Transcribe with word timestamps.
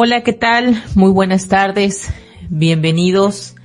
Hola, 0.00 0.22
¿qué 0.22 0.32
tal? 0.32 0.80
Muy 0.94 1.10
buenas 1.10 1.48
tardes. 1.48 2.08
Bienvenidos 2.48 3.56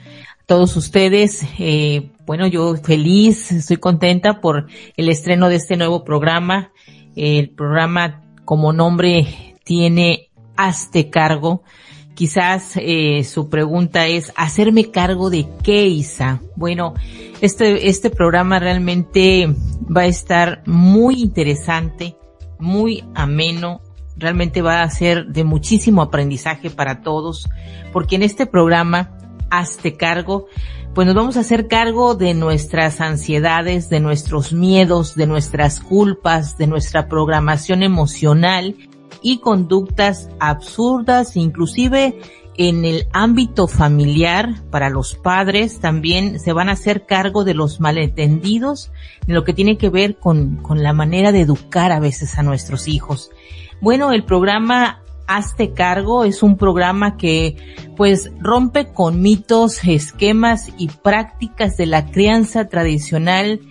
a 0.41 0.45
todos 0.47 0.75
ustedes. 0.75 1.45
Eh, 1.59 2.09
bueno, 2.25 2.47
yo 2.47 2.75
feliz, 2.75 3.51
estoy 3.51 3.77
contenta 3.77 4.41
por 4.41 4.65
el 4.97 5.09
estreno 5.09 5.47
de 5.47 5.57
este 5.57 5.77
nuevo 5.77 6.03
programa. 6.03 6.71
El 7.15 7.51
programa 7.51 8.23
como 8.45 8.73
nombre 8.73 9.27
tiene 9.63 10.31
Hazte 10.57 11.11
cargo. 11.11 11.61
Quizás 12.15 12.77
eh, 12.77 13.23
su 13.25 13.51
pregunta 13.51 14.07
es, 14.07 14.33
¿hacerme 14.35 14.89
cargo 14.89 15.29
de 15.29 15.45
qué, 15.61 15.85
Isa? 15.85 16.41
Bueno, 16.55 16.95
este, 17.41 17.89
este 17.89 18.09
programa 18.09 18.57
realmente 18.57 19.53
va 19.95 20.01
a 20.01 20.07
estar 20.07 20.63
muy 20.65 21.21
interesante, 21.21 22.15
muy 22.57 23.03
ameno, 23.13 23.81
realmente 24.15 24.61
va 24.61 24.81
a 24.81 24.89
ser 24.89 25.27
de 25.27 25.43
muchísimo 25.43 26.01
aprendizaje 26.01 26.69
para 26.69 27.01
todos, 27.01 27.49
porque 27.91 28.15
en 28.15 28.23
este 28.23 28.45
programa, 28.45 29.11
Hazte 29.49 29.97
cargo, 29.97 30.47
pues 30.93 31.07
nos 31.07 31.15
vamos 31.15 31.37
a 31.37 31.41
hacer 31.41 31.67
cargo 31.67 32.15
de 32.15 32.33
nuestras 32.33 33.01
ansiedades, 33.01 33.89
de 33.89 33.99
nuestros 33.99 34.53
miedos, 34.53 35.15
de 35.15 35.27
nuestras 35.27 35.79
culpas, 35.79 36.57
de 36.57 36.67
nuestra 36.67 37.07
programación 37.07 37.83
emocional 37.83 38.75
y 39.21 39.39
conductas 39.39 40.29
absurdas, 40.39 41.35
inclusive 41.35 42.19
en 42.57 42.85
el 42.85 43.07
ámbito 43.13 43.67
familiar, 43.67 44.63
para 44.69 44.89
los 44.89 45.15
padres 45.15 45.79
también 45.79 46.39
se 46.39 46.53
van 46.53 46.69
a 46.69 46.73
hacer 46.73 47.05
cargo 47.05 47.43
de 47.43 47.53
los 47.53 47.79
malentendidos, 47.79 48.91
en 49.27 49.33
lo 49.33 49.43
que 49.43 49.53
tiene 49.53 49.77
que 49.77 49.89
ver 49.89 50.17
con, 50.17 50.57
con 50.57 50.83
la 50.83 50.93
manera 50.93 51.31
de 51.31 51.41
educar 51.41 51.91
a 51.91 51.99
veces 51.99 52.37
a 52.37 52.43
nuestros 52.43 52.87
hijos. 52.87 53.31
Bueno, 53.81 54.11
el 54.11 54.23
programa 54.23 55.03
Hazte 55.25 55.73
cargo 55.73 56.25
es 56.25 56.43
un 56.43 56.57
programa 56.57 57.15
que 57.17 57.55
pues 57.95 58.31
rompe 58.39 58.91
con 58.91 59.21
mitos, 59.21 59.83
esquemas 59.85 60.69
y 60.77 60.89
prácticas 60.89 61.77
de 61.77 61.85
la 61.85 62.11
crianza 62.11 62.67
tradicional 62.67 63.61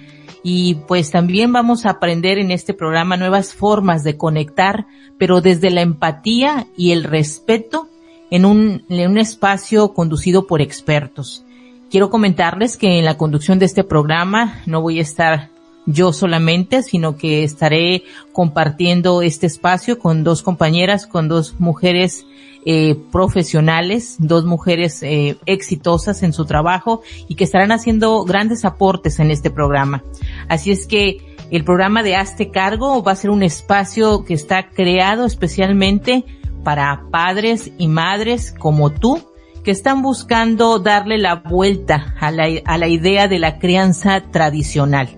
y 0.42 0.76
pues 0.88 1.10
también 1.10 1.52
vamos 1.52 1.86
a 1.86 1.90
aprender 1.90 2.38
en 2.38 2.50
este 2.50 2.74
programa 2.74 3.16
nuevas 3.16 3.54
formas 3.54 4.02
de 4.02 4.16
conectar, 4.16 4.86
pero 5.18 5.40
desde 5.40 5.70
la 5.70 5.82
empatía 5.82 6.66
y 6.76 6.92
el 6.92 7.04
respeto 7.04 7.88
en 8.32 8.46
un, 8.46 8.82
en 8.88 9.10
un 9.10 9.18
espacio 9.18 9.92
conducido 9.92 10.46
por 10.46 10.62
expertos. 10.62 11.44
Quiero 11.90 12.08
comentarles 12.08 12.78
que 12.78 12.98
en 12.98 13.04
la 13.04 13.18
conducción 13.18 13.58
de 13.58 13.66
este 13.66 13.84
programa 13.84 14.62
no 14.64 14.80
voy 14.80 15.00
a 15.00 15.02
estar 15.02 15.50
yo 15.84 16.14
solamente, 16.14 16.82
sino 16.82 17.18
que 17.18 17.44
estaré 17.44 18.04
compartiendo 18.32 19.20
este 19.20 19.46
espacio 19.46 19.98
con 19.98 20.24
dos 20.24 20.42
compañeras, 20.42 21.06
con 21.06 21.28
dos 21.28 21.60
mujeres 21.60 22.24
eh, 22.64 22.96
profesionales, 23.10 24.16
dos 24.18 24.46
mujeres 24.46 25.02
eh, 25.02 25.36
exitosas 25.44 26.22
en 26.22 26.32
su 26.32 26.46
trabajo 26.46 27.02
y 27.28 27.34
que 27.34 27.44
estarán 27.44 27.70
haciendo 27.70 28.24
grandes 28.24 28.64
aportes 28.64 29.18
en 29.18 29.30
este 29.30 29.50
programa. 29.50 30.04
Así 30.48 30.70
es 30.70 30.86
que 30.86 31.18
el 31.50 31.64
programa 31.64 32.02
de 32.02 32.16
Hazte 32.16 32.50
Cargo 32.50 33.02
va 33.02 33.12
a 33.12 33.16
ser 33.16 33.28
un 33.28 33.42
espacio 33.42 34.24
que 34.24 34.32
está 34.32 34.70
creado 34.70 35.26
especialmente 35.26 36.24
para 36.62 37.04
padres 37.10 37.72
y 37.78 37.88
madres 37.88 38.54
como 38.58 38.90
tú 38.90 39.20
que 39.64 39.70
están 39.70 40.02
buscando 40.02 40.78
darle 40.78 41.18
la 41.18 41.36
vuelta 41.36 42.14
a 42.20 42.30
la, 42.30 42.48
a 42.64 42.78
la 42.78 42.88
idea 42.88 43.28
de 43.28 43.38
la 43.38 43.58
crianza 43.58 44.20
tradicional. 44.30 45.10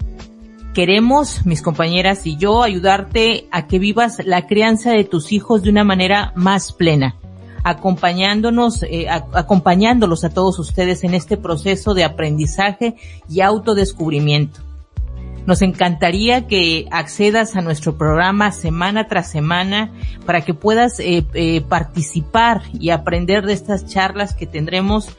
Queremos, 0.75 1.47
mis 1.47 1.63
compañeras 1.63 2.27
y 2.27 2.37
yo, 2.37 2.63
ayudarte 2.63 3.47
a 3.53 3.67
que 3.67 3.79
vivas 3.79 4.19
la 4.25 4.47
crianza 4.47 4.91
de 4.91 5.05
tus 5.05 5.31
hijos 5.33 5.63
de 5.63 5.71
una 5.71 5.85
manera 5.85 6.33
más 6.35 6.73
plena, 6.73 7.15
acompañándonos, 7.63 8.83
eh, 8.83 9.07
acompañándolos 9.09 10.25
a 10.25 10.31
todos 10.31 10.59
ustedes 10.59 11.05
en 11.05 11.15
este 11.15 11.37
proceso 11.37 11.95
de 11.95 12.05
aprendizaje 12.05 12.97
y 13.29 13.41
autodescubrimiento. 13.41 14.61
Nos 15.47 15.63
encantaría 15.63 16.47
que 16.47 16.87
accedas 16.91 17.57
a 17.57 17.61
nuestro 17.61 17.99
programa 17.99 18.51
semana 18.53 19.09
tras 19.09 19.31
semana 19.31 19.93
para 20.25 20.41
que 20.41 20.55
puedas 20.55 21.01
eh, 21.01 21.27
eh, 21.35 21.61
participar 21.63 22.63
y 22.73 22.91
aprender 22.91 23.45
de 23.45 23.53
estas 23.53 23.87
charlas 23.87 24.35
que 24.35 24.47
tendremos 24.47 25.11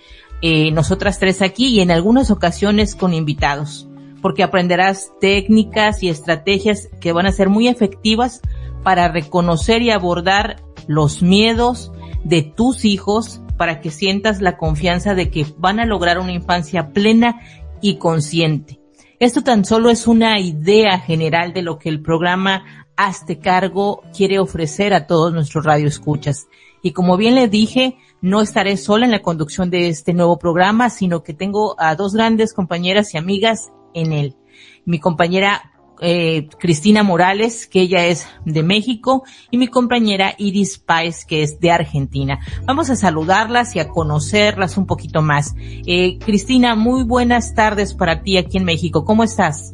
nosotras 0.74 1.18
tres 1.18 1.42
aquí 1.42 1.70
y 1.70 1.80
en 1.80 1.90
algunas 1.90 2.30
ocasiones 2.30 2.94
con 2.94 3.16
invitados 3.16 3.88
porque 4.26 4.42
aprenderás 4.42 5.12
técnicas 5.22 6.02
y 6.02 6.10
estrategias 6.10 6.90
que 7.00 7.12
van 7.12 7.28
a 7.28 7.32
ser 7.32 7.48
muy 7.48 7.68
efectivas 7.68 8.42
para 8.82 9.08
reconocer 9.08 9.84
y 9.84 9.92
abordar 9.92 10.64
los 10.88 11.22
miedos 11.22 11.92
de 12.24 12.42
tus 12.42 12.86
hijos 12.86 13.42
para 13.56 13.82
que 13.82 13.92
sientas 13.92 14.42
la 14.42 14.58
confianza 14.58 15.14
de 15.14 15.30
que 15.30 15.46
van 15.60 15.80
a 15.80 15.86
lograr 15.86 16.18
una 16.18 16.32
infancia 16.32 16.90
plena 16.90 17.40
y 17.82 17.98
consciente. 17.98 18.80
Esto 19.20 19.44
tan 19.44 19.64
solo 19.64 19.90
es 19.90 20.08
una 20.08 20.40
idea 20.40 21.00
general 21.00 21.54
de 21.54 21.62
lo 21.62 21.80
que 21.80 21.88
el 21.88 22.02
programa 22.02 22.88
Hazte 22.98 23.40
Cargo 23.40 24.04
quiere 24.16 24.40
ofrecer 24.40 24.94
a 24.94 25.08
todos 25.08 25.34
nuestros 25.34 25.64
radioescuchas. 25.64 26.48
Y 26.82 26.92
como 26.92 27.16
bien 27.16 27.34
le 27.34 27.48
dije, 27.48 27.98
no 28.22 28.42
estaré 28.42 28.76
sola 28.76 29.06
en 29.06 29.12
la 29.12 29.22
conducción 29.22 29.70
de 29.70 29.88
este 29.88 30.14
nuevo 30.14 30.38
programa, 30.38 30.90
sino 30.90 31.24
que 31.24 31.34
tengo 31.34 31.76
a 31.80 31.96
dos 31.96 32.14
grandes 32.14 32.54
compañeras 32.54 33.14
y 33.14 33.18
amigas 33.18 33.72
en 33.94 34.12
él. 34.12 34.36
Mi 34.84 35.00
compañera 35.00 35.72
eh, 36.02 36.48
Cristina 36.60 37.04
Morales, 37.04 37.68
que 37.68 37.82
ella 37.82 38.06
es 38.06 38.28
de 38.46 38.64
México, 38.64 39.24
y 39.52 39.58
mi 39.58 39.68
compañera 39.68 40.34
Iris 40.38 40.78
Páez, 40.78 41.26
que 41.26 41.44
es 41.44 41.60
de 41.60 41.72
Argentina. 41.72 42.40
Vamos 42.66 42.90
a 42.90 42.96
saludarlas 42.96 43.76
y 43.76 43.80
a 43.80 43.88
conocerlas 43.88 44.78
un 44.78 44.86
poquito 44.86 45.22
más. 45.22 45.56
Eh, 45.86 46.18
Cristina, 46.20 46.76
muy 46.76 47.04
buenas 47.04 47.56
tardes 47.56 47.94
para 47.94 48.22
ti 48.22 48.38
aquí 48.38 48.58
en 48.58 48.66
México. 48.66 49.06
¿Cómo 49.06 49.24
estás? 49.24 49.74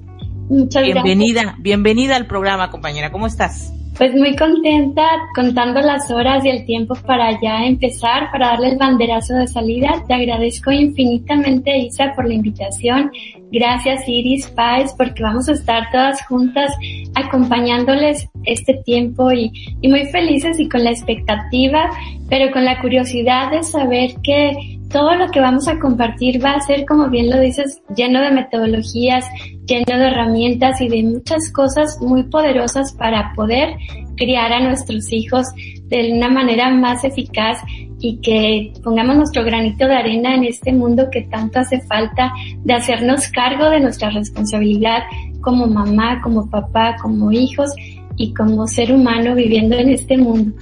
Muchas 0.50 0.84
bienvenida, 0.84 1.56
bienvenida 1.60 2.16
al 2.16 2.28
programa, 2.28 2.72
compañera. 2.72 3.12
¿Cómo 3.12 3.28
estás? 3.28 3.74
Pues 4.02 4.16
muy 4.16 4.36
contenta, 4.36 5.04
contando 5.36 5.80
las 5.80 6.10
horas 6.10 6.44
y 6.44 6.50
el 6.50 6.66
tiempo 6.66 6.96
para 7.06 7.40
ya 7.40 7.66
empezar, 7.66 8.32
para 8.32 8.48
darle 8.48 8.70
el 8.70 8.78
banderazo 8.80 9.36
de 9.36 9.48
salida. 9.48 10.04
Te 10.08 10.16
agradezco 10.16 10.72
infinitamente, 10.72 11.78
Isa, 11.78 12.12
por 12.16 12.28
la 12.28 12.34
invitación. 12.34 13.12
Gracias, 13.52 14.02
Iris 14.08 14.48
Páez, 14.56 14.92
porque 14.98 15.22
vamos 15.22 15.48
a 15.50 15.52
estar 15.52 15.92
todas 15.92 16.20
juntas 16.26 16.72
acompañándoles 17.14 18.28
este 18.46 18.74
tiempo 18.86 19.32
y, 19.32 19.52
y 19.82 19.88
muy 19.88 20.08
felices 20.08 20.60
y 20.60 20.68
con 20.68 20.84
la 20.84 20.90
expectativa, 20.90 21.92
pero 22.28 22.52
con 22.52 22.66
la 22.66 22.82
curiosidad 22.82 23.52
de 23.52 23.62
saber 23.62 24.16
que 24.24 24.80
todo 24.92 25.16
lo 25.16 25.30
que 25.32 25.40
vamos 25.40 25.68
a 25.68 25.80
compartir 25.80 26.44
va 26.44 26.54
a 26.54 26.62
ser, 26.62 26.86
como 26.86 27.10
bien 27.10 27.30
lo 27.30 27.40
dices, 27.40 27.82
lleno 27.96 28.22
de 28.22 28.32
metodologías, 28.32 29.26
lleno 29.66 29.98
de 29.98 30.08
herramientas 30.08 30.82
y 30.82 30.90
de 30.90 31.04
muchas 31.04 31.52
cosas 31.52 31.98
muy 32.02 32.24
poderosas 32.24 32.94
para 32.94 33.34
poder 33.34 33.76
criar 34.18 34.52
a 34.52 34.60
nuestros 34.60 35.12
hijos 35.12 35.48
de 35.88 36.14
una 36.14 36.30
manera 36.30 36.70
más 36.70 37.04
eficaz 37.04 37.60
y 38.00 38.18
que 38.18 38.74
pongamos 38.84 39.16
nuestro 39.16 39.44
granito 39.44 39.88
de 39.88 39.96
arena 39.96 40.36
en 40.36 40.44
este 40.44 40.74
mundo 40.74 41.10
que 41.12 41.22
tanto 41.22 41.60
hace 41.60 41.80
falta 41.82 42.32
de 42.64 42.74
hacernos 42.74 43.28
cargo 43.30 43.70
de 43.70 43.80
nuestra 43.80 44.10
responsabilidad 44.10 45.04
como 45.42 45.68
mamá, 45.68 46.22
como 46.22 46.50
papá, 46.50 46.96
como 47.02 47.32
hijos 47.32 47.72
y 48.18 48.34
como 48.34 48.68
ser 48.68 48.94
humano 48.94 49.36
viviendo 49.36 49.76
en 49.76 49.90
este 49.90 50.18
mundo. 50.18 50.54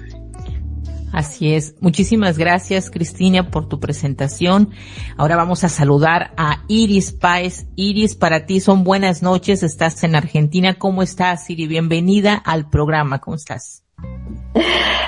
Así 1.12 1.54
es. 1.54 1.76
Muchísimas 1.82 2.38
gracias, 2.38 2.90
Cristina, 2.92 3.50
por 3.50 3.68
tu 3.68 3.80
presentación. 3.80 4.70
Ahora 5.18 5.36
vamos 5.36 5.64
a 5.64 5.70
saludar 5.70 6.32
a 6.38 6.64
Iris 6.68 7.12
Páez. 7.12 7.68
Iris, 7.76 8.16
para 8.16 8.46
ti 8.46 8.60
son 8.60 8.84
buenas 8.84 9.24
noches. 9.24 9.64
Estás 9.64 10.04
en 10.04 10.16
Argentina. 10.16 10.76
¿Cómo 10.76 11.02
estás, 11.02 11.50
Iris? 11.50 11.68
Bienvenida 11.68 12.36
al 12.36 12.70
programa. 12.70 13.20
¿Cómo 13.20 13.36
estás? 13.36 13.84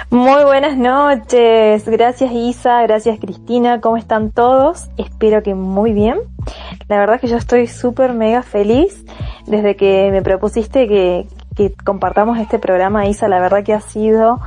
Muy 0.09 0.43
buenas 0.43 0.75
noches. 0.75 1.87
Gracias, 1.87 2.31
Isa. 2.33 2.81
Gracias, 2.81 3.19
Cristina. 3.19 3.79
¿Cómo 3.79 3.95
están 3.95 4.31
todos? 4.31 4.89
Espero 4.97 5.41
que 5.43 5.55
muy 5.55 5.93
bien. 5.93 6.19
La 6.89 6.99
verdad 6.99 7.15
es 7.15 7.21
que 7.21 7.27
yo 7.27 7.37
estoy 7.37 7.67
súper 7.67 8.13
mega 8.13 8.43
feliz 8.43 9.05
desde 9.47 9.75
que 9.75 10.09
me 10.11 10.21
propusiste 10.21 10.87
que, 10.87 11.27
que 11.55 11.73
compartamos 11.85 12.39
este 12.39 12.59
programa, 12.59 13.07
Isa. 13.07 13.29
La 13.29 13.39
verdad 13.39 13.63
que 13.63 13.73
ha 13.73 13.81
sido 13.81 14.41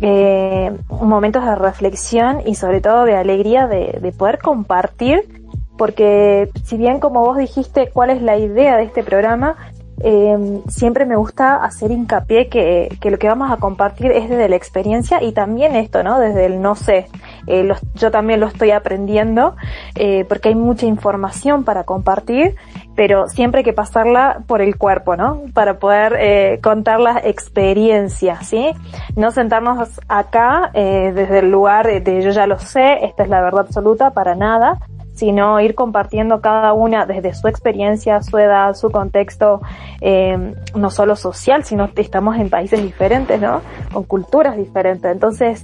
eh, 0.00 0.76
momentos 0.88 1.44
de 1.44 1.54
reflexión 1.54 2.42
y 2.46 2.54
sobre 2.54 2.80
todo 2.80 3.04
de 3.04 3.16
alegría 3.16 3.66
de, 3.66 3.98
de, 4.00 4.12
poder 4.12 4.38
compartir, 4.38 5.28
porque 5.76 6.50
si 6.64 6.76
bien 6.76 7.00
como 7.00 7.20
vos 7.20 7.36
dijiste 7.36 7.90
cuál 7.92 8.10
es 8.10 8.22
la 8.22 8.36
idea 8.36 8.76
de 8.76 8.84
este 8.84 9.02
programa, 9.02 9.56
eh, 10.00 10.60
siempre 10.68 11.06
me 11.06 11.16
gusta 11.16 11.56
hacer 11.56 11.90
hincapié 11.90 12.48
que, 12.48 12.96
que, 13.00 13.10
lo 13.10 13.18
que 13.18 13.26
vamos 13.26 13.50
a 13.50 13.56
compartir 13.56 14.12
es 14.12 14.28
desde 14.28 14.48
la 14.48 14.54
experiencia 14.54 15.22
y 15.22 15.32
también 15.32 15.74
esto, 15.74 16.04
¿no? 16.04 16.20
Desde 16.20 16.46
el 16.46 16.62
no 16.62 16.76
sé. 16.76 17.08
Eh, 17.46 17.68
yo 17.94 18.10
también 18.10 18.38
lo 18.38 18.46
estoy 18.46 18.70
aprendiendo 18.70 19.56
eh, 19.96 20.24
porque 20.28 20.50
hay 20.50 20.54
mucha 20.54 20.86
información 20.86 21.64
para 21.64 21.84
compartir 21.84 22.54
pero 22.98 23.28
siempre 23.28 23.60
hay 23.60 23.64
que 23.64 23.72
pasarla 23.72 24.40
por 24.48 24.60
el 24.60 24.76
cuerpo, 24.76 25.14
¿no? 25.14 25.42
Para 25.54 25.78
poder 25.78 26.16
eh, 26.18 26.58
contar 26.60 26.98
las 26.98 27.24
experiencias, 27.24 28.48
¿sí? 28.48 28.72
No 29.14 29.30
sentarnos 29.30 29.88
acá 30.08 30.72
eh, 30.74 31.12
desde 31.14 31.38
el 31.38 31.48
lugar 31.48 31.86
de 31.86 32.22
yo 32.24 32.30
ya 32.30 32.48
lo 32.48 32.58
sé, 32.58 33.04
esta 33.04 33.22
es 33.22 33.28
la 33.28 33.40
verdad 33.40 33.60
absoluta, 33.60 34.10
para 34.10 34.34
nada, 34.34 34.80
sino 35.14 35.60
ir 35.60 35.76
compartiendo 35.76 36.40
cada 36.40 36.72
una 36.72 37.06
desde 37.06 37.34
su 37.34 37.46
experiencia, 37.46 38.20
su 38.20 38.36
edad, 38.36 38.74
su 38.74 38.90
contexto, 38.90 39.60
eh, 40.00 40.54
no 40.74 40.90
solo 40.90 41.14
social, 41.14 41.62
sino 41.62 41.90
estamos 41.94 42.36
en 42.36 42.50
países 42.50 42.82
diferentes, 42.82 43.40
¿no? 43.40 43.60
Con 43.92 44.02
culturas 44.02 44.56
diferentes. 44.56 45.08
Entonces, 45.08 45.62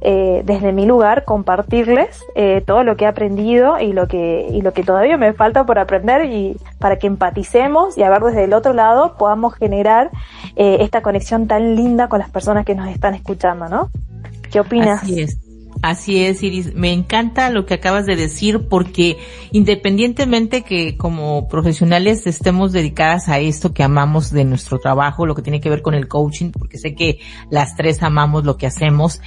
eh, 0.00 0.42
desde 0.44 0.72
mi 0.72 0.86
lugar, 0.86 1.24
compartirles 1.24 2.22
eh, 2.34 2.62
todo 2.66 2.84
lo 2.84 2.96
que 2.96 3.04
he 3.04 3.08
aprendido 3.08 3.78
y 3.80 3.92
lo 3.92 4.08
que, 4.08 4.46
y 4.50 4.62
lo 4.62 4.72
que 4.72 4.82
todavía 4.82 5.16
me 5.16 5.32
falta 5.32 5.64
por 5.64 5.78
aprender 5.78 6.26
y 6.26 6.56
para 6.78 6.98
que 6.98 7.06
empaticemos 7.06 7.96
y 7.96 8.02
a 8.02 8.10
ver 8.10 8.22
desde 8.22 8.44
el 8.44 8.52
otro 8.52 8.72
lado 8.72 9.16
podamos 9.16 9.54
generar 9.54 10.10
eh, 10.56 10.78
esta 10.80 11.02
conexión 11.02 11.46
tan 11.46 11.76
linda 11.76 12.08
con 12.08 12.18
las 12.18 12.30
personas 12.30 12.64
que 12.64 12.74
nos 12.74 12.88
están 12.88 13.14
escuchando, 13.14 13.68
¿no? 13.68 13.90
¿Qué 14.50 14.60
opinas? 14.60 15.02
Así 15.82 16.24
es, 16.24 16.42
Iris. 16.42 16.74
Me 16.74 16.92
encanta 16.92 17.50
lo 17.50 17.66
que 17.66 17.74
acabas 17.74 18.06
de 18.06 18.16
decir 18.16 18.66
porque 18.68 19.18
independientemente 19.52 20.62
que 20.62 20.96
como 20.96 21.48
profesionales 21.48 22.26
estemos 22.26 22.72
dedicadas 22.72 23.28
a 23.28 23.38
esto 23.38 23.72
que 23.72 23.82
amamos 23.82 24.30
de 24.30 24.44
nuestro 24.44 24.78
trabajo, 24.78 25.26
lo 25.26 25.34
que 25.34 25.42
tiene 25.42 25.60
que 25.60 25.70
ver 25.70 25.82
con 25.82 25.94
el 25.94 26.08
coaching, 26.08 26.50
porque 26.50 26.78
sé 26.78 26.94
que 26.94 27.20
las 27.50 27.76
tres 27.76 28.02
amamos 28.02 28.44
lo 28.44 28.56
que 28.56 28.66
hacemos, 28.66 29.20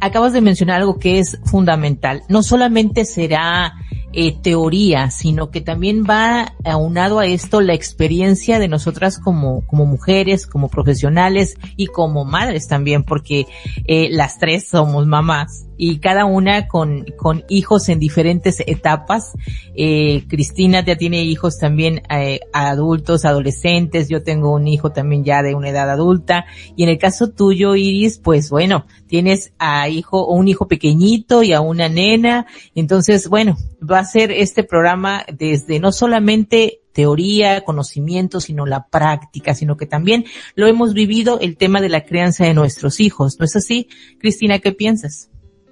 acabas 0.00 0.32
de 0.32 0.40
mencionar 0.40 0.80
algo 0.80 0.98
que 0.98 1.18
es 1.18 1.38
fundamental. 1.44 2.22
No 2.28 2.42
solamente 2.42 3.04
será 3.04 3.74
eh, 4.12 4.36
teoría, 4.40 5.10
sino 5.10 5.50
que 5.50 5.60
también 5.60 6.04
va 6.08 6.54
aunado 6.64 7.18
a 7.18 7.26
esto 7.26 7.60
la 7.60 7.74
experiencia 7.74 8.58
de 8.58 8.68
nosotras 8.68 9.18
como, 9.18 9.66
como 9.66 9.86
mujeres, 9.86 10.46
como 10.46 10.68
profesionales 10.68 11.56
y 11.76 11.86
como 11.86 12.24
madres 12.24 12.66
también, 12.68 13.04
porque 13.04 13.46
eh, 13.86 14.08
las 14.10 14.38
tres 14.38 14.68
somos 14.68 15.06
mamás 15.06 15.66
y 15.82 15.98
cada 15.98 16.26
una 16.26 16.68
con, 16.68 17.06
con 17.16 17.42
hijos 17.48 17.88
en 17.88 17.98
diferentes 17.98 18.60
etapas. 18.66 19.32
Eh, 19.74 20.24
Cristina 20.28 20.84
ya 20.84 20.96
tiene 20.96 21.24
hijos 21.24 21.56
también 21.56 22.02
eh, 22.10 22.40
adultos, 22.52 23.24
adolescentes, 23.24 24.10
yo 24.10 24.22
tengo 24.22 24.52
un 24.52 24.68
hijo 24.68 24.92
también 24.92 25.24
ya 25.24 25.42
de 25.42 25.54
una 25.54 25.70
edad 25.70 25.88
adulta. 25.88 26.44
Y 26.76 26.82
en 26.82 26.90
el 26.90 26.98
caso 26.98 27.30
tuyo, 27.30 27.76
Iris, 27.76 28.18
pues 28.18 28.50
bueno, 28.50 28.84
tienes 29.06 29.54
a 29.58 29.88
hijo, 29.88 30.26
un 30.26 30.48
hijo 30.48 30.68
pequeñito 30.68 31.42
y 31.42 31.54
a 31.54 31.62
una 31.62 31.88
nena, 31.88 32.46
entonces 32.74 33.30
bueno, 33.30 33.56
va 33.82 33.99
a 34.00 34.04
ser 34.04 34.30
este 34.32 34.64
programa 34.64 35.24
desde 35.32 35.78
no 35.78 35.92
solamente 35.92 36.80
teoría, 36.92 37.62
conocimiento, 37.62 38.40
sino 38.40 38.66
la 38.66 38.88
práctica, 38.88 39.54
sino 39.54 39.76
que 39.76 39.86
también 39.86 40.24
lo 40.54 40.66
hemos 40.66 40.92
vivido 40.92 41.38
el 41.40 41.56
tema 41.56 41.80
de 41.80 41.88
la 41.88 42.04
crianza 42.04 42.44
de 42.44 42.54
nuestros 42.54 43.00
hijos. 43.00 43.36
¿No 43.38 43.44
es 43.44 43.56
así? 43.56 43.88
Cristina, 44.18 44.58
¿qué 44.58 44.72
piensas? 44.72 45.30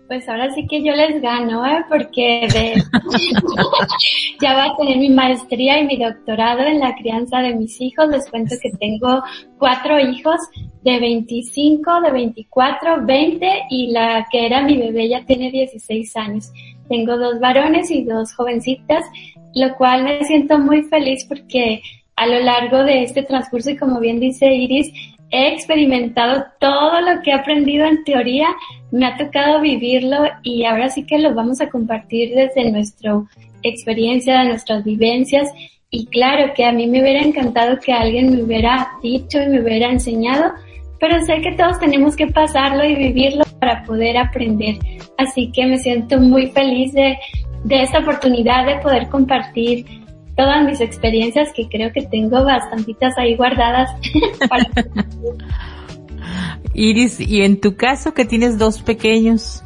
Pues 0.08 0.26
ahora 0.26 0.50
sí 0.54 0.66
que 0.66 0.82
yo 0.82 0.94
les 0.94 1.20
gano, 1.20 1.66
¿eh? 1.66 1.84
Porque 1.86 2.48
ya 4.40 4.54
voy 4.54 4.70
a 4.70 4.76
tener 4.78 4.96
mi 4.96 5.10
maestría 5.10 5.78
y 5.80 5.86
mi 5.86 5.98
doctorado 5.98 6.60
en 6.60 6.80
la 6.80 6.94
crianza 6.94 7.40
de 7.40 7.54
mis 7.54 7.78
hijos. 7.78 8.08
Les 8.08 8.26
cuento 8.30 8.54
que 8.62 8.70
tengo 8.70 9.22
cuatro 9.58 10.00
hijos 10.00 10.40
de 10.82 10.98
25, 10.98 12.00
de 12.00 12.10
24, 12.10 13.04
20 13.04 13.46
y 13.68 13.90
la 13.90 14.26
que 14.32 14.46
era 14.46 14.62
mi 14.62 14.78
bebé 14.78 15.10
ya 15.10 15.26
tiene 15.26 15.50
16 15.50 16.16
años. 16.16 16.52
Tengo 16.88 17.16
dos 17.16 17.40
varones 17.40 17.90
y 17.90 18.04
dos 18.04 18.32
jovencitas, 18.34 19.04
lo 19.54 19.76
cual 19.76 20.04
me 20.04 20.24
siento 20.24 20.58
muy 20.58 20.82
feliz 20.82 21.24
porque 21.28 21.82
a 22.16 22.26
lo 22.26 22.40
largo 22.40 22.82
de 22.84 23.02
este 23.04 23.22
transcurso 23.22 23.70
y 23.70 23.76
como 23.76 24.00
bien 24.00 24.18
dice 24.20 24.52
Iris, 24.52 24.92
he 25.30 25.52
experimentado 25.52 26.46
todo 26.58 27.00
lo 27.00 27.22
que 27.22 27.30
he 27.30 27.34
aprendido 27.34 27.84
en 27.86 28.02
teoría, 28.04 28.48
me 28.90 29.06
ha 29.06 29.16
tocado 29.16 29.60
vivirlo 29.60 30.24
y 30.42 30.64
ahora 30.64 30.88
sí 30.88 31.04
que 31.04 31.18
lo 31.18 31.34
vamos 31.34 31.60
a 31.60 31.68
compartir 31.68 32.34
desde 32.34 32.70
nuestra 32.70 33.22
experiencia, 33.62 34.44
nuestras 34.44 34.84
vivencias. 34.84 35.50
Y 35.90 36.06
claro 36.06 36.52
que 36.54 36.64
a 36.64 36.72
mí 36.72 36.86
me 36.86 37.00
hubiera 37.00 37.22
encantado 37.22 37.78
que 37.78 37.92
alguien 37.92 38.30
me 38.30 38.42
hubiera 38.42 38.88
dicho 39.02 39.40
y 39.40 39.48
me 39.48 39.60
hubiera 39.60 39.90
enseñado, 39.90 40.52
pero 41.00 41.24
sé 41.24 41.40
que 41.40 41.52
todos 41.52 41.78
tenemos 41.78 42.16
que 42.16 42.26
pasarlo 42.26 42.84
y 42.84 42.94
vivirlo 42.94 43.44
para 43.60 43.82
poder 43.84 44.16
aprender. 44.16 44.78
Así 45.16 45.50
que 45.52 45.66
me 45.66 45.78
siento 45.78 46.18
muy 46.18 46.48
feliz 46.50 46.92
de, 46.92 47.16
de 47.64 47.82
esta 47.82 48.00
oportunidad 48.00 48.66
de 48.66 48.76
poder 48.80 49.08
compartir 49.08 49.86
todas 50.36 50.64
mis 50.64 50.80
experiencias 50.80 51.52
que 51.52 51.68
creo 51.68 51.92
que 51.92 52.02
tengo 52.02 52.44
bastantitas 52.44 53.16
ahí 53.18 53.36
guardadas. 53.36 53.90
Iris, 56.74 57.18
¿y 57.20 57.42
en 57.42 57.60
tu 57.60 57.74
caso 57.76 58.14
que 58.14 58.24
tienes 58.24 58.58
dos 58.58 58.80
pequeños? 58.80 59.64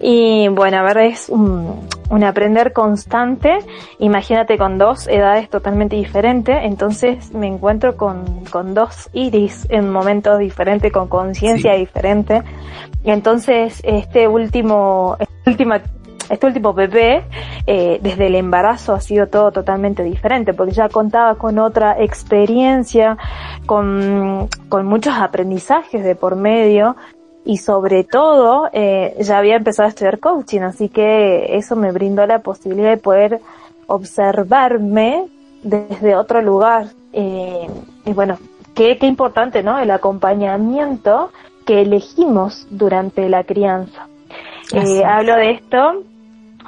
Y 0.00 0.48
bueno, 0.48 0.78
a 0.78 0.82
ver, 0.82 0.98
es 0.98 1.28
un, 1.28 1.80
un, 2.10 2.24
aprender 2.24 2.72
constante. 2.72 3.58
Imagínate 3.98 4.58
con 4.58 4.78
dos 4.78 5.06
edades 5.08 5.48
totalmente 5.48 5.96
diferentes, 5.96 6.56
entonces 6.62 7.32
me 7.32 7.46
encuentro 7.46 7.96
con, 7.96 8.44
con 8.50 8.74
dos 8.74 9.08
iris 9.12 9.66
en 9.70 9.90
momentos 9.90 10.38
diferentes, 10.38 10.92
con 10.92 11.08
conciencia 11.08 11.74
diferente. 11.74 12.42
Entonces 13.04 13.80
este 13.84 14.28
último, 14.28 15.16
esta 15.18 15.50
última 15.50 15.80
este 16.28 16.46
último 16.46 16.74
bebé, 16.74 17.24
eh, 17.66 17.98
desde 18.02 18.26
el 18.26 18.34
embarazo 18.34 18.94
ha 18.94 19.00
sido 19.00 19.28
todo 19.28 19.52
totalmente 19.52 20.02
diferente, 20.02 20.54
porque 20.54 20.72
ya 20.72 20.88
contaba 20.88 21.36
con 21.36 21.58
otra 21.58 21.96
experiencia, 22.02 23.16
con, 23.66 24.48
con 24.68 24.86
muchos 24.86 25.14
aprendizajes 25.14 26.02
de 26.02 26.16
por 26.16 26.36
medio, 26.36 26.96
y 27.46 27.58
sobre 27.58 28.04
todo 28.04 28.68
eh, 28.72 29.16
ya 29.20 29.38
había 29.38 29.56
empezado 29.56 29.86
a 29.86 29.90
estudiar 29.90 30.18
coaching, 30.18 30.62
así 30.62 30.88
que 30.88 31.56
eso 31.56 31.76
me 31.76 31.92
brindó 31.92 32.26
la 32.26 32.40
posibilidad 32.40 32.90
de 32.90 32.96
poder 32.96 33.40
observarme 33.86 35.26
desde 35.62 36.16
otro 36.16 36.42
lugar. 36.42 36.88
Eh, 37.12 37.68
y 38.04 38.12
bueno, 38.12 38.36
qué, 38.74 38.98
qué 38.98 39.06
importante, 39.06 39.62
¿no? 39.62 39.78
El 39.78 39.92
acompañamiento 39.92 41.30
que 41.64 41.82
elegimos 41.82 42.66
durante 42.70 43.28
la 43.28 43.44
crianza. 43.44 44.08
Eh, 44.72 45.04
hablo 45.04 45.36
de 45.36 45.52
esto 45.52 46.02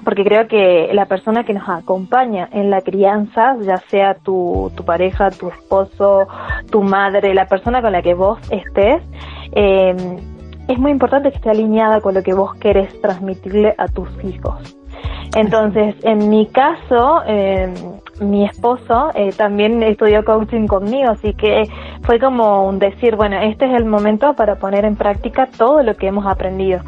porque 0.05 0.23
creo 0.25 0.47
que 0.47 0.91
la 0.93 1.07
persona 1.07 1.45
que 1.45 1.53
nos 1.53 1.69
acompaña 1.69 2.49
en 2.53 2.71
la 2.71 2.83
crianza, 2.83 3.57
ya 3.61 3.79
sea 3.91 4.15
tu, 4.15 4.71
tu 4.77 4.85
pareja, 4.85 5.31
tu 5.31 5.49
esposo, 5.49 6.29
tu 6.71 6.83
madre, 6.83 7.35
la 7.35 7.47
persona 7.47 7.83
con 7.83 7.93
la 7.93 8.01
que 8.01 8.15
vos 8.15 8.39
estés, 8.51 9.03
eh, 9.53 9.95
es 10.69 10.79
muy 10.79 10.91
importante 10.91 11.31
que 11.31 11.37
esté 11.37 11.51
alineada 11.51 12.01
con 12.01 12.15
lo 12.15 12.23
que 12.23 12.35
vos 12.35 12.55
querés 12.57 13.01
transmitirle 13.01 13.75
a 13.79 13.89
tus 13.89 14.09
hijos. 14.23 14.77
Entonces, 15.35 15.95
en 16.03 16.29
mi 16.29 16.47
caso, 16.47 17.23
eh, 17.27 17.73
mi 18.21 18.45
esposo 18.45 19.11
eh, 19.15 19.31
también 19.37 19.83
estudió 19.83 20.25
coaching 20.25 20.67
conmigo, 20.67 21.11
así 21.11 21.35
que 21.35 21.65
fue 22.03 22.19
como 22.19 22.67
un 22.67 22.79
decir, 22.79 23.17
bueno, 23.17 23.39
este 23.41 23.67
es 23.67 23.75
el 23.75 23.85
momento 23.85 24.35
para 24.35 24.57
poner 24.57 24.85
en 24.85 24.97
práctica 24.97 25.49
todo 25.57 25.83
lo 25.83 25.95
que 25.95 26.09
hemos 26.09 26.27
aprendido 26.27 26.81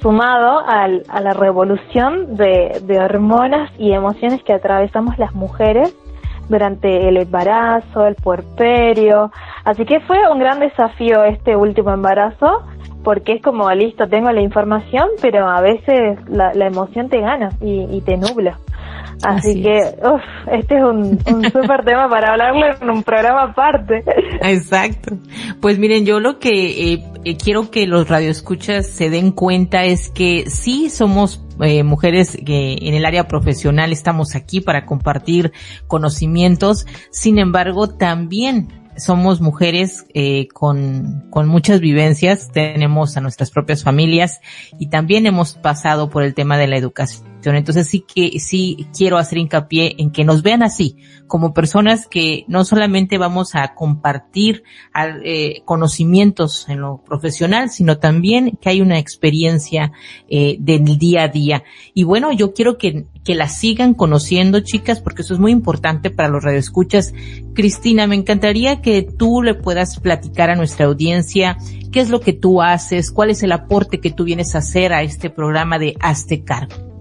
sumado 0.00 0.62
al, 0.66 1.04
a 1.08 1.20
la 1.20 1.32
revolución 1.32 2.36
de, 2.36 2.80
de 2.82 2.98
hormonas 2.98 3.70
y 3.78 3.92
emociones 3.92 4.42
que 4.42 4.52
atravesamos 4.52 5.16
las 5.16 5.32
mujeres 5.32 5.94
durante 6.48 7.08
el 7.08 7.16
embarazo, 7.16 8.06
el 8.06 8.16
puerperio. 8.16 9.30
Así 9.64 9.84
que 9.84 10.00
fue 10.00 10.18
un 10.30 10.38
gran 10.38 10.58
desafío 10.58 11.24
este 11.24 11.56
último 11.56 11.90
embarazo, 11.92 12.62
porque 13.02 13.34
es 13.34 13.42
como, 13.42 13.70
listo, 13.72 14.08
tengo 14.08 14.30
la 14.30 14.42
información, 14.42 15.08
pero 15.20 15.48
a 15.48 15.60
veces 15.60 16.18
la, 16.28 16.52
la 16.54 16.66
emoción 16.66 17.08
te 17.08 17.20
gana 17.20 17.50
y, 17.60 17.86
y 17.90 18.00
te 18.02 18.16
nubla. 18.16 18.58
Así, 19.22 19.62
que, 19.62 19.78
uff, 20.02 20.20
este 20.50 20.76
es 20.76 20.82
un, 20.82 21.18
un 21.32 21.44
súper 21.52 21.84
tema 21.84 22.08
para 22.08 22.32
hablarlo 22.32 22.66
en 22.80 22.90
un 22.90 23.02
programa 23.02 23.44
aparte. 23.44 24.02
Exacto. 24.42 25.16
Pues 25.60 25.78
miren, 25.78 26.04
yo 26.04 26.18
lo 26.18 26.38
que 26.38 26.92
eh, 26.92 27.04
eh, 27.24 27.36
quiero 27.36 27.70
que 27.70 27.86
los 27.86 28.08
radioescuchas 28.08 28.88
se 28.88 29.10
den 29.10 29.30
cuenta 29.30 29.84
es 29.84 30.10
que 30.10 30.50
sí 30.50 30.90
somos 30.90 31.44
eh, 31.60 31.84
mujeres 31.84 32.36
que 32.44 32.78
en 32.80 32.94
el 32.94 33.04
área 33.04 33.28
profesional 33.28 33.92
estamos 33.92 34.34
aquí 34.34 34.60
para 34.60 34.86
compartir 34.86 35.52
conocimientos, 35.86 36.86
sin 37.10 37.38
embargo 37.38 37.88
también 37.88 38.81
somos 38.96 39.40
mujeres 39.40 40.06
eh, 40.14 40.48
con, 40.48 41.24
con 41.30 41.48
muchas 41.48 41.80
vivencias, 41.80 42.50
tenemos 42.52 43.16
a 43.16 43.20
nuestras 43.20 43.50
propias 43.50 43.82
familias 43.82 44.40
y 44.78 44.88
también 44.88 45.26
hemos 45.26 45.54
pasado 45.54 46.10
por 46.10 46.22
el 46.22 46.34
tema 46.34 46.58
de 46.58 46.66
la 46.68 46.76
educación 46.76 47.31
Entonces 47.50 47.88
sí 47.88 48.00
que, 48.00 48.38
sí 48.38 48.86
quiero 48.96 49.18
hacer 49.18 49.38
hincapié 49.38 49.96
en 49.98 50.10
que 50.10 50.24
nos 50.24 50.42
vean 50.42 50.62
así, 50.62 50.96
como 51.26 51.54
personas 51.54 52.06
que 52.06 52.44
no 52.48 52.64
solamente 52.64 53.18
vamos 53.18 53.54
a 53.54 53.74
compartir 53.74 54.64
eh, 55.24 55.62
conocimientos 55.64 56.68
en 56.68 56.80
lo 56.80 57.02
profesional, 57.04 57.70
sino 57.70 57.98
también 57.98 58.58
que 58.60 58.68
hay 58.68 58.80
una 58.80 58.98
experiencia 58.98 59.92
eh, 60.28 60.56
del 60.60 60.98
día 60.98 61.24
a 61.24 61.28
día. 61.28 61.64
Y 61.94 62.04
bueno, 62.04 62.32
yo 62.32 62.52
quiero 62.52 62.78
que, 62.78 63.06
que 63.24 63.34
la 63.34 63.48
sigan 63.48 63.94
conociendo, 63.94 64.60
chicas, 64.60 65.00
porque 65.00 65.22
eso 65.22 65.34
es 65.34 65.40
muy 65.40 65.52
importante 65.52 66.10
para 66.10 66.28
los 66.28 66.44
radioescuchas. 66.44 67.14
Cristina, 67.54 68.06
me 68.06 68.16
encantaría 68.16 68.80
que 68.80 69.02
tú 69.02 69.42
le 69.42 69.54
puedas 69.54 70.00
platicar 70.00 70.50
a 70.50 70.56
nuestra 70.56 70.86
audiencia 70.86 71.56
qué 71.92 72.00
es 72.00 72.10
lo 72.10 72.20
que 72.20 72.32
tú 72.32 72.62
haces, 72.62 73.10
cuál 73.10 73.30
es 73.30 73.42
el 73.42 73.52
aporte 73.52 74.00
que 74.00 74.10
tú 74.10 74.24
vienes 74.24 74.54
a 74.54 74.58
hacer 74.58 74.92
a 74.92 75.02
este 75.02 75.30
programa 75.30 75.78
de 75.78 75.96
Hazte 76.00 76.42
Cargo. 76.42 76.91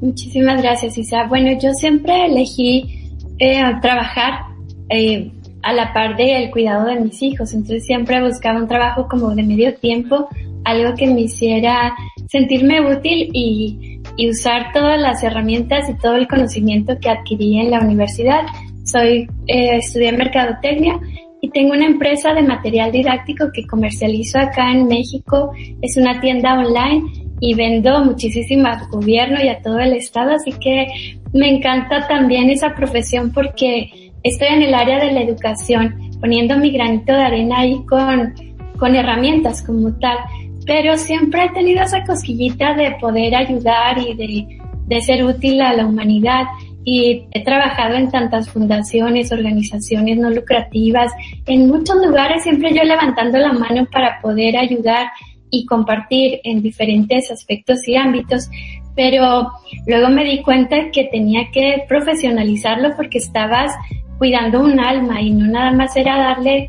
Muchísimas 0.00 0.62
gracias, 0.62 0.96
Isa. 0.96 1.24
Bueno, 1.28 1.58
yo 1.60 1.72
siempre 1.74 2.26
elegí 2.26 3.14
eh, 3.38 3.62
trabajar 3.82 4.46
eh, 4.88 5.30
a 5.62 5.72
la 5.72 5.92
par 5.92 6.16
del 6.16 6.50
cuidado 6.50 6.86
de 6.86 7.00
mis 7.00 7.22
hijos, 7.22 7.52
entonces 7.52 7.84
siempre 7.84 8.22
buscaba 8.22 8.60
un 8.60 8.68
trabajo 8.68 9.06
como 9.08 9.34
de 9.34 9.42
medio 9.42 9.74
tiempo, 9.74 10.28
algo 10.64 10.94
que 10.94 11.06
me 11.06 11.22
hiciera 11.22 11.94
sentirme 12.28 12.80
útil 12.80 13.28
y, 13.32 14.00
y 14.16 14.30
usar 14.30 14.72
todas 14.72 14.98
las 15.00 15.22
herramientas 15.22 15.88
y 15.88 15.94
todo 15.94 16.16
el 16.16 16.28
conocimiento 16.28 16.98
que 16.98 17.10
adquirí 17.10 17.58
en 17.58 17.70
la 17.70 17.80
universidad. 17.80 18.42
Soy, 18.84 19.28
eh, 19.46 19.76
estudié 19.76 20.12
mercadotecnia 20.12 20.98
y 21.42 21.50
tengo 21.50 21.72
una 21.72 21.86
empresa 21.86 22.34
de 22.34 22.42
material 22.42 22.92
didáctico 22.92 23.50
que 23.52 23.66
comercializo 23.66 24.38
acá 24.38 24.72
en 24.72 24.86
México. 24.88 25.52
Es 25.80 25.96
una 25.96 26.20
tienda 26.20 26.58
online 26.58 27.19
y 27.40 27.54
vendo 27.54 28.04
muchísimo 28.04 28.68
al 28.68 28.86
gobierno 28.88 29.42
y 29.42 29.48
a 29.48 29.60
todo 29.62 29.78
el 29.80 29.94
estado, 29.94 30.32
así 30.32 30.52
que 30.52 30.86
me 31.32 31.48
encanta 31.48 32.06
también 32.06 32.50
esa 32.50 32.74
profesión 32.74 33.32
porque 33.32 34.10
estoy 34.22 34.48
en 34.48 34.62
el 34.62 34.74
área 34.74 34.98
de 34.98 35.12
la 35.12 35.22
educación, 35.22 35.94
poniendo 36.20 36.56
mi 36.58 36.70
granito 36.70 37.12
de 37.12 37.22
arena 37.22 37.60
ahí 37.60 37.82
con, 37.86 38.34
con 38.78 38.94
herramientas 38.94 39.62
como 39.62 39.92
tal, 39.98 40.18
pero 40.66 40.96
siempre 40.96 41.44
he 41.44 41.50
tenido 41.50 41.82
esa 41.82 42.04
cosquillita 42.04 42.74
de 42.74 42.92
poder 43.00 43.34
ayudar 43.34 43.98
y 43.98 44.14
de, 44.14 44.60
de 44.86 45.00
ser 45.00 45.24
útil 45.24 45.60
a 45.62 45.72
la 45.72 45.86
humanidad 45.86 46.44
y 46.84 47.26
he 47.32 47.44
trabajado 47.44 47.94
en 47.94 48.10
tantas 48.10 48.48
fundaciones, 48.50 49.32
organizaciones 49.32 50.18
no 50.18 50.30
lucrativas, 50.30 51.12
en 51.46 51.68
muchos 51.68 51.96
lugares 52.04 52.42
siempre 52.42 52.74
yo 52.74 52.82
levantando 52.82 53.38
la 53.38 53.52
mano 53.52 53.86
para 53.92 54.20
poder 54.20 54.56
ayudar 54.56 55.08
y 55.50 55.66
compartir 55.66 56.40
en 56.44 56.62
diferentes 56.62 57.30
aspectos 57.30 57.86
y 57.86 57.96
ámbitos, 57.96 58.48
pero 58.94 59.50
luego 59.86 60.08
me 60.08 60.24
di 60.24 60.42
cuenta 60.42 60.90
que 60.90 61.04
tenía 61.04 61.50
que 61.52 61.84
profesionalizarlo 61.88 62.90
porque 62.96 63.18
estabas 63.18 63.72
cuidando 64.18 64.60
un 64.60 64.78
alma 64.78 65.20
y 65.20 65.30
no 65.30 65.46
nada 65.46 65.72
más 65.72 65.96
era 65.96 66.16
darle 66.16 66.68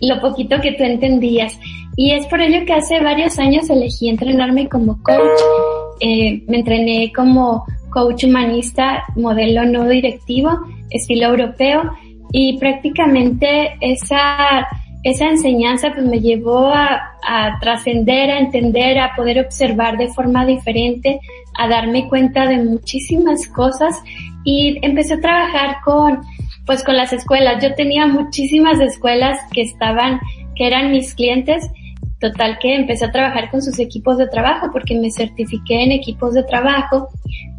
lo 0.00 0.20
poquito 0.20 0.60
que 0.60 0.72
tú 0.72 0.84
entendías. 0.84 1.58
Y 1.96 2.12
es 2.12 2.26
por 2.26 2.40
ello 2.40 2.64
que 2.64 2.72
hace 2.72 3.00
varios 3.00 3.38
años 3.38 3.68
elegí 3.68 4.08
entrenarme 4.08 4.68
como 4.68 5.02
coach. 5.02 5.40
Eh, 6.00 6.42
me 6.46 6.58
entrené 6.58 7.12
como 7.14 7.64
coach 7.90 8.24
humanista, 8.24 9.04
modelo 9.16 9.64
no 9.64 9.88
directivo, 9.88 10.50
estilo 10.90 11.26
europeo, 11.26 11.82
y 12.32 12.58
prácticamente 12.58 13.76
esa, 13.80 14.66
esa 15.02 15.28
enseñanza 15.28 15.92
pues 15.94 16.06
me 16.06 16.20
llevó 16.20 16.66
a, 16.66 17.14
a 17.26 17.58
trascender, 17.60 18.30
a 18.30 18.38
entender, 18.38 18.98
a 18.98 19.14
poder 19.16 19.40
observar 19.40 19.96
de 19.96 20.08
forma 20.08 20.44
diferente, 20.44 21.20
a 21.56 21.68
darme 21.68 22.08
cuenta 22.08 22.46
de 22.46 22.58
muchísimas 22.58 23.46
cosas. 23.48 24.02
Y 24.44 24.78
empecé 24.82 25.14
a 25.14 25.20
trabajar 25.20 25.76
con, 25.84 26.20
pues 26.66 26.84
con 26.84 26.96
las 26.96 27.12
escuelas. 27.12 27.62
Yo 27.62 27.74
tenía 27.74 28.06
muchísimas 28.06 28.80
escuelas 28.80 29.38
que 29.52 29.62
estaban, 29.62 30.20
que 30.54 30.66
eran 30.66 30.92
mis 30.92 31.14
clientes. 31.14 31.70
Total 32.20 32.58
que 32.58 32.74
empecé 32.74 33.06
a 33.06 33.12
trabajar 33.12 33.50
con 33.50 33.62
sus 33.62 33.78
equipos 33.78 34.18
de 34.18 34.28
trabajo 34.28 34.68
porque 34.72 34.94
me 34.98 35.10
certifiqué 35.10 35.82
en 35.82 35.92
equipos 35.92 36.34
de 36.34 36.42
trabajo, 36.42 37.08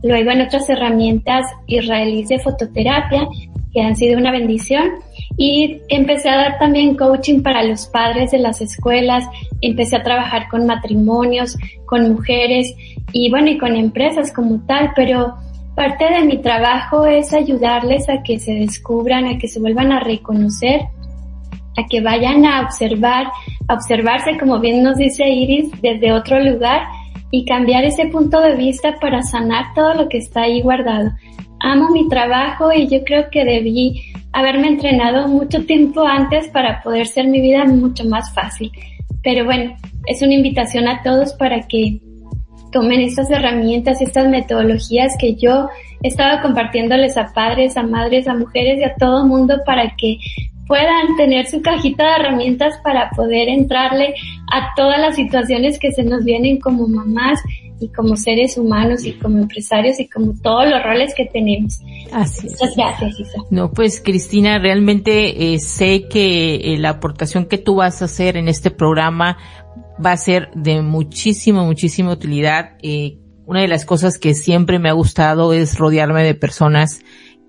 luego 0.03 0.29
en 0.29 0.41
otras 0.41 0.69
herramientas 0.69 1.47
israelíes 1.65 2.29
de 2.29 2.37
fototerapia 2.37 3.27
que 3.73 3.81
han 3.81 3.95
sido 3.95 4.19
una 4.19 4.31
bendición 4.31 4.91
y 5.37 5.81
empecé 5.89 6.29
a 6.29 6.37
dar 6.37 6.59
también 6.59 6.95
coaching 6.95 7.41
para 7.41 7.63
los 7.63 7.87
padres 7.87 8.31
de 8.31 8.39
las 8.39 8.61
escuelas, 8.61 9.25
empecé 9.61 9.95
a 9.95 10.03
trabajar 10.03 10.49
con 10.49 10.65
matrimonios, 10.65 11.57
con 11.85 12.11
mujeres 12.11 12.73
y 13.11 13.29
bueno, 13.29 13.49
y 13.49 13.57
con 13.57 13.75
empresas 13.75 14.31
como 14.31 14.65
tal, 14.65 14.91
pero 14.95 15.35
parte 15.75 16.05
de 16.05 16.23
mi 16.23 16.37
trabajo 16.37 17.05
es 17.05 17.33
ayudarles 17.33 18.09
a 18.09 18.23
que 18.23 18.39
se 18.39 18.53
descubran, 18.53 19.25
a 19.25 19.37
que 19.37 19.47
se 19.47 19.59
vuelvan 19.59 19.91
a 19.91 19.99
reconocer 19.99 20.81
a 21.77 21.85
que 21.87 22.01
vayan 22.01 22.45
a 22.45 22.61
observar, 22.61 23.27
a 23.67 23.73
observarse, 23.73 24.37
como 24.37 24.59
bien 24.59 24.83
nos 24.83 24.97
dice 24.97 25.29
Iris, 25.29 25.71
desde 25.81 26.11
otro 26.11 26.39
lugar 26.39 26.81
y 27.31 27.45
cambiar 27.45 27.83
ese 27.85 28.07
punto 28.07 28.41
de 28.41 28.55
vista 28.55 28.97
para 28.99 29.23
sanar 29.23 29.73
todo 29.73 29.93
lo 29.93 30.09
que 30.09 30.17
está 30.17 30.41
ahí 30.41 30.61
guardado. 30.61 31.11
Amo 31.61 31.89
mi 31.89 32.09
trabajo 32.09 32.73
y 32.73 32.87
yo 32.87 33.03
creo 33.03 33.29
que 33.29 33.45
debí 33.45 34.10
haberme 34.33 34.67
entrenado 34.67 35.27
mucho 35.27 35.65
tiempo 35.65 36.05
antes 36.05 36.47
para 36.49 36.81
poder 36.81 37.07
ser 37.07 37.27
mi 37.27 37.41
vida 37.41 37.65
mucho 37.65 38.05
más 38.05 38.33
fácil. 38.33 38.71
Pero 39.23 39.45
bueno, 39.45 39.75
es 40.07 40.21
una 40.21 40.33
invitación 40.33 40.87
a 40.87 41.03
todos 41.03 41.33
para 41.33 41.67
que 41.67 41.99
tomen 42.71 43.01
estas 43.01 43.29
herramientas, 43.29 44.01
estas 44.01 44.27
metodologías 44.29 45.13
que 45.19 45.35
yo 45.35 45.67
he 46.01 46.07
estado 46.07 46.41
compartiéndoles 46.41 47.17
a 47.17 47.33
padres, 47.33 47.77
a 47.77 47.83
madres, 47.83 48.27
a 48.27 48.33
mujeres 48.33 48.79
y 48.79 48.83
a 48.83 48.95
todo 48.95 49.25
mundo 49.25 49.61
para 49.65 49.93
que 49.97 50.17
puedan 50.71 51.17
tener 51.17 51.47
su 51.47 51.61
cajita 51.61 52.05
de 52.05 52.15
herramientas 52.21 52.75
para 52.81 53.09
poder 53.09 53.49
entrarle 53.49 54.13
a 54.53 54.73
todas 54.77 55.01
las 55.01 55.17
situaciones 55.17 55.77
que 55.77 55.91
se 55.91 56.01
nos 56.03 56.23
vienen 56.23 56.61
como 56.61 56.87
mamás 56.87 57.41
y 57.81 57.89
como 57.89 58.15
seres 58.15 58.57
humanos 58.57 59.03
y 59.03 59.11
como 59.11 59.39
empresarios 59.39 59.99
y 59.99 60.07
como 60.07 60.33
todos 60.41 60.69
los 60.69 60.81
roles 60.81 61.13
que 61.13 61.25
tenemos. 61.25 61.81
Así 62.13 62.47
es. 62.47 62.53
Muchas 62.53 62.77
gracias, 62.77 63.19
Isa. 63.19 63.39
No, 63.49 63.73
pues 63.73 63.99
Cristina, 63.99 64.59
realmente 64.59 65.53
eh, 65.53 65.59
sé 65.59 66.07
que 66.07 66.55
eh, 66.55 66.77
la 66.77 66.91
aportación 66.91 67.47
que 67.47 67.57
tú 67.57 67.75
vas 67.75 68.01
a 68.01 68.05
hacer 68.05 68.37
en 68.37 68.47
este 68.47 68.71
programa 68.71 69.37
va 70.03 70.13
a 70.13 70.17
ser 70.17 70.51
de 70.55 70.81
muchísima, 70.81 71.65
muchísima 71.65 72.13
utilidad. 72.13 72.77
Eh, 72.81 73.17
una 73.45 73.59
de 73.59 73.67
las 73.67 73.83
cosas 73.83 74.17
que 74.17 74.33
siempre 74.35 74.79
me 74.79 74.87
ha 74.87 74.93
gustado 74.93 75.51
es 75.51 75.77
rodearme 75.77 76.23
de 76.23 76.33
personas 76.33 77.01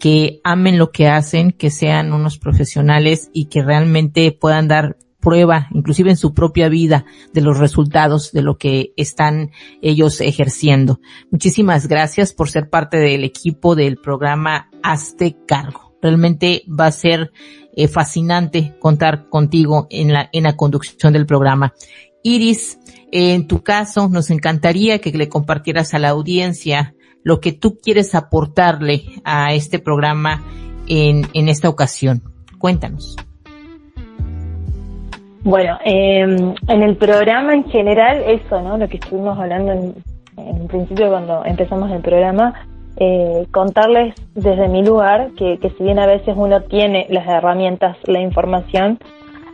que 0.02 0.40
amen 0.42 0.78
lo 0.78 0.90
que 0.90 1.06
hacen, 1.06 1.52
que 1.52 1.70
sean 1.70 2.12
unos 2.12 2.36
profesionales 2.36 3.30
y 3.32 3.44
que 3.44 3.62
realmente 3.62 4.32
puedan 4.32 4.66
dar 4.66 4.96
prueba, 5.20 5.68
inclusive 5.70 6.10
en 6.10 6.16
su 6.16 6.34
propia 6.34 6.68
vida, 6.68 7.04
de 7.32 7.40
los 7.40 7.60
resultados 7.60 8.32
de 8.32 8.42
lo 8.42 8.58
que 8.58 8.94
están 8.96 9.52
ellos 9.80 10.20
ejerciendo. 10.20 10.98
Muchísimas 11.30 11.86
gracias 11.86 12.32
por 12.32 12.50
ser 12.50 12.68
parte 12.68 12.96
del 12.96 13.22
equipo 13.22 13.76
del 13.76 13.96
programa 13.96 14.68
Hazte 14.82 15.36
Cargo. 15.46 15.94
Realmente 16.02 16.64
va 16.68 16.86
a 16.86 16.92
ser 16.92 17.30
eh, 17.76 17.86
fascinante 17.86 18.74
contar 18.80 19.28
contigo 19.28 19.86
en 19.88 20.12
la, 20.12 20.28
en 20.32 20.42
la 20.42 20.56
conducción 20.56 21.12
del 21.12 21.26
programa. 21.26 21.74
Iris, 22.24 22.80
en 23.12 23.46
tu 23.46 23.62
caso, 23.62 24.08
nos 24.08 24.30
encantaría 24.30 24.98
que 24.98 25.12
le 25.12 25.28
compartieras 25.28 25.94
a 25.94 26.00
la 26.00 26.08
audiencia 26.08 26.96
lo 27.24 27.40
que 27.40 27.52
tú 27.52 27.78
quieres 27.82 28.14
aportarle 28.14 29.02
a 29.24 29.52
este 29.52 29.78
programa 29.78 30.42
en, 30.88 31.26
en 31.34 31.48
esta 31.48 31.68
ocasión. 31.68 32.22
Cuéntanos. 32.58 33.16
Bueno, 35.44 35.76
eh, 35.84 36.20
en 36.20 36.82
el 36.82 36.96
programa 36.96 37.54
en 37.54 37.64
general, 37.64 38.22
eso, 38.26 38.60
¿no? 38.62 38.78
Lo 38.78 38.88
que 38.88 38.98
estuvimos 38.98 39.36
hablando 39.38 39.72
en, 39.72 39.94
en 40.36 40.68
principio 40.68 41.08
cuando 41.08 41.44
empezamos 41.44 41.90
el 41.90 42.00
programa, 42.00 42.54
eh, 42.96 43.46
contarles 43.50 44.14
desde 44.34 44.68
mi 44.68 44.84
lugar 44.84 45.30
que, 45.36 45.58
que 45.58 45.70
si 45.70 45.82
bien 45.82 45.98
a 45.98 46.06
veces 46.06 46.34
uno 46.36 46.62
tiene 46.62 47.06
las 47.10 47.26
herramientas, 47.26 47.96
la 48.04 48.20
información, 48.20 49.00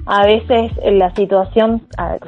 a 0.05 0.27
veces 0.27 0.73
la 0.85 1.15
situación, 1.15 1.83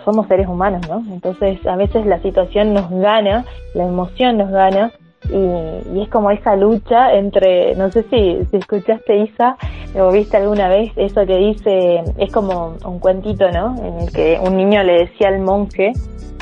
somos 0.04 0.26
seres 0.28 0.46
humanos, 0.46 0.86
¿no? 0.88 1.02
Entonces 1.12 1.58
a 1.66 1.76
veces 1.76 2.06
la 2.06 2.20
situación 2.20 2.74
nos 2.74 2.90
gana, 2.90 3.44
la 3.74 3.84
emoción 3.86 4.38
nos 4.38 4.50
gana 4.50 4.92
y, 5.28 6.00
es 6.00 6.08
como 6.08 6.30
esa 6.30 6.56
lucha 6.56 7.12
entre, 7.12 7.74
no 7.76 7.90
sé 7.90 8.04
si, 8.04 8.44
si 8.50 8.56
escuchaste 8.56 9.18
Isa 9.18 9.56
o 9.98 10.10
viste 10.10 10.36
alguna 10.36 10.68
vez 10.68 10.92
eso 10.96 11.26
que 11.26 11.36
dice, 11.36 12.02
es 12.16 12.32
como 12.32 12.76
un 12.84 12.98
cuentito, 12.98 13.50
¿no? 13.50 13.76
En 13.84 14.00
el 14.00 14.12
que 14.12 14.40
un 14.42 14.56
niño 14.56 14.82
le 14.82 15.04
decía 15.04 15.28
al 15.28 15.40
monje, 15.40 15.92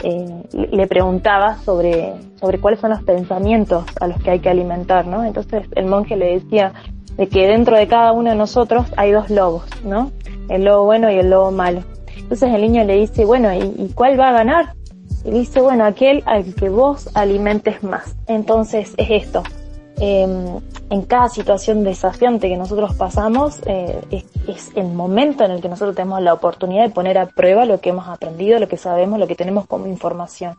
eh, 0.05 0.43
le 0.71 0.87
preguntaba 0.87 1.57
sobre, 1.57 2.15
sobre 2.37 2.59
cuáles 2.59 2.81
son 2.81 2.91
los 2.91 3.03
pensamientos 3.03 3.85
a 4.01 4.07
los 4.07 4.23
que 4.23 4.31
hay 4.31 4.41
que 4.41 4.51
alimentar, 4.51 5.07
¿no? 5.07 5.25
Entonces 5.25 5.67
el 5.75 5.87
monje 5.87 6.17
le 6.17 6.39
decía 6.39 6.73
de 7.17 7.29
que 7.29 7.49
dentro 7.49 7.77
de 7.77 7.89
cada 7.89 8.13
uno 8.13 8.31
de 8.31 8.37
nosotros 8.37 8.87
hay 8.97 9.11
dos 9.11 9.29
lobos, 9.29 9.65
¿no? 9.85 10.13
El 10.49 10.65
lobo 10.65 10.85
bueno 10.85 11.11
y 11.11 11.19
el 11.19 11.31
lobo 11.31 11.51
malo. 11.51 11.83
Entonces 12.17 12.55
el 12.55 12.61
niño 12.61 12.85
le 12.85 12.95
dice, 12.95 13.25
bueno, 13.25 13.53
¿y, 13.53 13.59
y 13.77 13.93
cuál 13.95 14.19
va 14.19 14.29
a 14.29 14.33
ganar? 14.33 14.78
Y 15.25 15.31
dice, 15.31 15.61
bueno, 15.61 15.85
aquel 15.85 16.23
al 16.27 16.55
que 16.55 16.69
vos 16.69 17.09
alimentes 17.15 17.83
más. 17.83 18.15
Entonces 18.27 18.95
es 18.97 19.25
esto. 19.25 19.43
Em, 20.01 20.61
en 20.91 21.03
cada 21.03 21.29
situación 21.29 21.83
desafiante 21.83 22.49
que 22.49 22.57
nosotros 22.57 22.95
pasamos, 22.95 23.61
eh, 23.67 24.01
es, 24.11 24.25
es, 24.47 24.71
el 24.77 24.87
momento 24.87 25.45
en 25.45 25.51
el 25.51 25.61
que 25.61 25.69
nosotros 25.69 25.97
tenemos 25.97 26.23
la 26.23 26.35
oportunidad 26.35 26.85
de 26.85 26.91
poner 26.91 27.19
a 27.19 27.27
prueba 27.27 27.65
lo 27.65 27.81
que 27.81 27.91
hemos 27.91 28.07
aprendido, 28.09 28.61
lo 28.61 28.69
que 28.69 28.77
sabemos, 28.77 29.19
lo 29.19 29.27
que 29.27 29.35
tenemos 29.35 29.67
como 29.67 29.87
información 29.89 30.57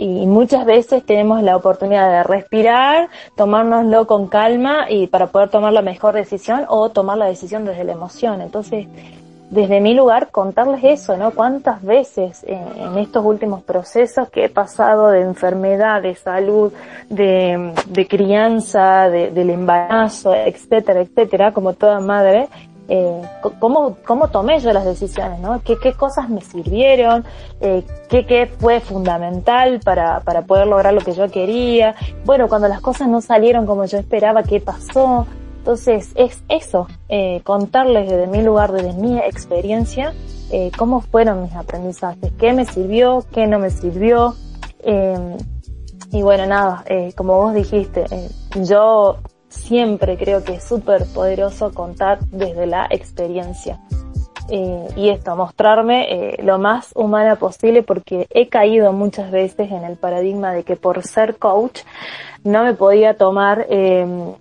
y 0.00 0.26
muchas 0.26 0.64
veces 0.64 1.04
tenemos 1.04 1.42
la 1.42 1.56
oportunidad 1.56 2.10
de 2.10 2.22
respirar, 2.22 3.10
tomárnoslo 3.36 4.06
con 4.06 4.28
calma 4.28 4.86
y 4.88 5.08
para 5.08 5.26
poder 5.26 5.50
tomar 5.50 5.74
la 5.74 5.82
mejor 5.82 6.14
decisión 6.14 6.64
o 6.68 6.88
tomar 6.88 7.18
la 7.18 7.26
decisión 7.26 7.66
desde 7.66 7.84
la 7.84 7.92
emoción. 7.92 8.40
Entonces, 8.40 8.86
desde 9.50 9.80
mi 9.80 9.94
lugar, 9.94 10.30
contarles 10.30 10.84
eso, 10.84 11.16
¿no? 11.16 11.32
Cuántas 11.32 11.82
veces 11.82 12.44
en, 12.46 12.96
estos 12.98 13.24
últimos 13.24 13.62
procesos 13.64 14.28
que 14.30 14.44
he 14.44 14.48
pasado 14.48 15.08
de 15.08 15.22
enfermedad, 15.22 16.00
de 16.02 16.14
salud, 16.14 16.72
de, 17.08 18.06
crianza, 18.08 19.10
de, 19.10 19.32
del 19.32 19.50
embarazo, 19.50 20.34
etcétera, 20.34 21.00
etcétera, 21.00 21.52
como 21.52 21.72
toda 21.72 21.98
madre, 21.98 22.48
eh, 22.88 23.22
cómo, 23.58 23.96
cómo 24.06 24.28
tomé 24.28 24.60
yo 24.60 24.72
las 24.72 24.84
decisiones, 24.84 25.40
¿no? 25.40 25.60
¿Qué, 25.62 25.76
qué 25.82 25.94
cosas 25.94 26.28
me 26.28 26.42
sirvieron? 26.42 27.24
Eh, 27.60 27.82
qué, 28.08 28.26
¿Qué 28.26 28.46
fue 28.46 28.78
fundamental 28.78 29.80
para, 29.84 30.20
para 30.20 30.42
poder 30.42 30.68
lograr 30.68 30.94
lo 30.94 31.00
que 31.00 31.12
yo 31.12 31.28
quería? 31.28 31.96
Bueno, 32.24 32.48
cuando 32.48 32.68
las 32.68 32.80
cosas 32.80 33.08
no 33.08 33.20
salieron 33.20 33.66
como 33.66 33.84
yo 33.84 33.98
esperaba, 33.98 34.44
¿qué 34.44 34.60
pasó? 34.60 35.26
Entonces, 35.60 36.12
es 36.14 36.42
eso, 36.48 36.88
eh, 37.10 37.42
contarles 37.44 38.08
desde 38.08 38.26
mi 38.26 38.42
lugar, 38.42 38.72
desde 38.72 38.94
mi 38.94 39.18
experiencia, 39.18 40.14
eh, 40.50 40.72
cómo 40.76 41.02
fueron 41.02 41.42
mis 41.42 41.54
aprendizajes, 41.54 42.32
qué 42.38 42.54
me 42.54 42.64
sirvió, 42.64 43.26
qué 43.30 43.46
no 43.46 43.58
me 43.58 43.68
sirvió. 43.68 44.34
Eh, 44.82 45.36
y 46.12 46.22
bueno, 46.22 46.46
nada, 46.46 46.82
eh, 46.86 47.12
como 47.14 47.36
vos 47.36 47.52
dijiste, 47.52 48.06
eh, 48.10 48.28
yo 48.62 49.18
siempre 49.48 50.16
creo 50.16 50.42
que 50.42 50.54
es 50.54 50.64
súper 50.64 51.04
poderoso 51.14 51.72
contar 51.72 52.20
desde 52.30 52.66
la 52.66 52.86
experiencia. 52.88 53.80
Eh, 54.48 54.88
y 54.96 55.10
esto, 55.10 55.36
mostrarme 55.36 56.36
lo 56.42 56.58
más 56.58 56.90
humana 56.94 57.36
posible 57.36 57.82
porque 57.82 58.26
he 58.30 58.48
caído 58.48 58.94
muchas 58.94 59.30
veces 59.30 59.70
en 59.70 59.84
el 59.84 59.98
paradigma 59.98 60.52
de 60.52 60.64
que 60.64 60.74
por 60.74 61.02
ser 61.04 61.36
coach 61.36 61.82
no 62.44 62.64
me 62.64 62.72
podía 62.72 63.16
tomar 63.18 63.66
em, 63.68 64.32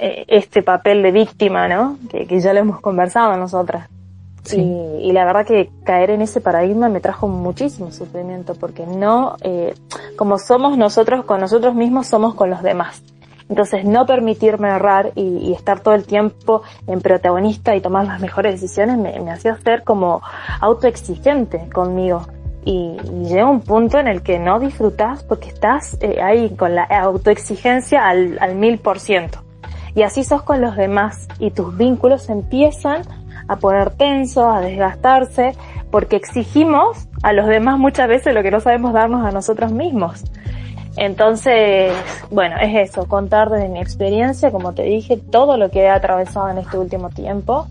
este 0.00 0.62
papel 0.62 1.02
de 1.02 1.12
víctima, 1.12 1.68
¿no? 1.68 1.98
Que, 2.10 2.26
que, 2.26 2.40
ya 2.40 2.52
lo 2.52 2.60
hemos 2.60 2.80
conversado 2.80 3.36
nosotras. 3.36 3.88
Sí. 4.42 4.60
Y, 4.60 5.08
y, 5.08 5.12
la 5.12 5.24
verdad 5.24 5.46
que 5.46 5.70
caer 5.84 6.10
en 6.10 6.22
ese 6.22 6.40
paradigma 6.40 6.88
me 6.88 7.00
trajo 7.00 7.28
muchísimo 7.28 7.92
sufrimiento 7.92 8.54
porque 8.54 8.86
no, 8.86 9.36
eh, 9.42 9.74
como 10.16 10.38
somos 10.38 10.78
nosotros 10.78 11.24
con 11.24 11.40
nosotros 11.40 11.74
mismos, 11.74 12.06
somos 12.06 12.34
con 12.34 12.50
los 12.50 12.62
demás. 12.62 13.02
Entonces, 13.50 13.84
no 13.84 14.06
permitirme 14.06 14.68
errar 14.68 15.10
y, 15.16 15.22
y, 15.22 15.52
estar 15.52 15.80
todo 15.80 15.94
el 15.94 16.06
tiempo 16.06 16.62
en 16.86 17.00
protagonista 17.00 17.74
y 17.74 17.80
tomar 17.80 18.06
las 18.06 18.20
mejores 18.20 18.60
decisiones 18.60 18.96
me, 18.96 19.18
me 19.20 19.32
hacía 19.32 19.56
ser 19.58 19.82
como 19.82 20.22
autoexigente 20.60 21.68
conmigo. 21.72 22.26
Y, 22.64 22.96
y, 23.04 23.24
llega 23.24 23.50
un 23.50 23.60
punto 23.60 23.98
en 23.98 24.06
el 24.06 24.22
que 24.22 24.38
no 24.38 24.60
disfrutas 24.60 25.24
porque 25.24 25.48
estás 25.48 25.98
eh, 26.00 26.22
ahí 26.22 26.50
con 26.50 26.76
la 26.76 26.84
autoexigencia 26.84 28.08
al 28.08 28.54
mil 28.54 28.78
por 28.78 29.00
ciento. 29.00 29.42
Y 29.94 30.02
así 30.02 30.24
sos 30.24 30.42
con 30.42 30.60
los 30.60 30.76
demás 30.76 31.28
y 31.38 31.50
tus 31.50 31.76
vínculos 31.76 32.28
empiezan 32.28 33.02
a 33.48 33.56
poner 33.56 33.90
tensos, 33.90 34.44
a 34.44 34.60
desgastarse, 34.60 35.54
porque 35.90 36.16
exigimos 36.16 37.08
a 37.22 37.32
los 37.32 37.46
demás 37.46 37.78
muchas 37.78 38.08
veces 38.08 38.34
lo 38.34 38.42
que 38.42 38.50
no 38.50 38.60
sabemos 38.60 38.92
darnos 38.92 39.26
a 39.26 39.32
nosotros 39.32 39.72
mismos. 39.72 40.24
Entonces, 40.96 41.92
bueno, 42.30 42.56
es 42.60 42.90
eso, 42.90 43.06
contar 43.06 43.50
desde 43.50 43.68
mi 43.68 43.80
experiencia, 43.80 44.50
como 44.50 44.72
te 44.72 44.82
dije, 44.82 45.16
todo 45.16 45.56
lo 45.56 45.70
que 45.70 45.80
he 45.80 45.88
atravesado 45.88 46.48
en 46.50 46.58
este 46.58 46.78
último 46.78 47.10
tiempo. 47.10 47.66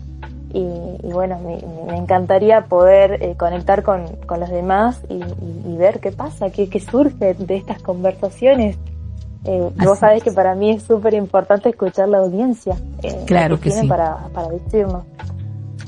Y, 0.52 1.12
bueno, 1.12 1.38
me, 1.38 1.96
encantaría 1.96 2.62
poder 2.62 3.22
eh, 3.22 3.36
conectar 3.36 3.84
con, 3.84 4.04
con, 4.26 4.40
los 4.40 4.50
demás 4.50 5.00
y, 5.08 5.14
y, 5.14 5.62
y, 5.64 5.76
ver 5.76 6.00
qué 6.00 6.10
pasa, 6.10 6.50
qué, 6.50 6.68
qué 6.68 6.80
surge 6.80 7.34
de 7.34 7.56
estas 7.56 7.80
conversaciones. 7.80 8.76
Eh, 9.44 9.70
vos 9.76 9.98
sabés 9.98 10.22
que 10.22 10.32
para 10.32 10.54
mí 10.54 10.70
es 10.70 10.82
súper 10.82 11.14
importante 11.14 11.70
escuchar 11.70 12.08
la 12.08 12.18
audiencia. 12.18 12.76
Eh, 13.02 13.24
claro 13.26 13.58
que, 13.58 13.70
que 13.70 13.80
sí. 13.80 13.86
Para, 13.86 14.28
para 14.34 14.48
decirnos. 14.48 15.04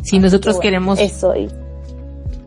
Si 0.03 0.19
nosotros 0.19 0.55
bueno, 0.57 0.63
queremos... 0.63 0.99
Eso, 0.99 1.37
y 1.37 1.49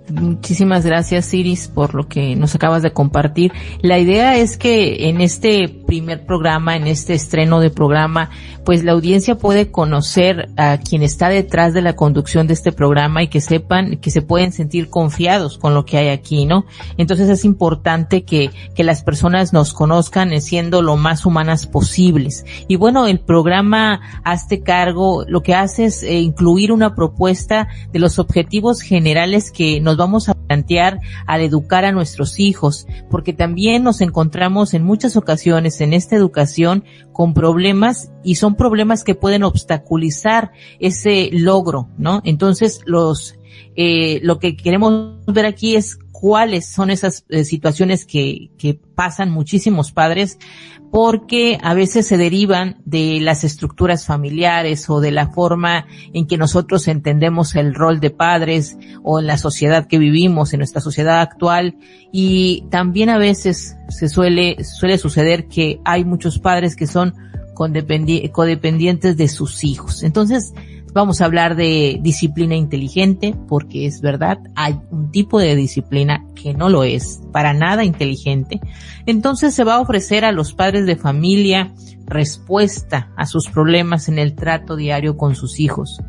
Muchísimas 0.10 0.86
gracias 0.86 1.34
Iris 1.34 1.68
por 1.68 1.96
lo 1.96 2.08
que 2.08 2.36
nos 2.36 2.54
acabas 2.54 2.84
de 2.84 2.94
compartir. 2.94 3.52
La 3.82 3.98
idea 3.98 4.38
es 4.38 4.56
que 4.58 5.10
en 5.10 5.20
este 5.20 5.68
primer 5.68 6.26
programa, 6.28 6.76
en 6.76 6.86
este 6.86 7.16
estreno 7.16 7.60
de 7.60 7.72
programa, 7.72 8.30
pues 8.66 8.84
la 8.84 8.92
audiencia 8.92 9.36
puede 9.36 9.72
conocer 9.72 10.50
a 10.58 10.78
quien 10.78 11.02
está 11.02 11.30
detrás 11.30 11.74
de 11.74 11.82
la 11.82 11.96
conducción 11.96 12.46
de 12.46 12.54
este 12.54 12.72
programa 12.72 13.24
y 13.24 13.30
que 13.30 13.42
sepan 13.42 13.98
que 13.98 14.12
se 14.12 14.22
pueden 14.22 14.52
sentir 14.52 14.90
confiados 14.90 15.58
con 15.58 15.74
lo 15.74 15.86
que 15.86 15.98
hay 15.98 16.10
aquí, 16.10 16.46
¿no? 16.46 16.66
Entonces 16.98 17.30
es 17.30 17.44
importante 17.44 18.24
que, 18.24 18.52
que 18.76 18.84
las 18.84 19.04
personas 19.04 19.54
nos 19.54 19.74
conozcan 19.74 20.40
siendo 20.40 20.82
lo 20.84 20.98
más 20.98 21.26
humanas 21.26 21.66
posibles. 21.66 22.46
Y 22.68 22.76
bueno, 22.76 23.08
el 23.08 23.20
programa 23.20 24.02
Hazte 24.24 24.62
Cargo 24.62 25.26
lo 25.28 25.42
que 25.42 25.56
hace 25.56 25.86
es 25.86 26.04
eh, 26.04 26.20
incluir 26.20 26.72
una 26.72 26.96
propuesta 26.96 27.68
de 27.92 28.00
los 28.00 28.20
objetivos 28.20 28.82
generales 28.82 29.52
que 29.52 29.82
nos 29.82 29.95
vamos 29.98 30.30
a 30.30 30.34
plantear 30.34 31.00
al 31.26 31.42
educar 31.42 31.86
a 31.86 31.92
nuestros 31.92 32.40
hijos, 32.40 32.88
porque 33.10 33.34
también 33.34 33.84
nos 33.84 34.02
encontramos 34.02 34.74
en 34.74 34.84
muchas 34.84 35.18
ocasiones 35.18 35.82
en 35.82 35.94
esta 35.94 36.16
educación 36.16 36.84
con 37.12 37.34
problemas 37.34 38.12
y 38.24 38.36
son 38.36 38.56
problemas 38.56 39.04
que 39.04 39.16
pueden 39.16 39.44
obstaculizar 39.44 40.52
ese 40.80 41.30
logro, 41.32 41.90
¿no? 41.98 42.22
Entonces 42.24 42.82
los 42.86 43.38
eh, 43.76 44.20
lo 44.24 44.40
que 44.40 44.56
queremos 44.56 45.18
ver 45.28 45.46
aquí 45.46 45.76
es 45.76 46.00
cuáles 46.20 46.66
son 46.66 46.90
esas 46.92 47.26
eh, 47.30 47.44
situaciones 47.44 48.06
que, 48.06 48.50
que 48.58 48.74
pasan 48.74 49.32
muchísimos 49.32 49.92
padres 49.92 50.40
porque 50.92 51.60
a 51.62 51.74
veces 51.74 52.08
se 52.08 52.18
derivan 52.18 52.78
de 52.86 53.20
las 53.20 53.44
estructuras 53.44 54.06
familiares 54.06 54.90
o 54.90 55.02
de 55.02 55.12
la 55.12 55.28
forma 55.28 55.88
en 56.14 56.26
que 56.26 56.38
nosotros 56.38 56.88
entendemos 56.88 57.56
el 57.56 57.76
rol 57.76 58.00
de 58.00 58.12
padres 58.12 58.78
o 59.04 59.20
en 59.20 59.28
la 59.28 59.38
sociedad 59.38 59.88
que 59.88 59.98
vivimos, 59.98 60.54
en 60.54 60.60
nuestra 60.60 60.80
sociedad 60.80 61.20
actual 61.20 61.76
y 62.14 62.64
también 62.70 63.10
a 63.10 63.18
veces 63.18 63.76
se 63.90 64.08
suele, 64.08 64.64
suele 64.64 64.98
suceder 64.98 65.48
que 65.48 65.82
hay 65.84 66.06
muchos 66.06 66.40
padres 66.40 66.78
que 66.78 66.88
son 66.88 67.14
codependientes 67.56 69.18
de 69.18 69.28
sus 69.28 69.64
hijos. 69.66 70.02
Entonces, 70.04 70.54
Vamos 70.96 71.20
a 71.20 71.26
hablar 71.26 71.58
de 71.58 72.00
disciplina 72.02 72.56
inteligente, 72.56 73.36
porque 73.50 73.86
es 73.86 74.00
verdad, 74.00 74.40
hay 74.56 74.80
un 74.92 75.12
tipo 75.12 75.40
de 75.40 75.54
disciplina 75.54 76.26
que 76.36 76.54
no 76.54 76.70
lo 76.70 76.86
es, 76.86 77.20
para 77.34 77.54
nada 77.54 77.84
inteligente. 77.84 78.62
Entonces 79.06 79.54
se 79.54 79.66
va 79.66 79.76
a 79.76 79.82
ofrecer 79.82 80.24
a 80.24 80.32
los 80.32 80.54
padres 80.54 80.86
de 80.86 80.96
familia 80.96 81.74
respuesta 82.06 83.12
a 83.18 83.26
sus 83.26 83.50
problemas 83.50 84.08
en 84.08 84.20
el 84.20 84.36
trato 84.36 84.78
diario 84.78 85.18
con 85.18 85.36
sus 85.36 85.60
hijos. 85.60 86.02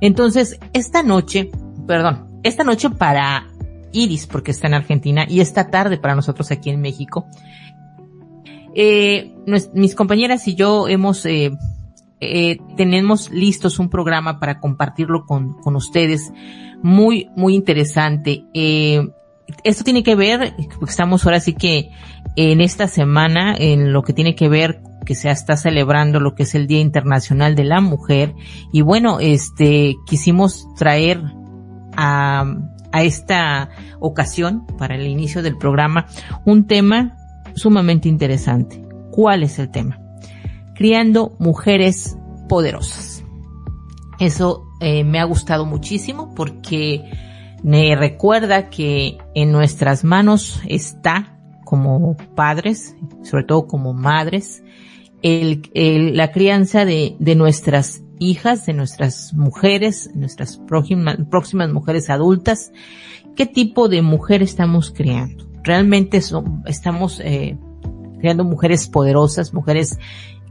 Entonces, 0.00 0.58
esta 0.72 1.04
noche, 1.04 1.48
perdón, 1.86 2.40
esta 2.42 2.64
noche 2.64 2.90
para 2.90 3.46
Iris, 3.92 4.26
porque 4.26 4.50
está 4.50 4.66
en 4.66 4.74
Argentina, 4.74 5.24
y 5.28 5.38
esta 5.38 5.70
tarde 5.70 5.98
para 5.98 6.16
nosotros 6.16 6.50
aquí 6.50 6.70
en 6.70 6.80
México, 6.80 7.28
eh, 8.74 9.36
mis 9.72 9.94
compañeras 9.94 10.48
y 10.48 10.56
yo 10.56 10.88
hemos 10.88 11.24
eh, 11.26 11.52
eh, 12.22 12.58
tenemos 12.76 13.30
listos 13.30 13.78
un 13.78 13.88
programa 13.88 14.38
para 14.38 14.60
compartirlo 14.60 15.26
con, 15.26 15.54
con 15.54 15.76
ustedes. 15.76 16.32
Muy, 16.82 17.28
muy 17.36 17.54
interesante. 17.54 18.44
Eh, 18.54 19.08
esto 19.64 19.84
tiene 19.84 20.02
que 20.02 20.14
ver, 20.14 20.54
estamos 20.86 21.24
ahora 21.24 21.40
sí 21.40 21.54
que 21.54 21.90
en 22.36 22.60
esta 22.60 22.88
semana 22.88 23.54
en 23.58 23.92
lo 23.92 24.02
que 24.02 24.12
tiene 24.12 24.34
que 24.34 24.48
ver 24.48 24.80
que 25.04 25.14
se 25.14 25.30
está 25.30 25.56
celebrando 25.56 26.20
lo 26.20 26.34
que 26.34 26.44
es 26.44 26.54
el 26.54 26.66
Día 26.66 26.80
Internacional 26.80 27.54
de 27.54 27.64
la 27.64 27.80
Mujer 27.80 28.34
y 28.72 28.82
bueno, 28.82 29.18
este 29.20 29.96
quisimos 30.06 30.66
traer 30.76 31.20
a, 31.96 32.44
a 32.92 33.02
esta 33.02 33.70
ocasión 34.00 34.66
para 34.78 34.94
el 34.94 35.06
inicio 35.06 35.42
del 35.42 35.58
programa 35.58 36.06
un 36.44 36.66
tema 36.66 37.16
sumamente 37.54 38.08
interesante. 38.08 38.82
¿Cuál 39.10 39.42
es 39.42 39.58
el 39.58 39.70
tema? 39.70 40.01
Criando 40.74 41.36
mujeres 41.38 42.16
poderosas. 42.48 43.24
Eso 44.18 44.64
eh, 44.80 45.04
me 45.04 45.20
ha 45.20 45.24
gustado 45.24 45.66
muchísimo 45.66 46.34
porque 46.34 47.02
me 47.62 47.94
recuerda 47.96 48.70
que 48.70 49.18
en 49.34 49.52
nuestras 49.52 50.04
manos 50.04 50.60
está 50.66 51.38
como 51.64 52.16
padres, 52.34 52.96
sobre 53.22 53.44
todo 53.44 53.66
como 53.66 53.94
madres, 53.94 54.62
la 55.22 56.32
crianza 56.32 56.84
de, 56.84 57.16
nuestras 57.36 58.02
hijas, 58.18 58.66
de 58.66 58.74
nuestras 58.74 59.32
mujeres, 59.34 60.10
nuestras 60.14 60.58
próximas, 60.68 61.72
mujeres 61.72 62.10
adultas, 62.10 62.72
qué 63.36 63.46
tipo 63.46 63.88
de 63.88 64.02
mujer 64.02 64.42
estamos 64.42 64.90
criando. 64.90 65.48
realmente 65.62 66.20
estamos 66.66 67.20
eh, 67.20 67.56
creando 68.20 68.44
mujeres 68.44 68.88
poderosas, 68.88 69.54
mujeres 69.54 69.98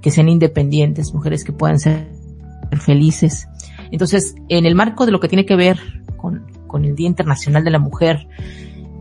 que 0.01 0.11
sean 0.11 0.29
independientes, 0.29 1.13
mujeres 1.13 1.43
que 1.43 1.53
puedan 1.53 1.79
ser 1.79 2.07
felices. 2.79 3.47
Entonces, 3.91 4.35
en 4.49 4.65
el 4.65 4.75
marco 4.75 5.05
de 5.05 5.11
lo 5.11 5.19
que 5.19 5.27
tiene 5.27 5.45
que 5.45 5.55
ver 5.55 5.79
con, 6.17 6.45
con 6.67 6.85
el 6.85 6.95
Día 6.95 7.07
Internacional 7.07 7.63
de 7.63 7.71
la 7.71 7.79
Mujer, 7.79 8.27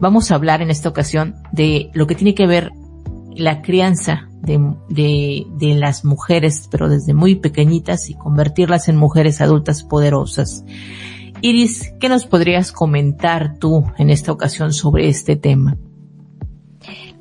vamos 0.00 0.30
a 0.30 0.34
hablar 0.34 0.62
en 0.62 0.70
esta 0.70 0.88
ocasión 0.88 1.36
de 1.52 1.90
lo 1.94 2.06
que 2.06 2.14
tiene 2.14 2.34
que 2.34 2.46
ver 2.46 2.72
la 3.34 3.62
crianza 3.62 4.28
de, 4.42 4.74
de, 4.88 5.46
de, 5.56 5.74
las 5.74 6.04
mujeres, 6.04 6.68
pero 6.70 6.88
desde 6.88 7.14
muy 7.14 7.36
pequeñitas 7.36 8.10
y 8.10 8.14
convertirlas 8.14 8.88
en 8.88 8.96
mujeres 8.96 9.40
adultas 9.40 9.84
poderosas. 9.84 10.64
Iris, 11.42 11.94
¿qué 12.00 12.08
nos 12.08 12.26
podrías 12.26 12.72
comentar 12.72 13.56
tú 13.58 13.84
en 13.98 14.10
esta 14.10 14.32
ocasión 14.32 14.72
sobre 14.72 15.08
este 15.08 15.36
tema? 15.36 15.76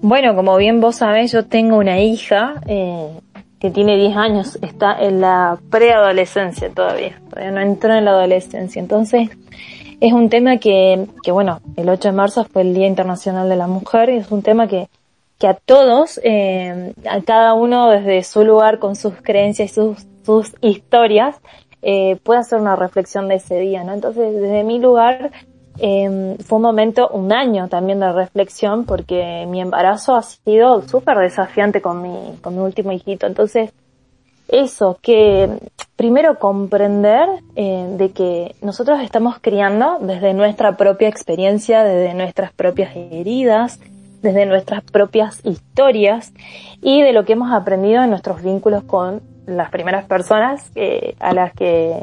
Bueno, 0.02 0.36
como 0.36 0.56
bien 0.58 0.80
vos 0.80 0.98
sabés, 0.98 1.32
yo 1.34 1.46
tengo 1.46 1.78
una 1.78 2.00
hija 2.00 2.62
eh, 2.68 3.20
que 3.60 3.69
tiene 3.72 3.98
10 3.98 4.15
años, 4.15 4.60
está 4.62 4.98
en 5.00 5.22
la 5.22 5.60
preadolescencia 5.69 6.69
todavía, 6.69 7.22
todavía 7.30 7.52
no 7.52 7.62
entró 7.62 7.93
en 7.93 8.06
la 8.06 8.12
adolescencia. 8.12 8.80
Entonces, 8.80 9.30
es 10.00 10.13
un 10.13 10.30
tema 10.30 10.58
que, 10.58 11.08
que, 11.24 11.32
bueno, 11.32 11.60
el 11.76 11.89
8 11.89 12.10
de 12.10 12.13
marzo 12.13 12.45
fue 12.45 12.62
el 12.62 12.74
Día 12.74 12.88
Internacional 12.88 13.50
de 13.50 13.58
la 13.58 13.67
Mujer 13.67 14.10
y 14.10 14.17
es 14.17 14.32
un 14.32 14.41
tema 14.41 14.67
que, 14.67 14.88
que 15.38 15.48
a 15.48 15.54
todos, 15.54 16.19
eh, 16.24 16.93
a 17.10 17.22
cada 17.22 17.54
uno 17.54 17.89
desde 17.89 18.24
su 18.24 18.45
lugar 18.45 18.80
con 18.80 18.95
sus 18.95 19.15
creencias 19.22 19.72
y 19.72 19.74
sus, 19.74 20.08
sus 20.24 20.54
historias, 20.62 21.36
eh, 21.82 22.17
puede 22.24 22.39
hacer 22.39 22.60
una 22.60 22.76
reflexión 22.76 23.28
de 23.28 23.36
ese 23.36 23.60
día, 23.60 23.84
¿no? 23.84 23.93
Entonces, 23.93 24.34
desde 24.34 24.63
mi 24.63 24.80
lugar, 24.80 25.32
eh, 25.82 26.36
fue 26.46 26.58
un 26.58 26.62
momento, 26.62 27.10
un 27.10 27.32
año 27.32 27.70
también 27.70 28.00
de 28.00 28.12
reflexión, 28.12 28.86
porque 28.86 29.46
mi 29.48 29.62
embarazo 29.62 30.15
ha 30.15 30.22
sido 30.22 30.82
súper 30.82 31.18
desafiante 31.18 31.82
con 31.82 32.02
mi, 32.02 32.38
con 32.42 32.56
mi 32.56 32.62
último 32.62 32.92
hijito. 32.92 33.28
Entonces, 33.28 33.72
eso, 34.50 34.98
que 35.02 35.50
primero 35.96 36.38
comprender 36.39 37.30
eh, 37.56 37.88
de 37.98 38.12
que 38.12 38.56
nosotros 38.62 39.00
estamos 39.02 39.38
criando 39.39 40.00
desde 40.02 40.34
nuestra 40.34 40.76
propia 40.76 41.08
experiencia, 41.08 41.84
desde 41.84 42.13
nuestras 42.13 42.52
propias 42.52 42.96
heridas, 42.96 43.80
desde 44.22 44.46
nuestras 44.46 44.84
propias 44.84 45.39
historias 45.46 46.34
y 46.82 47.02
de 47.02 47.13
lo 47.13 47.24
que 47.24 47.34
hemos 47.34 47.54
aprendido 47.54 48.04
en 48.04 48.10
nuestros 48.10 48.42
vínculos 48.42 48.84
con 48.84 49.22
las 49.46 49.70
primeras 49.70 50.06
personas 50.06 50.72
a 51.20 51.34
las 51.34 51.54
que, 51.54 51.96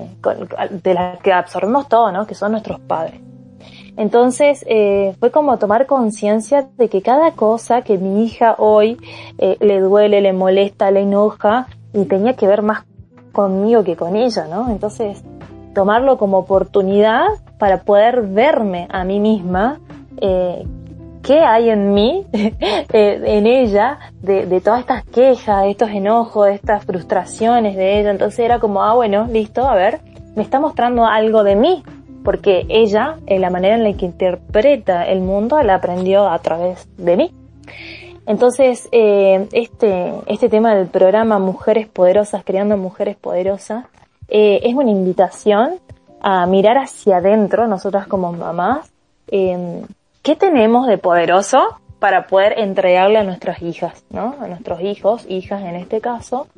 de 0.82 0.94
las 0.94 1.20
que 1.20 1.32
absorbemos 1.32 1.88
todo, 1.88 2.10
¿no? 2.10 2.26
Que 2.26 2.34
son 2.34 2.52
nuestros 2.52 2.80
padres. 2.80 3.20
Entonces 3.96 4.64
eh, 4.68 5.14
fue 5.18 5.30
como 5.30 5.58
tomar 5.58 5.86
conciencia 5.86 6.68
de 6.76 6.88
que 6.88 7.02
cada 7.02 7.32
cosa 7.32 7.82
que 7.82 7.96
mi 7.96 8.24
hija 8.24 8.54
hoy 8.58 8.98
eh, 9.38 9.56
le 9.60 9.80
duele, 9.80 10.20
le 10.20 10.32
molesta, 10.32 10.90
le 10.90 11.00
enoja, 11.00 11.66
y 11.94 12.04
tenía 12.04 12.34
que 12.34 12.46
ver 12.46 12.62
más 12.62 12.84
conmigo 13.32 13.84
que 13.84 13.96
con 13.96 14.16
ella, 14.16 14.46
¿no? 14.48 14.70
Entonces 14.70 15.22
tomarlo 15.74 16.18
como 16.18 16.38
oportunidad 16.38 17.26
para 17.58 17.82
poder 17.82 18.22
verme 18.22 18.86
a 18.90 19.04
mí 19.04 19.18
misma, 19.18 19.80
eh, 20.20 20.66
qué 21.22 21.40
hay 21.40 21.70
en 21.70 21.92
mí, 21.92 22.26
en 22.32 23.46
ella, 23.46 23.98
de, 24.22 24.46
de, 24.46 24.60
todas 24.60 24.80
estas 24.80 25.04
quejas, 25.04 25.66
estos 25.66 25.90
enojos, 25.90 26.48
estas 26.48 26.84
frustraciones 26.84 27.76
de 27.76 28.00
ella. 28.00 28.10
Entonces 28.10 28.40
era 28.40 28.58
como, 28.58 28.82
ah, 28.82 28.94
bueno, 28.94 29.26
listo, 29.30 29.66
a 29.68 29.74
ver, 29.74 30.00
me 30.34 30.42
está 30.42 30.60
mostrando 30.60 31.06
algo 31.06 31.44
de 31.44 31.56
mí, 31.56 31.82
porque 32.26 32.66
ella, 32.68 33.18
la 33.28 33.50
manera 33.50 33.76
en 33.76 33.84
la 33.84 33.92
que 33.92 34.04
interpreta 34.04 35.06
el 35.06 35.20
mundo, 35.20 35.62
la 35.62 35.76
aprendió 35.76 36.28
a 36.28 36.36
través 36.40 36.88
de 36.96 37.16
mí. 37.16 37.32
Entonces, 38.26 38.88
eh, 38.90 39.46
este, 39.52 40.12
este 40.26 40.48
tema 40.48 40.74
del 40.74 40.88
programa 40.88 41.38
Mujeres 41.38 41.86
Poderosas, 41.86 42.42
Creando 42.44 42.76
Mujeres 42.76 43.14
Poderosas, 43.14 43.84
eh, 44.26 44.58
es 44.64 44.74
una 44.74 44.90
invitación 44.90 45.76
a 46.20 46.44
mirar 46.46 46.78
hacia 46.78 47.18
adentro, 47.18 47.68
nosotras 47.68 48.08
como 48.08 48.32
mamás, 48.32 48.92
eh, 49.28 49.84
qué 50.22 50.34
tenemos 50.34 50.88
de 50.88 50.98
poderoso 50.98 51.78
para 52.00 52.26
poder 52.26 52.58
entregarle 52.58 53.20
a 53.20 53.22
nuestras 53.22 53.62
hijas, 53.62 54.04
¿no? 54.10 54.34
A 54.40 54.48
nuestros 54.48 54.80
hijos, 54.80 55.24
hijas 55.28 55.62
en 55.62 55.76
este 55.76 56.00
caso, 56.00 56.48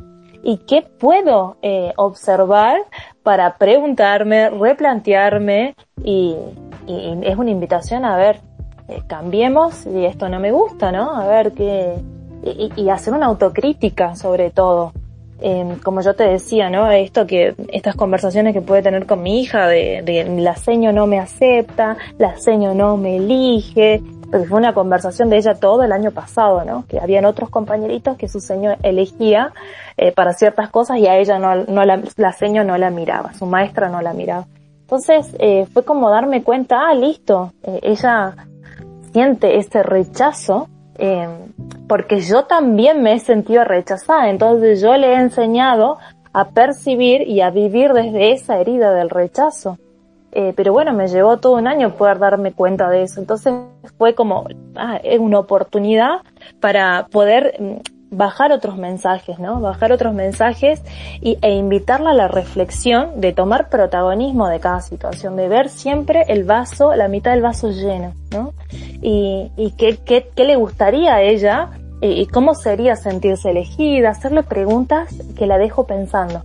y 0.48 0.56
qué 0.56 0.80
puedo 0.80 1.58
eh, 1.60 1.92
observar 1.98 2.78
para 3.22 3.58
preguntarme, 3.58 4.48
replantearme 4.48 5.76
y, 6.02 6.36
es 6.86 7.36
una 7.36 7.50
invitación 7.50 8.06
a 8.06 8.16
ver, 8.16 8.40
eh, 8.88 9.02
cambiemos 9.06 9.84
y 9.84 10.06
esto 10.06 10.30
no 10.30 10.40
me 10.40 10.50
gusta, 10.50 10.90
¿no? 10.90 11.14
A 11.14 11.26
ver 11.26 11.52
qué, 11.52 11.96
y, 12.42 12.88
hacer 12.88 13.12
una 13.12 13.26
autocrítica 13.26 14.16
sobre 14.16 14.50
todo. 14.50 14.94
Em, 15.40 15.78
como 15.78 16.00
yo 16.00 16.14
te 16.14 16.24
decía, 16.24 16.68
¿no? 16.68 16.90
Esto 16.90 17.26
que, 17.26 17.54
estas 17.72 17.94
conversaciones 17.94 18.54
que 18.54 18.60
puede 18.60 18.82
tener 18.82 19.06
con 19.06 19.22
mi 19.22 19.40
hija 19.40 19.68
de, 19.68 20.02
la 20.38 20.56
seño 20.56 20.92
no 20.92 21.06
me 21.06 21.20
acepta, 21.20 21.96
la 22.18 22.36
seño 22.38 22.74
no 22.74 22.96
me 22.96 23.16
elige, 23.16 24.02
porque 24.30 24.46
fue 24.48 24.58
una 24.58 24.74
conversación 24.74 25.30
de 25.30 25.36
ella 25.36 25.54
todo 25.54 25.84
el 25.84 25.92
año 25.92 26.10
pasado, 26.10 26.64
¿no? 26.64 26.84
Que 26.88 26.98
habían 26.98 27.24
otros 27.24 27.50
compañeritos 27.50 28.16
que 28.16 28.28
su 28.28 28.40
señor 28.40 28.78
elegía 28.82 29.52
eh, 29.96 30.10
para 30.10 30.32
ciertas 30.32 30.70
cosas 30.70 30.98
y 30.98 31.06
a 31.06 31.16
ella 31.16 31.38
no, 31.38 31.54
la, 31.84 32.02
la 32.16 32.32
seño 32.32 32.64
no 32.64 32.76
la 32.76 32.90
miraba, 32.90 33.32
su 33.34 33.46
maestra 33.46 33.88
no 33.88 34.02
la 34.02 34.12
miraba. 34.12 34.46
Entonces 34.80 35.36
eh, 35.38 35.66
fue 35.72 35.84
como 35.84 36.10
darme 36.10 36.42
cuenta, 36.42 36.88
ah, 36.88 36.94
listo, 36.94 37.52
eh, 37.62 37.78
ella 37.82 38.34
siente 39.12 39.58
ese 39.58 39.82
rechazo 39.82 40.68
eh, 40.98 41.28
porque 41.88 42.20
yo 42.20 42.44
también 42.44 43.02
me 43.02 43.14
he 43.14 43.18
sentido 43.18 43.64
rechazada, 43.64 44.28
entonces 44.28 44.80
yo 44.80 44.96
le 44.96 45.14
he 45.14 45.16
enseñado 45.16 45.98
a 46.32 46.50
percibir 46.50 47.22
y 47.22 47.40
a 47.40 47.50
vivir 47.50 47.92
desde 47.92 48.32
esa 48.32 48.58
herida 48.58 48.92
del 48.92 49.10
rechazo. 49.10 49.78
Eh, 50.30 50.52
pero 50.54 50.72
bueno, 50.72 50.92
me 50.92 51.08
llevó 51.08 51.38
todo 51.38 51.54
un 51.54 51.66
año 51.66 51.94
poder 51.96 52.18
darme 52.18 52.52
cuenta 52.52 52.90
de 52.90 53.02
eso. 53.02 53.20
Entonces 53.20 53.54
fue 53.96 54.14
como 54.14 54.46
ah, 54.76 55.00
una 55.18 55.38
oportunidad 55.38 56.20
para 56.60 57.06
poder 57.06 57.54
mm, 57.58 57.76
bajar 58.10 58.52
otros 58.52 58.76
mensajes, 58.76 59.38
¿no? 59.38 59.60
Bajar 59.60 59.90
otros 59.90 60.14
mensajes 60.14 60.82
y, 61.20 61.38
e 61.42 61.54
invitarla 61.54 62.10
a 62.10 62.14
la 62.14 62.28
reflexión 62.28 63.20
de 63.20 63.32
tomar 63.32 63.68
protagonismo 63.68 64.48
de 64.48 64.60
cada 64.60 64.80
situación, 64.80 65.36
de 65.36 65.48
ver 65.48 65.68
siempre 65.68 66.24
el 66.28 66.44
vaso, 66.44 66.94
la 66.94 67.08
mitad 67.08 67.32
del 67.32 67.42
vaso 67.42 67.70
lleno, 67.70 68.12
¿no? 68.30 68.52
Y, 69.02 69.50
y 69.56 69.72
qué, 69.72 69.98
qué, 70.04 70.30
qué 70.34 70.44
le 70.44 70.56
gustaría 70.56 71.14
a 71.14 71.22
ella 71.22 71.70
y 72.00 72.26
cómo 72.26 72.54
sería 72.54 72.96
sentirse 72.96 73.50
elegida, 73.50 74.10
hacerle 74.10 74.42
preguntas 74.42 75.14
que 75.36 75.46
la 75.46 75.58
dejo 75.58 75.86
pensando. 75.86 76.44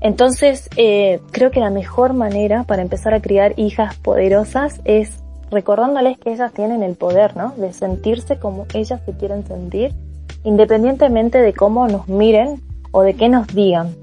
Entonces, 0.00 0.70
eh, 0.76 1.20
creo 1.30 1.50
que 1.50 1.60
la 1.60 1.70
mejor 1.70 2.14
manera 2.14 2.64
para 2.64 2.82
empezar 2.82 3.12
a 3.12 3.20
criar 3.20 3.52
hijas 3.58 3.96
poderosas 3.96 4.80
es 4.84 5.22
recordándoles 5.50 6.18
que 6.18 6.32
ellas 6.32 6.52
tienen 6.52 6.82
el 6.82 6.96
poder, 6.96 7.36
¿no? 7.36 7.52
De 7.56 7.72
sentirse 7.72 8.38
como 8.38 8.66
ellas 8.72 9.00
se 9.04 9.12
quieren 9.12 9.46
sentir, 9.46 9.92
independientemente 10.44 11.38
de 11.38 11.52
cómo 11.52 11.86
nos 11.86 12.08
miren 12.08 12.62
o 12.92 13.02
de 13.02 13.14
qué 13.14 13.28
nos 13.28 13.46
digan. 13.48 13.94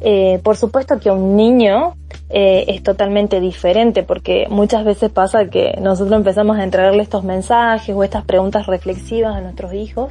Eh, 0.00 0.40
por 0.42 0.56
supuesto 0.56 0.98
que 0.98 1.10
un 1.10 1.36
niño 1.36 1.94
eh, 2.28 2.64
es 2.68 2.82
totalmente 2.82 3.40
diferente 3.40 4.02
porque 4.02 4.46
muchas 4.50 4.84
veces 4.84 5.10
pasa 5.10 5.48
que 5.48 5.78
nosotros 5.80 6.16
empezamos 6.16 6.58
a 6.58 6.64
entregarle 6.64 7.02
estos 7.02 7.24
mensajes 7.24 7.94
o 7.94 8.02
estas 8.02 8.24
preguntas 8.24 8.66
reflexivas 8.66 9.36
a 9.36 9.40
nuestros 9.40 9.72
hijos 9.74 10.10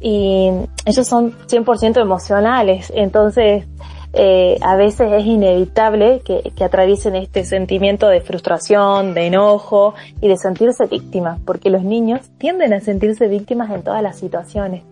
y 0.00 0.50
ellos 0.84 1.06
son 1.06 1.32
100% 1.46 2.00
emocionales. 2.00 2.92
Entonces, 2.94 3.64
eh, 4.14 4.58
a 4.60 4.76
veces 4.76 5.10
es 5.10 5.24
inevitable 5.24 6.20
que, 6.24 6.52
atraviesen 6.62 7.16
este 7.16 7.44
sentimiento 7.44 8.08
de 8.08 8.20
frustración, 8.20 9.14
de 9.14 9.26
enojo 9.26 9.94
y 10.20 10.28
de 10.28 10.36
sentirse 10.36 10.86
víctimas, 10.86 11.40
porque 11.44 11.70
los 11.70 11.82
niños 11.82 12.20
tienden 12.38 12.74
a 12.74 12.80
sentirse 12.80 13.26
víctimas 13.28 13.70
en 13.70 13.82
todas 13.82 14.02
las 14.02 14.18
situaciones. 14.18 14.82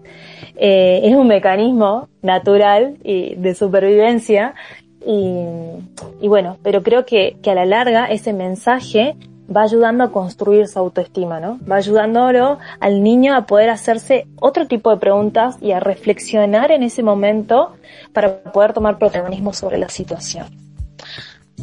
Eh, 0.57 1.01
es 1.05 1.15
un 1.15 1.29
mecanismo 1.29 2.09
natural 2.23 2.97
y 3.05 3.35
de 3.35 3.55
supervivencia 3.55 4.55
y, 5.05 6.29
bueno, 6.29 6.59
pero 6.63 6.83
creo 6.83 7.07
que, 7.07 7.37
que 7.43 7.51
a 7.51 7.55
la 7.55 7.65
larga 7.65 8.07
ese 8.07 8.33
mensaje 8.33 9.17
va 9.55 9.63
ayudando 9.63 10.05
a 10.05 10.13
construir 10.13 10.69
su 10.69 10.79
autoestima, 10.79 11.41
¿no? 11.41 11.59
Va 11.69 11.77
ayudándolo 11.77 12.59
al 12.79 13.03
niño 13.03 13.35
a 13.35 13.47
poder 13.47 13.71
hacerse 13.71 14.27
otro 14.41 14.67
tipo 14.67 14.91
de 14.91 14.99
preguntas 14.99 15.57
y 15.61 15.73
a 15.73 15.81
reflexionar 15.81 16.71
en 16.71 16.83
ese 16.83 17.03
momento 17.03 17.73
para 18.13 18.43
poder 18.43 18.73
tomar 18.73 18.99
protagonismo 18.99 19.53
sobre 19.53 19.79
la 19.79 19.89
situación. 19.89 20.47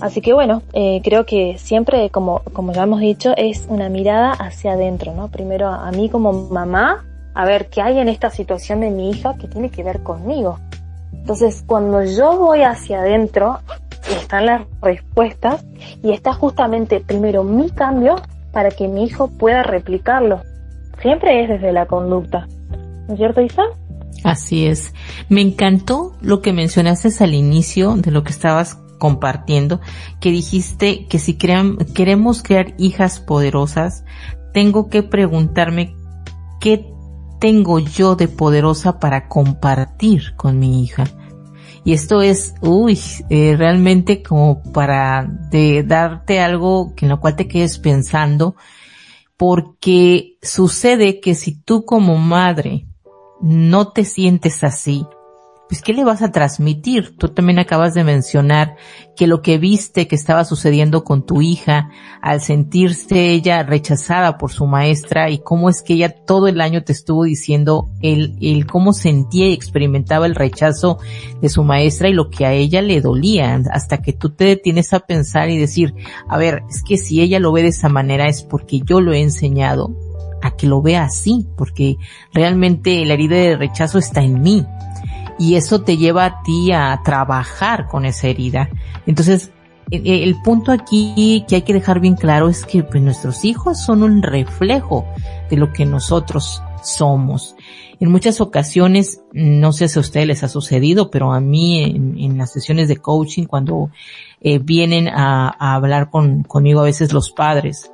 Así 0.02 0.22
que 0.22 0.34
bueno, 0.34 0.62
eh, 0.74 1.02
creo 1.04 1.26
que 1.26 1.58
siempre, 1.58 2.10
como, 2.10 2.42
como 2.54 2.74
ya 2.74 2.84
hemos 2.84 3.00
dicho, 3.00 3.34
es 3.36 3.66
una 3.70 3.90
mirada 3.90 4.32
hacia 4.32 4.74
adentro, 4.74 5.14
¿no? 5.14 5.30
Primero 5.30 5.70
a, 5.70 5.88
a 5.88 5.92
mí 5.92 6.10
como 6.10 6.34
mamá, 6.34 7.06
a 7.34 7.46
ver 7.46 7.70
qué 7.70 7.82
hay 7.82 8.00
en 8.00 8.10
esta 8.10 8.30
situación 8.30 8.82
de 8.82 8.92
mi 8.92 9.10
hija 9.10 9.36
que 9.38 9.48
tiene 9.48 9.70
que 9.70 9.84
ver 9.84 10.04
conmigo. 10.04 10.60
Entonces, 11.20 11.64
cuando 11.66 12.04
yo 12.04 12.38
voy 12.38 12.62
hacia 12.62 13.00
adentro, 13.00 13.60
están 14.10 14.46
las 14.46 14.62
respuestas 14.82 15.66
y 16.04 16.12
está 16.12 16.34
justamente 16.34 17.00
primero 17.00 17.44
mi 17.44 17.70
cambio 17.70 18.16
para 18.52 18.72
que 18.72 18.88
mi 18.88 19.04
hijo 19.04 19.28
pueda 19.28 19.64
replicarlo. 19.64 20.42
siempre 21.02 21.44
es 21.44 21.50
desde 21.50 21.72
la 21.72 21.86
conducta. 21.86 22.48
¿No 23.08 23.14
es 23.14 23.18
cierto, 23.18 23.42
Isa? 23.42 23.62
Así 24.24 24.66
es. 24.66 24.94
Me 25.30 25.42
encantó 25.42 26.14
lo 26.22 26.42
que 26.42 26.54
mencionaste 26.54 27.10
al 27.24 27.34
inicio 27.34 27.96
de 27.96 28.12
lo 28.12 28.24
que 28.24 28.32
estabas 28.32 28.76
compartiendo, 28.98 29.80
que 30.20 30.32
dijiste 30.32 31.06
que 31.06 31.20
si 31.20 31.38
queremos 31.38 32.42
crear 32.42 32.74
hijas 32.78 33.20
poderosas, 33.20 34.04
tengo 34.54 34.90
que 34.90 35.04
preguntarme 35.04 35.96
qué 36.60 36.92
tengo 37.40 37.80
yo 37.80 38.16
de 38.16 38.28
poderosa 38.28 39.00
para 39.00 39.28
compartir 39.28 40.36
con 40.36 40.60
mi 40.60 40.84
hija. 40.84 41.06
Y 41.84 41.94
esto 41.94 42.22
es, 42.22 42.56
uy, 42.62 43.00
eh, 43.30 43.56
realmente 43.58 44.22
como 44.22 44.62
para 44.74 45.26
de 45.50 45.84
darte 45.84 46.42
algo 46.42 46.94
en 46.98 47.10
lo 47.10 47.20
cual 47.20 47.36
te 47.36 47.48
quedes 47.48 47.80
pensando, 47.80 48.56
porque 49.38 50.38
sucede 50.42 51.20
que 51.22 51.36
si 51.36 51.56
tú 51.56 51.86
como 51.86 52.18
madre 52.18 52.88
no 53.40 53.90
te 53.90 54.04
sientes 54.04 54.64
así, 54.64 55.06
pues 55.68 55.82
¿qué 55.82 55.94
le 55.94 56.04
vas 56.04 56.22
a 56.22 56.32
transmitir? 56.32 57.18
Tú 57.18 57.30
también 57.30 57.60
acabas 57.60 57.94
de 57.94 58.04
mencionar 58.04 58.76
que 59.16 59.28
lo 59.28 59.42
que 59.42 59.58
viste 59.58 60.08
que 60.08 60.16
estaba 60.16 60.46
sucediendo 60.46 61.04
con 61.04 61.26
tu 61.26 61.42
hija 61.42 61.90
al 62.22 62.40
sentirse 62.40 63.32
ella 63.32 63.64
rechazada 63.64 64.38
por 64.38 64.52
su 64.52 64.66
maestra 64.66 65.30
y 65.30 65.40
cómo 65.40 65.70
es 65.70 65.82
que 65.82 65.94
ella 65.94 66.10
todo 66.10 66.48
el 66.48 66.62
año 66.62 66.84
te 66.84 66.94
estuvo 66.94 67.26
diciendo 67.26 67.90
el, 68.02 68.38
el 68.42 68.66
cómo 68.66 68.94
sentía 68.94 69.48
y 69.48 69.54
experimentaba 69.54 70.26
el 70.26 70.36
rechazo 70.36 71.00
de 71.42 71.50
su 71.50 71.64
maestra 71.64 72.08
y 72.08 72.14
lo 72.14 72.30
que 72.30 72.46
a 72.46 72.54
ella 72.54 72.82
le 72.82 73.02
dolía 73.02 73.60
hasta 73.72 74.02
que 74.02 74.14
tú 74.14 74.30
te 74.30 74.46
detienes 74.46 74.94
a 74.94 75.02
pensar 75.02 75.50
y 75.50 75.58
decir, 75.58 75.96
a 76.30 76.38
ver, 76.38 76.64
es 76.70 76.84
que 76.84 76.98
si 76.98 77.22
ella 77.22 77.40
lo 77.40 77.52
ve 77.52 77.64
de 77.64 77.70
esa 77.70 77.90
manera 77.90 78.28
es 78.28 78.44
porque 78.44 78.82
yo 78.86 79.02
lo 79.02 79.12
he 79.12 79.22
enseñado 79.22 79.94
a 80.42 80.56
que 80.56 80.68
lo 80.68 80.82
vea 80.82 81.04
así, 81.04 81.48
porque 81.58 81.98
realmente 82.32 83.04
la 83.06 83.16
herida 83.16 83.36
de 83.36 83.58
rechazo 83.58 83.98
está 83.98 84.22
en 84.22 84.42
mí 84.42 84.66
y 85.40 85.56
eso 85.56 85.82
te 85.82 85.98
lleva 85.98 86.26
a 86.26 86.44
ti 86.44 86.72
a 86.72 87.02
trabajar 87.04 87.88
con 87.88 88.06
esa 88.06 88.28
herida. 88.28 88.70
Entonces, 89.06 89.52
el, 89.92 90.36
punto 90.44 90.72
aquí 90.72 91.46
que 91.48 91.56
hay 91.56 91.62
que 91.62 91.74
dejar 91.74 92.00
bien 92.00 92.16
claro 92.16 92.50
es 92.50 92.66
que 92.66 92.84
pues, 92.84 93.02
nuestros 93.02 93.46
hijos 93.46 93.82
son 93.82 94.04
un 94.04 94.22
reflejo 94.22 95.06
de 95.50 95.58
lo 95.58 95.72
que 95.72 95.86
nosotros 95.86 96.62
somos. 96.84 97.56
En 98.00 98.12
muchas 98.12 98.42
ocasiones, 98.42 99.22
no 99.34 99.72
sé 99.72 99.88
si 99.88 99.98
a 99.98 100.02
ustedes 100.02 100.28
les 100.28 100.44
ha 100.44 100.50
sucedido, 100.50 101.10
pero 101.10 101.34
a 101.34 101.40
mí 101.40 101.84
en, 101.84 102.38
las 102.38 102.52
sesiones 102.52 102.90
de 102.90 102.98
coaching, 102.98 103.46
cuando 103.46 103.90
eh, 104.42 104.60
vienen 104.60 105.08
a, 105.08 105.50
hablar 105.76 106.10
con, 106.12 106.44
conmigo 106.44 106.82
a 106.82 106.86
veces 106.86 107.12
los 107.12 107.32
padres, 107.32 107.90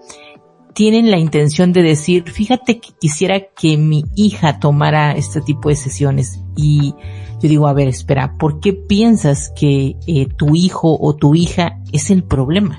tienen 0.73 1.11
la 1.11 1.19
intención 1.19 1.71
de 1.71 1.83
decir, 1.83 2.29
fíjate 2.29 2.79
que 2.79 2.89
quisiera 2.99 3.39
que 3.55 3.77
mi 3.77 4.03
hija 4.15 4.59
tomara 4.59 5.13
este 5.13 5.39
tipo 5.39 5.69
de 5.69 5.75
sesiones 5.75 6.41
y 6.55 6.95
yo 7.43 7.49
digo, 7.49 7.67
a 7.67 7.73
ver, 7.73 7.89
espera, 7.89 8.37
¿por 8.37 8.61
qué 8.61 8.71
piensas 8.71 9.51
que 9.53 9.97
eh, 10.07 10.27
tu 10.37 10.55
hijo 10.55 10.97
o 10.97 11.13
tu 11.17 11.35
hija 11.35 11.81
es 11.91 12.09
el 12.09 12.23
problema? 12.23 12.77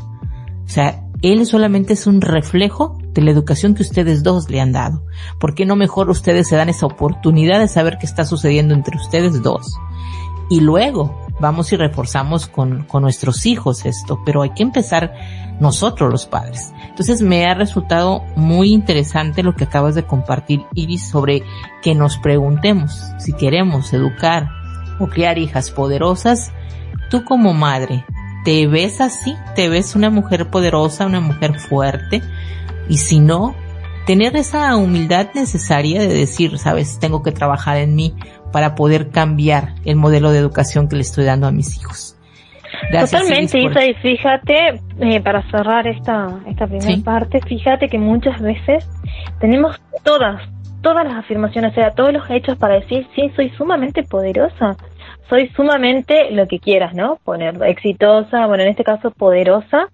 O 0.64 0.68
sea, 0.68 1.04
él 1.20 1.44
solamente 1.44 1.92
es 1.92 2.06
un 2.06 2.22
reflejo 2.22 2.96
de 3.12 3.20
la 3.20 3.30
educación 3.30 3.74
que 3.74 3.82
ustedes 3.82 4.22
dos 4.22 4.48
le 4.48 4.62
han 4.62 4.72
dado. 4.72 5.04
¿Por 5.38 5.54
qué 5.54 5.66
no 5.66 5.76
mejor 5.76 6.08
ustedes 6.08 6.48
se 6.48 6.56
dan 6.56 6.70
esa 6.70 6.86
oportunidad 6.86 7.60
de 7.60 7.68
saber 7.68 7.98
qué 8.00 8.06
está 8.06 8.24
sucediendo 8.24 8.72
entre 8.72 8.96
ustedes 8.96 9.42
dos? 9.42 9.66
Y 10.48 10.60
luego 10.60 11.20
vamos 11.40 11.70
y 11.74 11.76
reforzamos 11.76 12.46
con, 12.46 12.84
con 12.84 13.02
nuestros 13.02 13.44
hijos 13.44 13.84
esto, 13.84 14.20
pero 14.24 14.40
hay 14.40 14.54
que 14.54 14.62
empezar 14.62 15.12
nosotros 15.60 16.10
los 16.10 16.26
padres. 16.26 16.72
Entonces 16.88 17.22
me 17.22 17.46
ha 17.46 17.54
resultado 17.54 18.22
muy 18.36 18.72
interesante 18.72 19.42
lo 19.42 19.54
que 19.54 19.64
acabas 19.64 19.94
de 19.94 20.04
compartir, 20.04 20.62
Iris, 20.74 21.08
sobre 21.08 21.42
que 21.82 21.94
nos 21.94 22.18
preguntemos 22.18 23.12
si 23.18 23.32
queremos 23.32 23.92
educar 23.92 24.48
o 24.98 25.08
criar 25.08 25.38
hijas 25.38 25.70
poderosas. 25.70 26.52
Tú 27.10 27.24
como 27.24 27.54
madre, 27.54 28.04
¿te 28.44 28.66
ves 28.66 29.00
así? 29.00 29.34
¿Te 29.54 29.68
ves 29.68 29.94
una 29.94 30.10
mujer 30.10 30.50
poderosa, 30.50 31.06
una 31.06 31.20
mujer 31.20 31.58
fuerte? 31.58 32.22
Y 32.88 32.98
si 32.98 33.20
no, 33.20 33.54
tener 34.06 34.36
esa 34.36 34.76
humildad 34.76 35.28
necesaria 35.34 36.00
de 36.00 36.08
decir, 36.08 36.58
sabes, 36.58 36.98
tengo 36.98 37.22
que 37.22 37.32
trabajar 37.32 37.78
en 37.78 37.94
mí 37.94 38.14
para 38.52 38.74
poder 38.74 39.10
cambiar 39.10 39.74
el 39.84 39.96
modelo 39.96 40.30
de 40.30 40.38
educación 40.38 40.88
que 40.88 40.96
le 40.96 41.02
estoy 41.02 41.24
dando 41.24 41.46
a 41.46 41.52
mis 41.52 41.76
hijos. 41.76 42.13
Totalmente, 42.90 43.58
Isa, 43.58 43.84
y 43.84 43.94
fíjate, 43.94 44.80
eh, 45.00 45.20
para 45.20 45.42
cerrar 45.50 45.86
esta, 45.86 46.40
esta 46.46 46.66
primera 46.66 47.02
parte, 47.04 47.40
fíjate 47.40 47.88
que 47.88 47.98
muchas 47.98 48.40
veces 48.40 48.88
tenemos 49.40 49.80
todas, 50.02 50.40
todas 50.82 51.04
las 51.04 51.16
afirmaciones, 51.16 51.72
o 51.72 51.74
sea, 51.74 51.90
todos 51.90 52.12
los 52.12 52.28
hechos 52.30 52.56
para 52.58 52.74
decir, 52.74 53.06
sí, 53.14 53.30
soy 53.36 53.50
sumamente 53.50 54.02
poderosa, 54.02 54.76
soy 55.28 55.48
sumamente 55.56 56.30
lo 56.30 56.46
que 56.46 56.58
quieras, 56.58 56.94
¿no? 56.94 57.18
Poner 57.24 57.62
exitosa, 57.64 58.46
bueno, 58.46 58.62
en 58.62 58.70
este 58.70 58.84
caso 58.84 59.10
poderosa. 59.10 59.88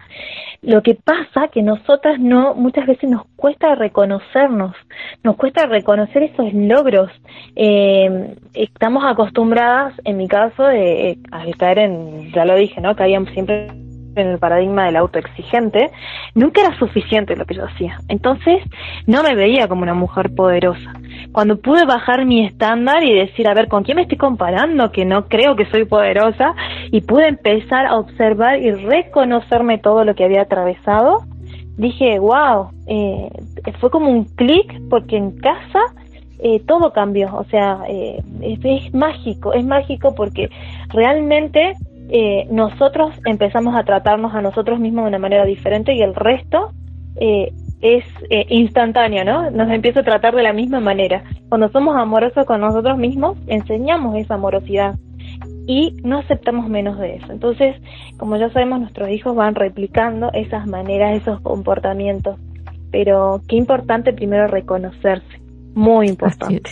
Lo 0.63 0.83
que 0.83 0.95
pasa 0.95 1.49
que 1.49 1.63
nosotras 1.63 2.19
no, 2.19 2.55
muchas 2.55 2.87
veces 2.87 3.09
nos 3.09 3.23
cuesta 3.37 3.75
reconocernos, 3.75 4.75
nos 5.23 5.37
cuesta 5.37 5.67
reconocer 5.67 6.25
esos 6.25 6.53
logros. 6.53 7.11
Eh, 7.57 8.35
estamos 8.55 9.05
acostumbradas, 9.05 9.95
en 10.05 10.17
mi 10.17 10.29
caso, 10.29 10.65
de, 10.65 11.19
al 11.31 11.57
caer 11.57 11.79
en, 11.79 12.33
ya 12.33 12.45
lo 12.45 12.57
dije, 12.57 12.81
¿no? 12.81 12.95
Caíamos 12.95 13.31
siempre 13.31 13.69
en 14.17 14.29
el 14.29 14.39
paradigma 14.39 14.87
del 14.87 14.97
autoexigente, 14.97 15.91
nunca 16.35 16.61
era 16.61 16.79
suficiente 16.79 17.37
lo 17.37 17.45
que 17.45 17.55
yo 17.55 17.65
hacía. 17.65 17.99
Entonces, 18.09 18.63
no 19.07 19.23
me 19.23 19.35
veía 19.35 19.69
como 19.69 19.83
una 19.83 19.95
mujer 19.95 20.35
poderosa. 20.35 20.93
Cuando 21.33 21.61
pude 21.61 21.85
bajar 21.85 22.25
mi 22.27 22.45
estándar 22.45 23.03
y 23.05 23.15
decir, 23.15 23.49
a 23.49 23.55
ver, 23.55 23.69
¿con 23.69 23.85
quién 23.85 23.97
me 23.97 24.03
estoy 24.03 24.19
comparando? 24.19 24.91
Que 24.93 25.05
no 25.05 25.27
creo 25.29 25.57
que 25.57 25.67
soy 25.67 25.85
poderosa, 25.85 26.55
y 26.91 27.01
pude 27.03 27.29
empezar 27.29 27.87
a 27.87 27.97
observar 27.97 28.61
y 28.61 28.73
reconocerme 28.73 29.79
todo 29.79 30.05
lo 30.05 30.15
que 30.15 30.25
había 30.25 30.43
atravesado, 30.43 31.25
dije, 31.77 32.19
wow, 32.19 32.71
eh, 32.87 33.31
fue 33.79 33.91
como 33.91 34.11
un 34.11 34.25
clic 34.25 34.81
porque 34.89 35.17
en 35.17 35.33
casa 35.39 35.81
eh, 36.43 36.61
todo 36.67 36.93
cambió, 36.93 37.35
o 37.35 37.45
sea, 37.45 37.81
eh, 37.89 38.23
es, 38.43 38.95
mágico, 38.95 39.53
es 39.53 39.65
mágico 39.65 40.15
porque 40.15 40.49
realmente 40.89 41.75
eh, 42.13 42.49
nosotros 42.51 43.15
empezamos 43.25 43.77
a 43.77 43.85
tratarnos 43.85 44.35
a 44.35 44.43
nosotros 44.43 44.81
mismos 44.81 45.05
de 45.05 45.11
una 45.11 45.19
manera 45.19 45.45
diferente 45.45 45.95
y 45.95 46.03
el 46.03 46.15
resto 46.15 46.73
eh, 47.17 47.53
es 47.81 48.05
eh, 48.31 48.47
instantáneo, 48.49 49.25
¿no? 49.25 49.51
Nos 49.51 49.71
empieza 49.71 50.01
a 50.01 50.05
tratar 50.05 50.35
de 50.35 50.43
la 50.43 50.53
misma 50.53 50.81
manera. 50.81 51.23
Cuando 51.49 51.69
somos 51.71 51.97
amorosos 51.97 52.45
con 52.47 52.61
nosotros 52.61 52.99
mismos, 52.99 53.39
enseñamos 53.47 54.17
esa 54.17 54.35
amorosidad 54.35 54.99
y 55.69 55.95
no 56.03 56.19
aceptamos 56.19 56.69
menos 56.69 56.99
de 56.99 57.15
eso. 57.17 57.31
Entonces, 57.31 57.77
como 58.19 58.37
ya 58.37 58.51
sabemos, 58.51 58.81
nuestros 58.81 59.09
hijos 59.11 59.37
van 59.37 59.55
replicando 59.55 60.33
esas 60.33 60.67
maneras, 60.67 61.21
esos 61.23 61.41
comportamientos. 61.43 62.39
Pero 62.91 63.41
qué 63.47 63.55
importante 63.55 64.13
primero 64.13 64.49
reconocerse, 64.49 65.41
muy 65.75 66.09
importante. 66.09 66.71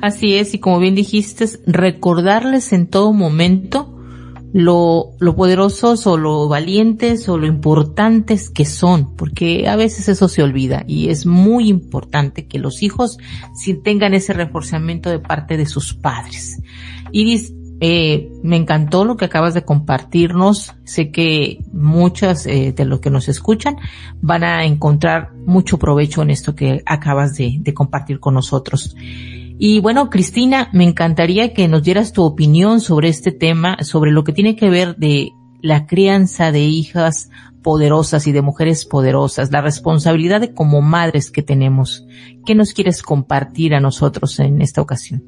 Así 0.00 0.36
es, 0.36 0.54
y 0.54 0.60
como 0.60 0.78
bien 0.78 0.94
dijiste, 0.94 1.44
recordarles 1.66 2.72
en 2.72 2.88
todo 2.88 3.12
momento 3.12 3.91
lo, 4.52 5.12
lo 5.18 5.34
poderosos 5.34 6.06
o 6.06 6.16
lo 6.16 6.48
valientes 6.48 7.28
o 7.28 7.38
lo 7.38 7.46
importantes 7.46 8.50
que 8.50 8.64
son, 8.64 9.16
porque 9.16 9.68
a 9.68 9.76
veces 9.76 10.08
eso 10.08 10.28
se 10.28 10.42
olvida 10.42 10.84
y 10.86 11.08
es 11.08 11.26
muy 11.26 11.68
importante 11.68 12.46
que 12.46 12.58
los 12.58 12.82
hijos 12.82 13.18
si 13.54 13.74
tengan 13.74 14.14
ese 14.14 14.32
reforzamiento 14.32 15.10
de 15.10 15.18
parte 15.18 15.56
de 15.56 15.66
sus 15.66 15.94
padres. 15.94 16.60
Iris, 17.12 17.52
eh, 17.84 18.30
me 18.44 18.56
encantó 18.56 19.04
lo 19.04 19.16
que 19.16 19.24
acabas 19.24 19.54
de 19.54 19.64
compartirnos. 19.64 20.72
Sé 20.84 21.10
que 21.10 21.58
muchas 21.72 22.46
eh, 22.46 22.72
de 22.72 22.84
los 22.84 23.00
que 23.00 23.10
nos 23.10 23.28
escuchan 23.28 23.74
van 24.20 24.44
a 24.44 24.64
encontrar 24.64 25.32
mucho 25.46 25.80
provecho 25.80 26.22
en 26.22 26.30
esto 26.30 26.54
que 26.54 26.80
acabas 26.86 27.34
de, 27.34 27.56
de 27.58 27.74
compartir 27.74 28.20
con 28.20 28.34
nosotros. 28.34 28.94
Y 29.58 29.80
bueno, 29.80 30.10
Cristina, 30.10 30.68
me 30.72 30.84
encantaría 30.84 31.52
que 31.52 31.68
nos 31.68 31.82
dieras 31.82 32.12
tu 32.12 32.24
opinión 32.24 32.80
sobre 32.80 33.08
este 33.08 33.32
tema, 33.32 33.76
sobre 33.82 34.10
lo 34.10 34.24
que 34.24 34.32
tiene 34.32 34.56
que 34.56 34.70
ver 34.70 34.96
de 34.96 35.30
la 35.60 35.86
crianza 35.86 36.50
de 36.52 36.60
hijas 36.60 37.30
poderosas 37.62 38.26
y 38.26 38.32
de 38.32 38.42
mujeres 38.42 38.84
poderosas, 38.84 39.52
la 39.52 39.60
responsabilidad 39.60 40.40
de 40.40 40.52
como 40.52 40.82
madres 40.82 41.30
que 41.30 41.42
tenemos. 41.42 42.06
¿Qué 42.44 42.54
nos 42.54 42.72
quieres 42.72 43.02
compartir 43.02 43.74
a 43.74 43.80
nosotros 43.80 44.38
en 44.40 44.60
esta 44.60 44.82
ocasión? 44.82 45.22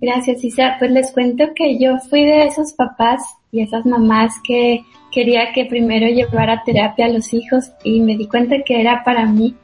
Gracias, 0.00 0.42
Isa. 0.42 0.76
Pues 0.78 0.90
les 0.90 1.12
cuento 1.12 1.44
que 1.54 1.78
yo 1.78 1.98
fui 2.10 2.24
de 2.24 2.44
esos 2.44 2.72
papás 2.72 3.22
y 3.50 3.62
esas 3.62 3.84
mamás 3.86 4.32
que 4.44 4.84
quería 5.12 5.52
que 5.54 5.66
primero 5.66 6.06
llevara 6.06 6.62
terapia 6.64 7.06
a 7.06 7.08
los 7.08 7.32
hijos 7.34 7.70
y 7.84 8.00
me 8.00 8.16
di 8.16 8.26
cuenta 8.26 8.56
que 8.64 8.80
era 8.80 9.04
para 9.04 9.26
mí. 9.26 9.54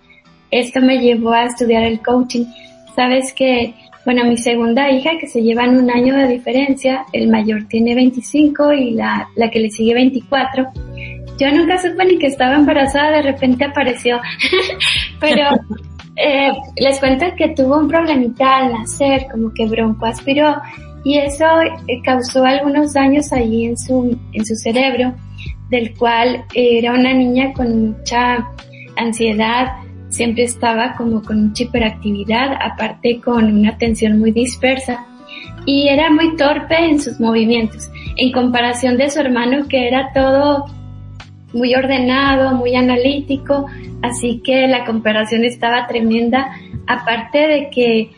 Esto 0.51 0.81
me 0.81 0.99
llevó 0.99 1.33
a 1.33 1.45
estudiar 1.45 1.83
el 1.85 2.01
coaching. 2.01 2.45
Sabes 2.95 3.33
que 3.33 3.75
bueno, 4.09 4.25
mi 4.25 4.39
segunda 4.39 4.91
hija, 4.91 5.19
que 5.21 5.27
se 5.27 5.43
llevan 5.43 5.77
un 5.77 5.91
año 5.91 6.17
de 6.17 6.27
diferencia, 6.29 7.05
el 7.13 7.29
mayor 7.29 7.65
tiene 7.65 7.95
25 7.95 8.73
y 8.73 8.93
la, 8.93 9.29
la 9.37 9.51
que 9.51 9.61
le 9.61 9.71
sigue 9.71 9.93
24. 9.93 10.67
Yo 11.39 11.53
nunca 11.53 11.77
supe 11.77 12.07
ni 12.07 12.17
que 12.17 12.29
estaba 12.29 12.55
embarazada, 12.55 13.19
de 13.19 13.21
repente 13.21 13.67
apareció. 13.67 14.19
Pero 15.21 15.51
eh, 16.17 16.51
les 16.77 16.99
cuento 17.01 17.27
que 17.37 17.51
tuvo 17.51 17.77
un 17.77 17.87
problemita 17.87 18.57
al 18.57 18.73
nacer, 18.73 19.27
como 19.31 19.53
que 19.53 19.67
broncoaspiró, 19.67 20.57
y 21.05 21.19
eso 21.19 21.45
eh, 21.61 22.01
causó 22.03 22.47
algunos 22.47 22.95
daños 22.95 23.31
allí 23.35 23.67
en 23.67 23.77
su, 23.77 24.19
en 24.33 24.47
su 24.47 24.57
cerebro, 24.57 25.13
del 25.69 25.95
cual 25.99 26.47
era 26.55 26.95
una 26.95 27.13
niña 27.13 27.53
con 27.53 27.91
mucha 27.91 28.49
ansiedad, 28.97 29.67
siempre 30.09 30.45
estaba 30.45 30.95
como 30.97 31.23
con 31.23 31.49
mucha 31.49 31.65
hiperactividad, 31.65 32.53
aparte 32.61 33.21
con 33.21 33.45
una 33.45 33.71
atención 33.71 34.19
muy 34.19 34.33
dispersa 34.33 35.07
y 35.67 35.89
era 35.89 36.11
muy 36.11 36.37
torpe 36.37 36.77
en 36.77 37.01
sus 37.01 37.21
movimientos, 37.21 37.91
en 38.17 38.33
comparación 38.33 38.97
de 38.97 39.11
su 39.11 39.21
hermano 39.21 39.69
que 39.69 39.89
era 39.89 40.13
todo 40.13 40.67
muy 41.53 41.75
ordenado, 41.75 42.57
muy 42.57 42.75
analítico, 42.75 43.67
así 44.03 44.41
que 44.45 44.67
la 44.67 44.85
comparación 44.85 45.45
estaba 45.45 45.87
tremenda, 45.87 46.53
aparte 46.87 47.39
de 47.39 47.71
que 47.71 48.11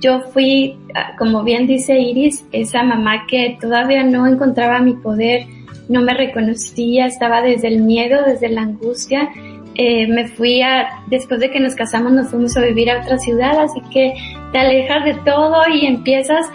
yo 0.00 0.20
fui, 0.20 0.76
ah, 0.94 1.12
como 1.16 1.44
bien 1.44 1.66
dice 1.66 1.98
Iris, 1.98 2.44
esa 2.52 2.82
mamá 2.82 3.26
que 3.28 3.56
todavía 3.60 4.02
no 4.02 4.26
encontraba 4.26 4.80
mi 4.80 4.94
poder, 4.94 5.46
no 5.88 6.02
me 6.02 6.14
reconocía, 6.14 7.06
estaba 7.06 7.40
desde 7.40 7.68
el 7.68 7.82
miedo, 7.82 8.22
desde 8.26 8.48
la 8.48 8.62
angustia. 8.62 9.28
Eh, 9.74 10.06
me 10.06 10.28
fui 10.28 10.60
a, 10.60 11.02
después 11.06 11.40
de 11.40 11.50
que 11.50 11.58
nos 11.58 11.74
casamos, 11.74 12.12
nos 12.12 12.28
fuimos 12.28 12.56
a 12.56 12.60
vivir 12.60 12.90
a 12.90 13.00
otra 13.00 13.18
ciudad, 13.18 13.58
así 13.58 13.80
que 13.92 14.14
te 14.52 14.58
alejas 14.58 15.04
de 15.04 15.14
todo 15.24 15.62
y 15.72 15.86
empiezas 15.86 16.46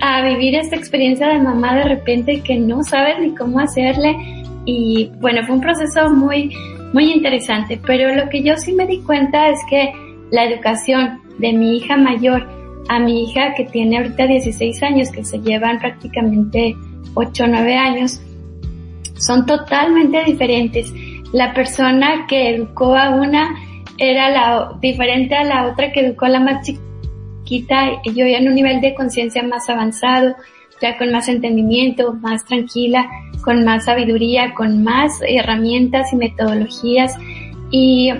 a 0.00 0.22
vivir 0.22 0.56
esta 0.56 0.76
experiencia 0.76 1.28
de 1.28 1.38
mamá 1.38 1.76
de 1.76 1.84
repente 1.84 2.40
que 2.42 2.56
no 2.56 2.82
sabes 2.82 3.20
ni 3.20 3.34
cómo 3.34 3.60
hacerle. 3.60 4.16
Y 4.64 5.10
bueno, 5.20 5.42
fue 5.46 5.56
un 5.56 5.60
proceso 5.60 6.10
muy, 6.10 6.54
muy 6.92 7.12
interesante, 7.12 7.80
pero 7.86 8.14
lo 8.14 8.28
que 8.28 8.42
yo 8.42 8.56
sí 8.56 8.72
me 8.72 8.86
di 8.86 9.00
cuenta 9.00 9.48
es 9.48 9.58
que 9.70 9.92
la 10.30 10.44
educación 10.44 11.20
de 11.38 11.52
mi 11.52 11.76
hija 11.76 11.96
mayor 11.96 12.46
a 12.88 12.98
mi 12.98 13.24
hija 13.24 13.54
que 13.54 13.64
tiene 13.64 13.98
ahorita 13.98 14.26
16 14.26 14.82
años, 14.82 15.10
que 15.10 15.24
se 15.24 15.38
llevan 15.38 15.78
prácticamente 15.78 16.76
8 17.14 17.44
o 17.44 17.46
9 17.46 17.76
años, 17.76 18.20
son 19.16 19.46
totalmente 19.46 20.22
diferentes. 20.24 20.92
La 21.34 21.52
persona 21.52 22.26
que 22.28 22.50
educó 22.50 22.94
a 22.94 23.10
una 23.10 23.56
era 23.98 24.30
la 24.30 24.78
diferente 24.80 25.34
a 25.34 25.42
la 25.42 25.66
otra 25.66 25.90
que 25.90 26.06
educó 26.06 26.26
a 26.26 26.28
la 26.28 26.38
más 26.38 26.64
chiquita, 26.64 28.00
yo 28.04 28.24
ya 28.24 28.38
en 28.38 28.46
un 28.46 28.54
nivel 28.54 28.80
de 28.80 28.94
conciencia 28.94 29.42
más 29.42 29.68
avanzado, 29.68 30.36
ya 30.80 30.96
con 30.96 31.10
más 31.10 31.26
entendimiento, 31.28 32.12
más 32.12 32.44
tranquila, 32.44 33.10
con 33.42 33.64
más 33.64 33.86
sabiduría, 33.86 34.54
con 34.54 34.84
más 34.84 35.10
herramientas 35.26 36.12
y 36.12 36.16
metodologías. 36.16 37.16
Y 37.72 38.12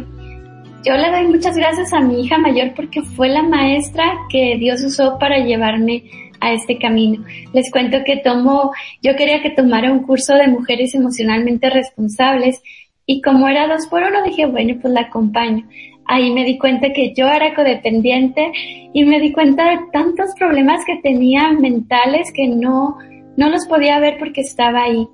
yo 0.84 0.96
le 0.96 1.10
doy 1.12 1.28
muchas 1.28 1.56
gracias 1.56 1.92
a 1.92 2.00
mi 2.00 2.20
hija 2.20 2.36
mayor 2.38 2.72
porque 2.74 3.00
fue 3.02 3.28
la 3.28 3.44
maestra 3.44 4.04
que 4.28 4.56
Dios 4.58 4.82
usó 4.82 5.20
para 5.20 5.38
llevarme 5.38 6.02
a 6.40 6.52
este 6.52 6.78
camino. 6.78 7.24
Les 7.52 7.70
cuento 7.70 7.98
que 8.04 8.16
tomo, 8.16 8.72
yo 9.00 9.14
quería 9.14 9.40
que 9.40 9.50
tomara 9.50 9.92
un 9.92 10.02
curso 10.02 10.34
de 10.34 10.48
mujeres 10.48 10.96
emocionalmente 10.96 11.70
responsables 11.70 12.60
y 13.06 13.20
como 13.20 13.48
era 13.48 13.68
dos 13.68 13.86
por 13.86 14.02
uno 14.02 14.22
dije, 14.22 14.46
bueno, 14.46 14.76
pues 14.80 14.92
la 14.92 15.02
acompaño. 15.02 15.66
Ahí 16.06 16.32
me 16.32 16.44
di 16.44 16.58
cuenta 16.58 16.92
que 16.92 17.14
yo 17.14 17.26
era 17.26 17.54
codependiente 17.54 18.50
y 18.92 19.04
me 19.04 19.20
di 19.20 19.32
cuenta 19.32 19.70
de 19.70 19.78
tantos 19.92 20.34
problemas 20.38 20.84
que 20.84 20.96
tenía 21.02 21.52
mentales 21.52 22.30
que 22.32 22.48
no, 22.48 22.98
no 23.36 23.48
los 23.48 23.66
podía 23.66 23.98
ver 24.00 24.16
porque 24.18 24.42
estaba 24.42 24.84
ahí. 24.84 25.08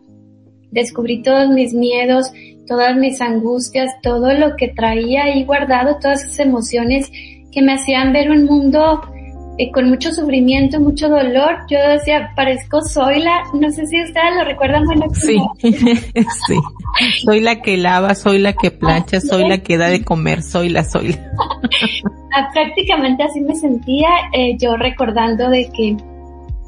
Descubrí 0.71 1.23
todos 1.23 1.49
mis 1.51 1.75
miedos, 1.75 2.33
todas 2.67 2.97
mis 2.97 3.21
angustias, 3.21 3.91
todo 4.03 4.33
lo 4.35 4.57
que 4.57 4.69
traía 4.69 5.25
ahí 5.25 5.45
guardado, 5.45 5.99
todas 6.01 6.25
esas 6.25 6.41
emociones 6.41 7.11
que 7.53 7.63
me 7.63 7.73
hacían 7.73 8.13
ver 8.13 8.31
un 8.31 8.45
mundo 8.45 9.01
eh, 9.61 9.71
con 9.73 9.91
mucho 9.91 10.11
sufrimiento, 10.11 10.81
mucho 10.81 11.11
dolor. 11.11 11.59
Yo 11.69 11.77
decía, 11.87 12.33
parezco 12.35 12.81
Zoila, 12.81 13.43
no 13.53 13.71
sé 13.71 13.87
si 13.87 14.03
ustedes 14.03 14.35
lo 14.39 14.45
recuerdan 14.45 14.87
bueno. 14.87 15.05
Sí, 15.13 15.37
sí. 15.61 16.57
Soy 17.27 17.41
la 17.41 17.61
que 17.61 17.77
lava, 17.77 18.15
soy 18.15 18.39
la 18.39 18.55
que 18.55 18.71
plancha, 18.71 19.21
soy 19.21 19.47
la 19.47 19.59
que 19.59 19.77
da 19.77 19.89
de 19.89 20.03
comer, 20.03 20.43
soy 20.43 20.71
la 20.71 20.83
soy. 20.83 21.15
Ah, 22.33 22.49
prácticamente 22.55 23.25
así 23.25 23.41
me 23.41 23.57
sentía, 23.57 24.09
eh, 24.33 24.57
yo 24.57 24.77
recordando 24.77 25.51
de 25.51 25.69
que, 25.77 25.97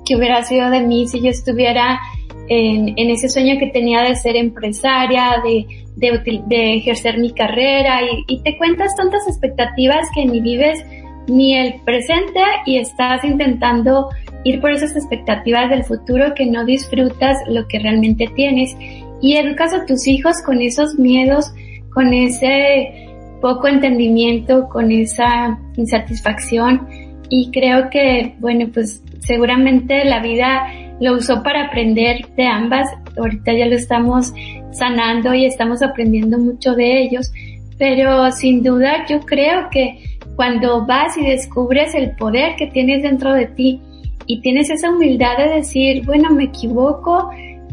que 0.05 0.17
hubiera 0.17 0.43
sido 0.43 0.69
de 0.71 0.81
mí 0.81 1.07
si 1.07 1.21
yo 1.23 1.31
estuviera 1.31 2.01
en, 2.49 2.99
en 2.99 3.11
ese 3.11 3.29
sueño 3.29 3.61
que 3.61 3.69
tenía 3.69 4.03
de 4.03 4.17
ser 4.17 4.35
empresaria, 4.35 5.41
de, 5.45 5.65
de, 5.95 6.43
de 6.49 6.75
ejercer 6.75 7.19
mi 7.19 7.31
carrera 7.33 8.03
y, 8.03 8.25
y 8.27 8.43
te 8.43 8.59
cuentas 8.59 8.97
tantas 8.97 9.29
expectativas 9.29 10.09
que 10.17 10.27
ni 10.27 10.41
vives 10.41 10.85
ni 11.29 11.57
el 11.57 11.81
presente 11.85 12.41
y 12.67 12.79
estás 12.79 13.25
intentando 13.25 14.09
ir 14.45 14.61
por 14.61 14.73
esas 14.73 14.97
expectativas 14.97 15.71
del 15.71 15.85
futuro 15.85 16.35
que 16.35 16.47
no 16.47 16.65
disfrutas 16.65 17.37
lo 17.49 17.67
que 17.69 17.79
realmente 17.79 18.29
tienes. 18.35 18.77
Y 19.21 19.37
educas 19.37 19.73
a 19.73 19.87
tus 19.87 20.07
hijos 20.07 20.43
con 20.45 20.61
esos 20.61 20.99
miedos, 20.99 21.53
con 21.93 22.13
ese 22.13 23.09
poco 23.41 23.69
entendimiento, 23.69 24.69
con 24.69 24.91
esa 24.91 25.59
insatisfacción. 25.77 26.89
Y 27.29 27.51
creo 27.51 27.89
que, 27.91 28.35
bueno, 28.41 28.69
pues 28.73 29.03
seguramente 29.21 30.05
la 30.05 30.21
vida 30.21 30.67
lo 31.01 31.15
usó 31.15 31.43
para 31.43 31.67
aprender 31.67 32.27
de 32.37 32.47
ambas. 32.47 32.89
Ahorita 33.17 33.53
ya 33.53 33.67
lo 33.67 33.77
estamos 33.77 34.33
sanando 34.73 35.35
y 35.35 35.45
estamos 35.45 35.83
aprendiendo 35.83 36.39
mucho 36.39 36.75
de 36.75 37.03
ellos, 37.03 37.31
pero 37.79 38.31
sin 38.33 38.63
duda 38.63 39.07
yo 39.09 39.21
creo 39.21 39.69
que 39.71 40.12
cuando 40.37 40.87
vas 40.87 41.17
y 41.17 41.25
descubres 41.25 41.95
el 41.95 42.13
poder 42.17 42.57
que 42.57 42.67
tienes 42.69 43.03
dentro 43.03 43.33
de 43.35 43.47
ti 43.47 43.81
y 44.27 44.41
tienes 44.41 44.71
esa 44.71 44.91
humildad 44.91 45.37
de 45.37 45.49
decir, 45.49 46.05
bueno, 46.05 46.31
me 46.31 46.45
equivoco, 46.45 47.31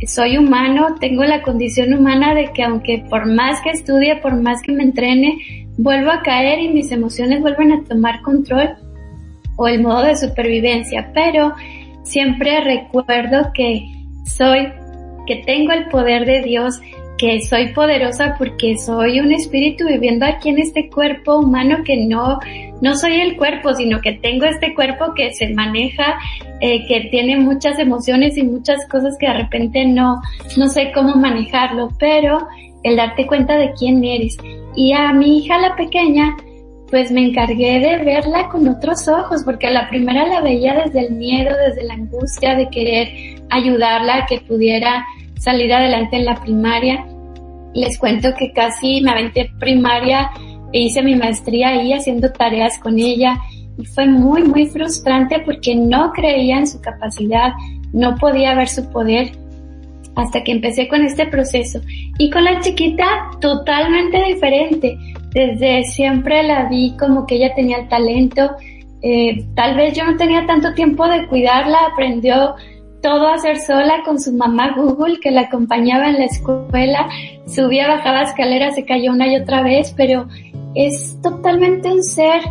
soy 0.08 0.38
humano, 0.38 0.95
tengo 1.00 1.24
la 1.24 1.41
condición 1.41 1.93
humana 1.93 2.34
de 2.34 2.52
que 2.54 2.63
aunque 2.63 3.04
por 3.10 3.26
más 3.26 3.62
que 3.62 3.72
estudie, 3.72 4.15
por 4.17 4.36
más 4.36 4.62
que 4.62 4.72
me 4.72 4.84
entrene, 4.84 5.67
vuelvo 5.78 6.12
a 6.12 6.22
caer 6.22 6.60
y 6.60 6.69
mis 6.69 6.91
emociones 6.91 7.41
vuelven 7.41 7.72
a 7.72 7.84
tomar 7.84 8.22
control 8.22 8.76
o 9.56 9.67
el 9.67 9.82
modo 9.82 10.04
de 10.04 10.15
supervivencia, 10.15 11.12
pero 11.13 11.54
siempre 12.04 12.62
recuerdo 12.62 13.52
que 13.54 13.86
soy, 14.26 14.69
que 15.28 15.43
tengo 15.45 15.74
el 15.74 15.88
poder 15.90 16.25
de 16.25 16.42
Dios, 16.42 16.79
que 17.20 17.42
soy 17.42 17.74
poderosa 17.74 18.36
porque 18.38 18.78
soy 18.78 19.20
un 19.20 19.34
espíritu 19.34 19.86
viviendo 19.86 20.26
aquí 20.26 20.50
en 20.50 20.60
este 20.60 20.90
cuerpo 20.90 21.40
humano 21.40 21.80
que 21.84 21.98
no, 21.98 22.40
no 22.82 22.96
soy 22.96 23.20
el 23.20 23.36
cuerpo, 23.36 23.74
sino 23.74 24.00
que 24.00 24.13
tengo 24.13 24.46
este 24.46 24.74
cuerpo 24.74 25.13
que 25.13 25.34
se 25.34 25.50
maneja, 25.50 26.17
eh, 26.62 26.88
que 26.88 27.10
tiene 27.12 27.38
muchas 27.38 27.78
emociones 27.78 28.38
y 28.38 28.44
muchas 28.44 28.88
cosas 28.88 29.17
que 29.20 29.28
de 29.28 29.34
repente 29.34 29.86
no, 29.86 30.22
no 30.56 30.70
sé 30.70 30.92
cómo 30.94 31.15
manejarlo, 31.15 31.90
pero 32.00 32.48
el 32.84 32.96
darte 32.96 33.28
cuenta 33.28 33.58
de 33.58 33.74
quién 33.74 34.04
eres. 34.04 34.38
Y 34.76 34.94
a 34.94 35.12
mi 35.12 35.40
hija 35.40 35.58
la 35.58 35.76
pequeña, 35.76 36.38
pues 36.90 37.12
me 37.12 37.26
encargué 37.26 37.82
de 37.82 37.98
verla 37.98 38.48
con 38.48 38.65
otros 38.65 39.10
ojos, 39.10 39.44
porque 39.44 39.67
a 39.67 39.72
la 39.72 39.90
primera 39.90 40.26
la 40.26 40.40
veía 40.40 40.86
desde 40.86 41.08
el 41.08 41.15
miedo, 41.15 41.54
desde 41.67 41.84
la 41.84 41.96
angustia 41.96 42.56
de 42.56 42.70
querer 42.70 43.10
ayudarla 43.50 44.20
a 44.20 44.26
que 44.26 44.40
pudiera 44.40 45.06
salir 45.40 45.73
adelante 45.73 46.17
en 46.17 46.25
la 46.25 46.35
primaria. 46.35 47.06
Les 47.73 47.98
cuento 47.98 48.29
que 48.37 48.52
casi 48.52 49.02
me 49.02 49.12
aventé 49.12 49.50
primaria 49.60 50.29
e 50.71 50.81
hice 50.81 51.02
mi 51.02 51.15
maestría 51.15 51.69
ahí 51.69 51.94
haciendo 51.94 52.31
tareas 52.31 52.77
con 52.79 53.00
ella 53.00 53.40
y 53.77 53.85
fue 53.85 54.06
muy, 54.06 54.44
muy 54.44 54.67
frustrante 54.67 55.40
porque 55.46 55.75
no 55.75 56.12
creía 56.12 56.58
en 56.58 56.67
su 56.67 56.81
capacidad, 56.81 57.54
no 57.94 58.15
podía 58.15 58.54
ver 58.54 58.67
su 58.67 58.90
poder 58.90 59.31
hasta 60.15 60.44
que 60.44 60.52
empecé 60.52 60.87
con 60.87 61.04
este 61.04 61.27
proceso. 61.27 61.79
Y 62.17 62.29
con 62.29 62.44
la 62.44 62.60
chiquita 62.60 63.06
totalmente 63.40 64.21
diferente. 64.25 64.98
Desde 65.31 65.83
siempre 65.85 66.44
la 66.44 66.67
vi 66.67 66.96
como 66.98 67.25
que 67.25 67.35
ella 67.35 67.54
tenía 67.56 67.77
el 67.77 67.87
talento. 67.87 68.52
Eh, 69.02 69.46
tal 69.56 69.77
vez 69.77 69.96
yo 69.96 70.04
no 70.04 70.17
tenía 70.17 70.46
tanto 70.46 70.73
tiempo 70.73 71.08
de 71.08 71.25
cuidarla, 71.27 71.77
aprendió 71.94 72.56
todo 73.02 73.27
a 73.27 73.35
hacer 73.35 73.58
sola 73.58 74.02
con 74.06 74.19
su 74.19 74.33
mamá 74.33 74.73
Google 74.75 75.19
que 75.19 75.31
la 75.31 75.41
acompañaba 75.41 76.08
en 76.10 76.19
la 76.19 76.25
escuela, 76.25 77.08
subía, 77.47 77.87
bajaba 77.87 78.23
escaleras, 78.23 78.75
se 78.75 78.85
cayó 78.85 79.12
una 79.12 79.27
y 79.27 79.37
otra 79.37 79.62
vez, 79.62 79.93
pero 79.95 80.27
es 80.75 81.17
totalmente 81.21 81.91
un 81.91 82.04
ser 82.04 82.41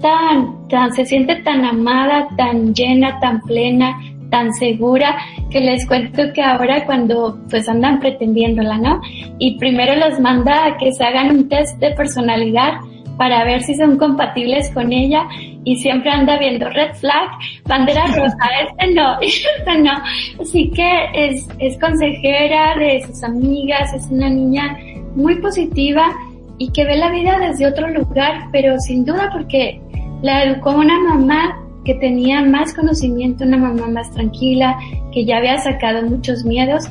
tan, 0.00 0.68
tan, 0.68 0.92
se 0.92 1.04
siente 1.04 1.36
tan 1.36 1.64
amada, 1.64 2.28
tan 2.36 2.74
llena, 2.74 3.18
tan 3.20 3.40
plena, 3.42 3.96
tan 4.30 4.52
segura, 4.52 5.16
que 5.50 5.60
les 5.60 5.86
cuento 5.86 6.22
que 6.34 6.42
ahora 6.42 6.84
cuando 6.84 7.38
pues 7.48 7.68
andan 7.68 7.98
pretendiéndola, 7.98 8.78
¿no? 8.78 9.00
Y 9.38 9.58
primero 9.58 9.94
los 9.96 10.20
manda 10.20 10.66
a 10.66 10.76
que 10.76 10.92
se 10.92 11.04
hagan 11.04 11.30
un 11.30 11.48
test 11.48 11.78
de 11.78 11.92
personalidad 11.92 12.74
para 13.18 13.44
ver 13.44 13.62
si 13.62 13.74
son 13.74 13.98
compatibles 13.98 14.70
con 14.70 14.92
ella 14.92 15.28
y 15.64 15.76
siempre 15.76 16.10
anda 16.10 16.38
viendo 16.38 16.70
red 16.70 16.94
flag, 16.94 17.28
bandera 17.66 18.06
roja, 18.06 18.48
este 18.70 18.94
no, 18.94 19.18
este 19.20 19.78
no. 19.82 19.92
Así 20.40 20.70
que 20.70 21.10
es, 21.12 21.46
es 21.58 21.78
consejera 21.78 22.76
de 22.76 23.04
sus 23.06 23.22
amigas, 23.22 23.92
es 23.92 24.06
una 24.10 24.30
niña 24.30 24.78
muy 25.14 25.34
positiva 25.40 26.10
y 26.58 26.70
que 26.70 26.84
ve 26.84 26.96
la 26.96 27.10
vida 27.10 27.38
desde 27.38 27.66
otro 27.66 27.88
lugar, 27.88 28.48
pero 28.52 28.78
sin 28.78 29.04
duda 29.04 29.28
porque 29.32 29.80
la 30.22 30.44
educó 30.44 30.70
una 30.70 30.98
mamá 31.00 31.60
que 31.84 31.94
tenía 31.94 32.42
más 32.42 32.72
conocimiento, 32.74 33.44
una 33.44 33.56
mamá 33.56 33.88
más 33.88 34.10
tranquila, 34.12 34.76
que 35.12 35.24
ya 35.24 35.38
había 35.38 35.58
sacado 35.58 36.02
muchos 36.02 36.44
miedos 36.44 36.84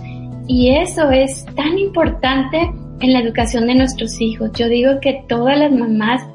y 0.48 0.70
eso 0.76 1.10
es 1.12 1.46
tan 1.56 1.78
importante 1.78 2.72
en 3.00 3.14
la 3.14 3.20
educación 3.20 3.68
de 3.68 3.76
nuestros 3.76 4.20
hijos. 4.22 4.52
Yo 4.54 4.68
digo 4.68 5.00
que 5.02 5.24
todas 5.28 5.58
las 5.58 5.72
mamás 5.72 6.26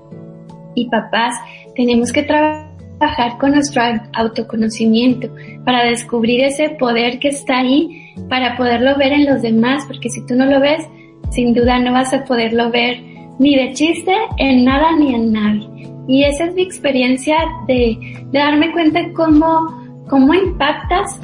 y 0.74 0.88
papás 0.88 1.34
tenemos 1.74 2.12
que 2.12 2.22
trabajar 2.22 3.38
con 3.38 3.52
nuestro 3.52 3.82
autoconocimiento 4.12 5.28
para 5.64 5.84
descubrir 5.84 6.44
ese 6.44 6.70
poder 6.70 7.18
que 7.18 7.28
está 7.28 7.58
ahí, 7.58 8.14
para 8.28 8.56
poderlo 8.56 8.96
ver 8.96 9.12
en 9.12 9.26
los 9.26 9.42
demás, 9.42 9.84
porque 9.86 10.08
si 10.08 10.24
tú 10.26 10.34
no 10.34 10.46
lo 10.46 10.60
ves, 10.60 10.86
sin 11.30 11.54
duda 11.54 11.78
no 11.78 11.92
vas 11.92 12.12
a 12.12 12.24
poderlo 12.24 12.70
ver 12.70 13.00
ni 13.38 13.56
de 13.56 13.72
chiste 13.72 14.14
en 14.38 14.64
nada 14.64 14.96
ni 14.96 15.14
en 15.14 15.32
nadie. 15.32 15.68
Y 16.06 16.24
esa 16.24 16.44
es 16.44 16.54
mi 16.54 16.62
experiencia 16.62 17.36
de, 17.66 18.26
darme 18.32 18.72
cuenta 18.72 19.00
cómo, 19.14 20.04
cómo 20.08 20.34
impactas 20.34 21.20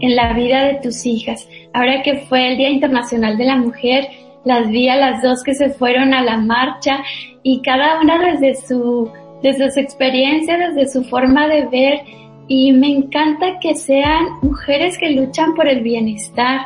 en 0.00 0.16
la 0.16 0.32
vida 0.32 0.64
de 0.64 0.74
tus 0.82 1.06
hijas. 1.06 1.48
Ahora 1.72 2.02
que 2.02 2.18
fue 2.28 2.52
el 2.52 2.58
Día 2.58 2.70
Internacional 2.70 3.38
de 3.38 3.44
la 3.44 3.56
Mujer, 3.56 4.08
las 4.46 4.68
vi 4.68 4.88
a 4.88 4.96
las 4.96 5.22
dos 5.22 5.42
que 5.42 5.54
se 5.54 5.70
fueron 5.70 6.14
a 6.14 6.22
la 6.22 6.38
marcha 6.38 7.00
y 7.42 7.60
cada 7.62 8.00
una 8.00 8.16
desde 8.18 8.54
su, 8.54 9.10
desde 9.42 9.72
su 9.72 9.80
experiencia, 9.80 10.56
desde 10.56 10.88
su 10.88 11.02
forma 11.04 11.48
de 11.48 11.66
ver. 11.66 11.98
Y 12.46 12.72
me 12.72 12.88
encanta 12.88 13.58
que 13.60 13.74
sean 13.74 14.24
mujeres 14.42 14.96
que 14.98 15.10
luchan 15.10 15.54
por 15.54 15.68
el 15.68 15.82
bienestar, 15.82 16.60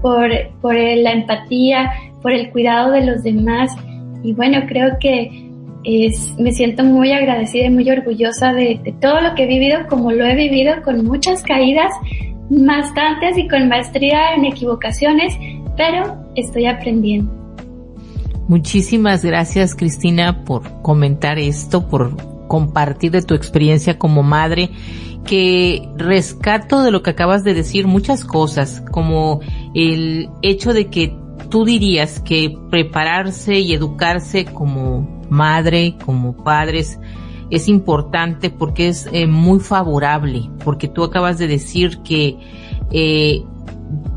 por, 0.00 0.30
por 0.62 0.74
la 0.74 1.12
empatía, 1.12 1.92
por 2.22 2.32
el 2.32 2.50
cuidado 2.50 2.92
de 2.92 3.04
los 3.04 3.22
demás. 3.22 3.76
Y 4.22 4.32
bueno, 4.32 4.62
creo 4.66 4.96
que 4.98 5.50
es, 5.84 6.34
me 6.38 6.50
siento 6.52 6.82
muy 6.82 7.12
agradecida 7.12 7.66
y 7.66 7.70
muy 7.70 7.90
orgullosa 7.90 8.54
de, 8.54 8.80
de 8.82 8.92
todo 9.02 9.20
lo 9.20 9.34
que 9.34 9.44
he 9.44 9.46
vivido 9.46 9.86
como 9.86 10.12
lo 10.12 10.24
he 10.24 10.34
vivido 10.34 10.82
con 10.82 11.04
muchas 11.04 11.42
caídas, 11.42 11.92
bastantes 12.48 13.36
y 13.36 13.46
con 13.48 13.68
maestría 13.68 14.34
en 14.34 14.46
equivocaciones, 14.46 15.36
pero 15.76 16.27
estoy 16.40 16.66
aprendiendo. 16.66 17.32
Muchísimas 18.48 19.24
gracias 19.24 19.74
Cristina 19.74 20.44
por 20.44 20.80
comentar 20.82 21.38
esto, 21.38 21.88
por 21.88 22.16
compartir 22.48 23.10
de 23.10 23.22
tu 23.22 23.34
experiencia 23.34 23.98
como 23.98 24.22
madre, 24.22 24.70
que 25.26 25.86
rescato 25.96 26.82
de 26.82 26.90
lo 26.90 27.02
que 27.02 27.10
acabas 27.10 27.44
de 27.44 27.52
decir 27.52 27.86
muchas 27.86 28.24
cosas, 28.24 28.82
como 28.90 29.40
el 29.74 30.30
hecho 30.40 30.72
de 30.72 30.86
que 30.86 31.14
tú 31.50 31.64
dirías 31.64 32.20
que 32.20 32.56
prepararse 32.70 33.58
y 33.58 33.74
educarse 33.74 34.46
como 34.46 35.22
madre, 35.28 35.96
como 36.04 36.34
padres, 36.42 36.98
es 37.50 37.68
importante 37.68 38.50
porque 38.50 38.88
es 38.88 39.08
eh, 39.12 39.26
muy 39.26 39.60
favorable, 39.60 40.50
porque 40.64 40.88
tú 40.88 41.04
acabas 41.04 41.38
de 41.38 41.46
decir 41.46 41.98
que, 41.98 42.36
eh, 42.90 43.42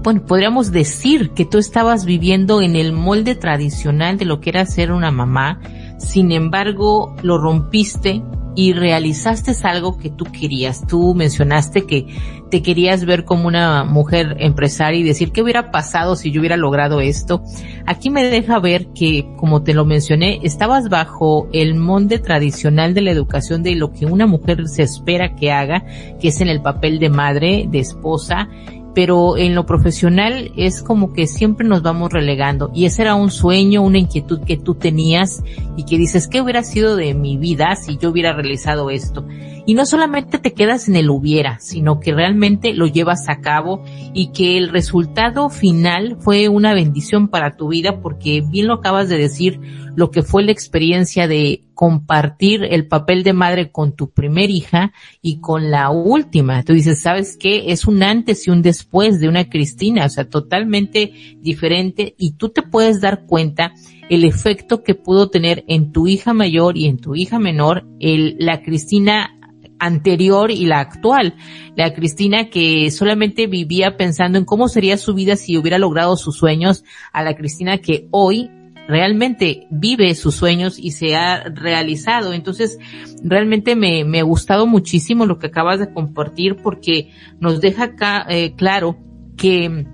bueno, 0.03 0.25
podríamos 0.25 0.71
decir 0.71 1.31
que 1.31 1.45
tú 1.45 1.57
estabas 1.57 2.05
viviendo 2.05 2.61
en 2.61 2.75
el 2.75 2.91
molde 2.91 3.35
tradicional 3.35 4.17
de 4.17 4.25
lo 4.25 4.41
que 4.41 4.49
era 4.49 4.65
ser 4.65 4.91
una 4.91 5.11
mamá, 5.11 5.59
sin 5.97 6.31
embargo 6.31 7.15
lo 7.21 7.37
rompiste 7.37 8.23
y 8.55 8.73
realizaste 8.73 9.53
algo 9.63 9.97
que 9.97 10.09
tú 10.09 10.25
querías. 10.25 10.85
Tú 10.87 11.13
mencionaste 11.15 11.85
que 11.85 12.07
te 12.49 12.61
querías 12.61 13.05
ver 13.05 13.23
como 13.23 13.47
una 13.47 13.85
mujer 13.85 14.35
empresaria 14.39 14.99
y 14.99 15.03
decir 15.03 15.31
qué 15.31 15.41
hubiera 15.41 15.71
pasado 15.71 16.15
si 16.15 16.31
yo 16.31 16.41
hubiera 16.41 16.57
logrado 16.57 16.99
esto. 16.99 17.41
Aquí 17.85 18.09
me 18.09 18.25
deja 18.25 18.59
ver 18.59 18.87
que, 18.93 19.25
como 19.37 19.63
te 19.63 19.73
lo 19.73 19.85
mencioné, 19.85 20.39
estabas 20.43 20.89
bajo 20.89 21.47
el 21.53 21.75
molde 21.75 22.19
tradicional 22.19 22.93
de 22.93 23.01
la 23.01 23.11
educación 23.11 23.63
de 23.63 23.75
lo 23.75 23.93
que 23.93 24.05
una 24.05 24.27
mujer 24.27 24.67
se 24.67 24.83
espera 24.83 25.35
que 25.35 25.51
haga, 25.51 25.85
que 26.19 26.27
es 26.27 26.41
en 26.41 26.49
el 26.49 26.61
papel 26.61 26.99
de 26.99 27.09
madre, 27.09 27.67
de 27.69 27.79
esposa, 27.79 28.49
pero 28.93 29.37
en 29.37 29.55
lo 29.55 29.65
profesional 29.65 30.51
es 30.57 30.81
como 30.81 31.13
que 31.13 31.27
siempre 31.27 31.67
nos 31.67 31.81
vamos 31.81 32.11
relegando 32.11 32.71
y 32.73 32.85
ese 32.85 33.03
era 33.03 33.15
un 33.15 33.31
sueño, 33.31 33.81
una 33.81 33.99
inquietud 33.99 34.41
que 34.41 34.57
tú 34.57 34.75
tenías 34.75 35.43
y 35.77 35.85
que 35.85 35.97
dices, 35.97 36.27
¿qué 36.27 36.41
hubiera 36.41 36.63
sido 36.63 36.95
de 36.95 37.13
mi 37.13 37.37
vida 37.37 37.75
si 37.75 37.97
yo 37.97 38.09
hubiera 38.09 38.33
realizado 38.33 38.89
esto? 38.89 39.25
Y 39.65 39.73
no 39.73 39.85
solamente 39.85 40.39
te 40.39 40.53
quedas 40.53 40.87
en 40.89 40.95
el 40.95 41.09
hubiera, 41.09 41.59
sino 41.59 41.99
que 41.99 42.13
realmente 42.13 42.73
lo 42.73 42.87
llevas 42.87 43.29
a 43.29 43.41
cabo 43.41 43.83
y 44.13 44.31
que 44.31 44.57
el 44.57 44.69
resultado 44.69 45.49
final 45.49 46.17
fue 46.19 46.49
una 46.49 46.73
bendición 46.73 47.27
para 47.27 47.55
tu 47.55 47.69
vida 47.69 48.01
porque 48.01 48.41
bien 48.41 48.67
lo 48.67 48.75
acabas 48.75 49.09
de 49.09 49.17
decir, 49.17 49.59
lo 49.95 50.11
que 50.11 50.23
fue 50.23 50.43
la 50.43 50.51
experiencia 50.51 51.27
de 51.27 51.63
compartir 51.73 52.63
el 52.63 52.87
papel 52.87 53.23
de 53.23 53.33
madre 53.33 53.71
con 53.71 53.95
tu 53.95 54.11
primer 54.11 54.49
hija 54.49 54.93
y 55.21 55.39
con 55.39 55.71
la 55.71 55.89
última. 55.89 56.63
Tú 56.63 56.73
dices, 56.73 57.01
¿sabes 57.01 57.37
qué? 57.37 57.71
Es 57.71 57.85
un 57.85 58.03
antes 58.03 58.47
y 58.47 58.51
un 58.51 58.61
después 58.61 59.19
de 59.19 59.27
una 59.27 59.49
Cristina, 59.49 60.05
o 60.05 60.09
sea, 60.09 60.29
totalmente 60.29 61.11
diferente 61.39 62.15
y 62.17 62.33
tú 62.33 62.49
te 62.49 62.61
puedes 62.61 63.01
dar 63.01 63.25
cuenta 63.25 63.73
el 64.09 64.25
efecto 64.25 64.83
que 64.83 64.93
pudo 64.93 65.29
tener 65.29 65.63
en 65.67 65.91
tu 65.91 66.07
hija 66.07 66.33
mayor 66.33 66.77
y 66.77 66.85
en 66.85 66.97
tu 66.97 67.15
hija 67.15 67.39
menor 67.39 67.85
el, 67.99 68.35
la 68.39 68.61
Cristina 68.61 69.37
anterior 69.81 70.51
y 70.51 70.65
la 70.65 70.79
actual. 70.79 71.35
La 71.75 71.93
Cristina 71.93 72.49
que 72.49 72.89
solamente 72.91 73.47
vivía 73.47 73.97
pensando 73.97 74.37
en 74.37 74.45
cómo 74.45 74.69
sería 74.69 74.97
su 74.97 75.13
vida 75.13 75.35
si 75.35 75.57
hubiera 75.57 75.79
logrado 75.79 76.15
sus 76.15 76.37
sueños, 76.37 76.85
a 77.11 77.23
la 77.23 77.35
Cristina 77.35 77.79
que 77.79 78.07
hoy 78.11 78.49
realmente 78.87 79.67
vive 79.69 80.13
sus 80.15 80.35
sueños 80.35 80.77
y 80.77 80.91
se 80.91 81.15
ha 81.15 81.43
realizado. 81.43 82.33
Entonces, 82.33 82.77
realmente 83.23 83.75
me, 83.75 84.05
me 84.05 84.19
ha 84.19 84.23
gustado 84.23 84.67
muchísimo 84.67 85.25
lo 85.25 85.39
que 85.39 85.47
acabas 85.47 85.79
de 85.79 85.91
compartir 85.91 86.57
porque 86.57 87.11
nos 87.39 87.59
deja 87.59 87.85
acá 87.85 88.25
eh, 88.29 88.53
claro 88.55 88.97
que 89.35 89.85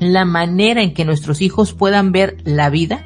la 0.00 0.24
manera 0.24 0.82
en 0.82 0.92
que 0.92 1.04
nuestros 1.04 1.40
hijos 1.40 1.72
puedan 1.72 2.12
ver 2.12 2.36
la 2.44 2.68
vida 2.70 3.04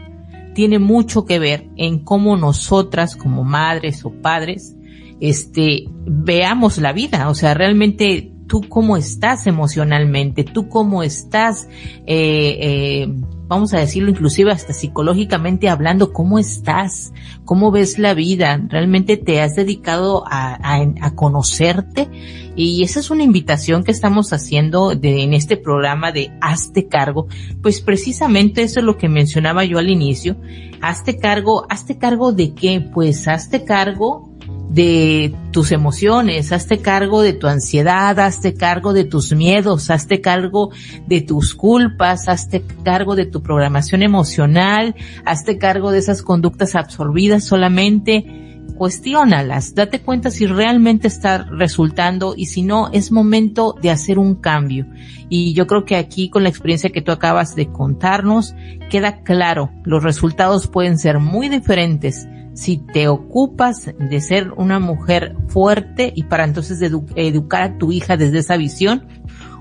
tiene 0.55 0.79
mucho 0.79 1.25
que 1.25 1.39
ver 1.39 1.69
en 1.77 2.03
cómo 2.03 2.37
nosotras 2.37 3.15
como 3.15 3.45
madres 3.45 4.05
o 4.05 4.11
padres 4.11 4.78
este, 5.21 5.85
veamos 6.07 6.79
la 6.79 6.93
vida, 6.93 7.29
o 7.29 7.35
sea, 7.35 7.55
realmente 7.55 8.33
tú 8.49 8.63
cómo 8.69 8.97
estás 8.97 9.47
emocionalmente, 9.47 10.43
tú 10.43 10.69
cómo 10.69 11.03
estás, 11.05 11.69
eh, 12.07 12.59
eh, 12.61 13.09
vamos 13.47 13.73
a 13.75 13.79
decirlo 13.79 14.11
inclusive 14.11 14.51
hasta 14.51 14.73
psicológicamente 14.73 15.69
hablando, 15.69 16.13
cómo 16.13 16.39
estás, 16.39 17.13
cómo 17.45 17.71
ves 17.71 17.99
la 17.99 18.15
vida, 18.15 18.61
realmente 18.69 19.17
te 19.17 19.41
has 19.41 19.55
dedicado 19.55 20.25
a, 20.27 20.59
a, 21.01 21.15
conocerte 21.15 22.09
y 22.57 22.83
esa 22.83 23.01
es 23.01 23.11
una 23.11 23.23
invitación 23.23 23.85
que 23.85 23.93
estamos 23.93 24.33
haciendo 24.33 24.95
de, 24.95 25.23
en 25.23 25.35
este 25.35 25.57
programa 25.57 26.11
de 26.11 26.33
Hazte 26.41 26.89
cargo, 26.89 27.29
pues 27.63 27.81
precisamente 27.81 28.63
eso 28.63 28.81
es 28.81 28.87
lo 28.87 28.97
que 28.97 29.09
mencionaba 29.09 29.65
yo 29.65 29.79
al 29.79 29.91
inicio, 29.91 30.37
hazte 30.81 31.19
cargo, 31.19 31.67
hazte 31.69 31.99
cargo 31.99 32.33
de 32.33 32.55
qué, 32.55 32.81
pues 32.81 33.29
hazte 33.29 33.65
cargo 33.65 34.28
de 34.71 35.35
tus 35.51 35.73
emociones, 35.73 36.53
hazte 36.53 36.79
cargo 36.79 37.23
de 37.23 37.33
tu 37.33 37.47
ansiedad, 37.47 38.19
hazte 38.21 38.55
cargo 38.55 38.93
de 38.93 39.05
tus 39.05 39.33
miedos, 39.33 39.91
hazte 39.91 40.21
cargo 40.21 40.71
de 41.07 41.23
tus 41.23 41.55
culpas, 41.55 42.29
hazte 42.29 42.63
cargo 42.85 43.17
de 43.17 43.27
tu 43.27 43.43
programación 43.43 44.03
emocional, 44.03 44.95
hazte 45.25 45.59
cargo 45.59 45.91
de 45.91 45.99
esas 45.99 46.23
conductas 46.23 46.75
absorbidas 46.77 47.45
solamente, 47.45 48.49
cuestiónalas, 48.77 49.75
date 49.75 50.01
cuenta 50.01 50.31
si 50.31 50.47
realmente 50.47 51.09
está 51.09 51.45
resultando 51.45 52.35
y 52.37 52.47
si 52.47 52.63
no, 52.63 52.91
es 52.93 53.11
momento 53.11 53.75
de 53.83 53.91
hacer 53.91 54.19
un 54.19 54.37
cambio. 54.37 54.87
Y 55.31 55.55
yo 55.55 55.67
creo 55.67 55.85
que 55.85 55.97
aquí 55.97 56.29
con 56.29 56.43
la 56.43 56.51
experiencia 56.51 56.91
que 56.91 57.03
tú 57.03 57.11
acabas 57.11 57.57
de 57.57 57.67
contarnos, 57.73 58.55
queda 58.91 59.23
claro, 59.23 59.71
los 59.85 60.05
resultados 60.05 60.69
pueden 60.69 60.99
ser 60.99 61.19
muy 61.19 61.49
diferentes 61.49 62.29
si 62.59 62.79
te 62.79 63.07
ocupas 63.07 63.95
de 64.01 64.21
ser 64.21 64.51
una 64.57 64.81
mujer 64.81 65.37
fuerte 65.47 66.13
y 66.17 66.25
para 66.25 66.43
entonces 66.43 66.83
educar 66.83 67.63
a 67.63 67.79
tu 67.79 67.93
hija 67.93 68.17
desde 68.17 68.41
esa 68.41 68.57
visión, 68.57 69.07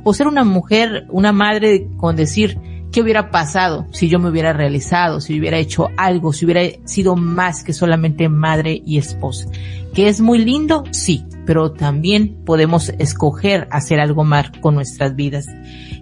o 0.04 0.16
ser 0.16 0.26
una 0.26 0.44
mujer, 0.44 1.06
una 1.10 1.32
madre 1.32 1.90
con 1.98 2.16
decir, 2.16 2.60
¿qué 2.92 3.02
hubiera 3.02 3.30
pasado 3.30 3.86
si 3.92 4.10
yo 4.10 4.18
me 4.18 4.30
hubiera 4.30 4.52
realizado, 4.52 5.22
si 5.22 5.40
hubiera 5.40 5.60
hecho 5.60 5.90
algo, 5.96 6.34
si 6.34 6.46
hubiera 6.46 6.62
sido 6.86 7.16
más 7.16 7.64
que 7.64 7.72
solamente 7.72 8.30
madre 8.30 8.82
y 8.84 8.98
esposa? 8.98 9.48
¿Que 9.94 10.08
es 10.08 10.20
muy 10.20 10.40
lindo? 10.40 10.84
Sí, 10.90 11.24
pero 11.46 11.74
también 11.74 12.44
podemos 12.46 12.90
escoger 12.98 13.68
hacer 13.70 14.00
algo 14.00 14.24
más 14.24 14.50
con 14.60 14.74
nuestras 14.74 15.16
vidas. 15.16 15.46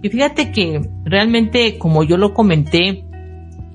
Y 0.02 0.08
fíjate 0.08 0.50
que 0.50 0.80
realmente, 1.04 1.76
como 1.76 2.04
yo 2.04 2.16
lo 2.16 2.32
comenté, 2.32 3.05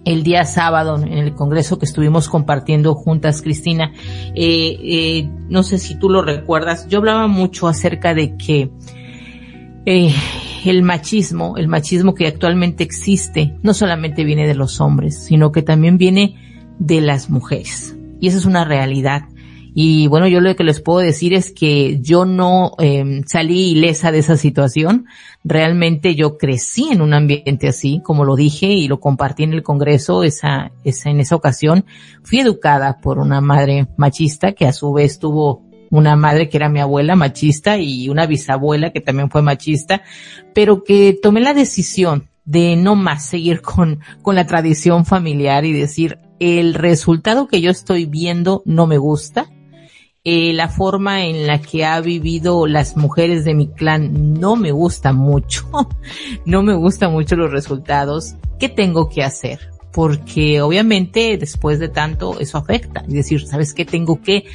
el 0.06 0.24
día 0.24 0.46
sábado 0.46 0.98
en 0.98 1.14
el 1.14 1.34
congreso 1.34 1.78
que 1.78 1.86
estuvimos 1.86 2.28
compartiendo 2.28 2.96
juntas, 2.96 3.42
Cristina, 3.42 3.92
eh, 4.36 4.78
eh, 4.84 5.30
no 5.50 5.64
sé 5.64 5.78
si 5.78 5.96
tú 5.96 6.10
lo 6.10 6.22
recuerdas, 6.22 6.88
yo 6.88 7.00
hablaba 7.00 7.28
mucho 7.28 7.68
acerca 7.68 8.14
de 8.14 8.36
que 8.36 8.72
eh, 9.86 10.14
el 10.66 10.84
machismo, 10.84 11.58
el 11.58 11.68
machismo 11.68 12.14
que 12.14 12.28
actualmente 12.28 12.84
existe, 12.84 13.56
no 13.62 13.74
solamente 13.74 14.24
viene 14.24 14.48
de 14.48 14.56
los 14.56 14.82
hombres, 14.82 15.24
sino 15.24 15.52
que 15.52 15.62
también 15.62 15.98
viene 15.98 16.36
de 16.80 17.02
las 17.02 17.30
mujeres. 17.30 17.96
Y 18.20 18.28
esa 18.28 18.38
es 18.38 18.46
una 18.46 18.66
realidad. 18.66 19.24
Y 19.74 20.08
bueno, 20.08 20.28
yo 20.28 20.42
lo 20.42 20.54
que 20.56 20.66
les 20.66 20.82
puedo 20.82 21.00
decir 21.00 21.34
es 21.34 21.52
que 21.52 22.00
yo 22.02 22.26
no 22.26 22.74
eh, 22.80 23.22
salí 23.26 23.72
ilesa 23.72 24.12
de 24.12 24.20
esa 24.20 24.36
situación. 24.36 25.06
Realmente 25.44 26.14
yo 26.16 26.38
crecí 26.38 26.90
en 26.92 27.02
un 27.02 27.14
ambiente 27.14 27.70
así, 27.70 28.02
como 28.04 28.26
lo 28.26 28.36
dije 28.36 28.68
y 28.68 28.88
lo 28.90 29.00
compartí 29.00 29.44
en 29.44 29.54
el 29.54 29.64
Congreso 29.64 30.24
esa, 30.24 30.72
esa, 30.84 31.10
en 31.10 31.22
esa 31.22 31.36
ocasión. 31.36 31.86
Fui 32.24 32.40
educada 32.40 33.00
por 33.00 33.18
una 33.18 33.40
madre 33.40 33.88
machista 33.98 34.52
que 34.52 34.68
a 34.68 34.74
su 34.74 34.92
vez 34.92 35.20
tuvo 35.20 35.64
una 35.90 36.16
madre 36.16 36.50
que 36.50 36.58
era 36.58 36.70
mi 36.70 36.80
abuela 36.80 37.16
machista 37.16 37.78
y 37.78 38.10
una 38.10 38.26
bisabuela 38.26 38.92
que 38.92 39.02
también 39.02 39.30
fue 39.30 39.42
machista, 39.42 40.04
pero 40.54 40.84
que 40.84 41.18
tomé 41.22 41.42
la 41.42 41.54
decisión 41.54 42.30
de 42.44 42.76
no 42.76 42.96
más 42.96 43.26
seguir 43.26 43.62
con 43.62 44.00
la 44.26 44.48
tradición 44.48 45.06
familiar 45.06 45.64
y 45.64 45.74
decir, 45.74 46.18
el 46.40 46.74
resultado 46.74 47.48
que 47.48 47.62
yo 47.62 47.70
estoy 47.70 48.06
viendo 48.06 48.64
no 48.66 48.88
me 48.88 48.98
gusta, 48.98 49.50
eh, 50.24 50.54
la 50.54 50.70
forma 50.70 51.26
en 51.26 51.48
la 51.48 51.60
que 51.62 51.84
ha 51.84 52.00
vivido 52.00 52.68
las 52.68 52.96
mujeres 52.96 53.44
de 53.44 53.56
mi 53.56 53.70
clan 53.70 54.34
no 54.40 54.56
me 54.56 54.72
gusta 54.72 55.14
mucho, 55.14 55.68
no 56.46 56.62
me 56.62 56.76
gustan 56.76 57.12
mucho 57.12 57.36
los 57.36 57.52
resultados. 57.52 58.36
¿Qué 58.60 58.70
tengo 58.70 59.10
que 59.10 59.24
hacer? 59.24 59.60
Porque 59.92 60.62
obviamente 60.62 61.38
después 61.38 61.80
de 61.80 61.90
tanto 61.90 62.40
eso 62.40 62.60
afecta. 62.60 63.02
Es 63.02 63.14
decir, 63.14 63.48
¿sabes 63.48 63.74
qué? 63.74 63.84
Tengo 63.84 64.22
que 64.22 64.46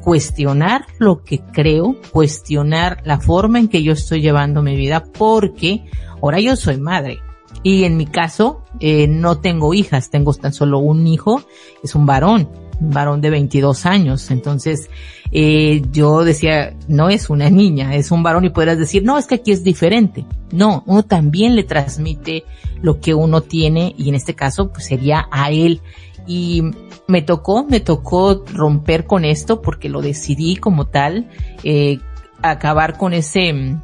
cuestionar 0.00 0.86
lo 1.00 1.24
que 1.24 1.40
creo, 1.40 1.96
cuestionar 2.12 3.02
la 3.04 3.18
forma 3.18 3.58
en 3.58 3.68
que 3.68 3.82
yo 3.82 3.92
estoy 3.92 4.22
llevando 4.22 4.62
mi 4.62 4.76
vida 4.76 5.02
porque 5.02 5.84
ahora 6.22 6.38
yo 6.38 6.54
soy 6.54 6.78
madre. 6.78 7.18
Y 7.64 7.82
en 7.82 7.96
mi 7.96 8.06
caso, 8.06 8.62
eh, 8.78 9.08
no 9.08 9.40
tengo 9.40 9.74
hijas, 9.74 10.10
tengo 10.10 10.32
tan 10.34 10.52
solo 10.52 10.78
un 10.78 11.08
hijo, 11.08 11.42
es 11.82 11.96
un 11.96 12.06
varón 12.06 12.48
un 12.80 12.90
varón 12.90 13.20
de 13.20 13.30
22 13.30 13.86
años. 13.86 14.30
Entonces, 14.30 14.90
eh, 15.32 15.82
yo 15.92 16.24
decía, 16.24 16.74
no 16.88 17.08
es 17.08 17.30
una 17.30 17.50
niña, 17.50 17.94
es 17.94 18.10
un 18.10 18.22
varón 18.22 18.44
y 18.44 18.50
podrás 18.50 18.78
decir, 18.78 19.04
no, 19.04 19.18
es 19.18 19.26
que 19.26 19.36
aquí 19.36 19.52
es 19.52 19.64
diferente. 19.64 20.24
No, 20.52 20.84
uno 20.86 21.02
también 21.02 21.56
le 21.56 21.64
transmite 21.64 22.44
lo 22.82 23.00
que 23.00 23.14
uno 23.14 23.40
tiene 23.40 23.94
y 23.98 24.08
en 24.08 24.14
este 24.14 24.34
caso 24.34 24.70
pues 24.72 24.86
sería 24.86 25.26
a 25.30 25.50
él. 25.50 25.80
Y 26.26 26.62
me 27.06 27.22
tocó, 27.22 27.64
me 27.64 27.80
tocó 27.80 28.44
romper 28.52 29.06
con 29.06 29.24
esto 29.24 29.62
porque 29.62 29.88
lo 29.88 30.02
decidí 30.02 30.56
como 30.56 30.86
tal, 30.86 31.30
eh, 31.62 31.98
acabar 32.42 32.98
con 32.98 33.12
ese 33.12 33.78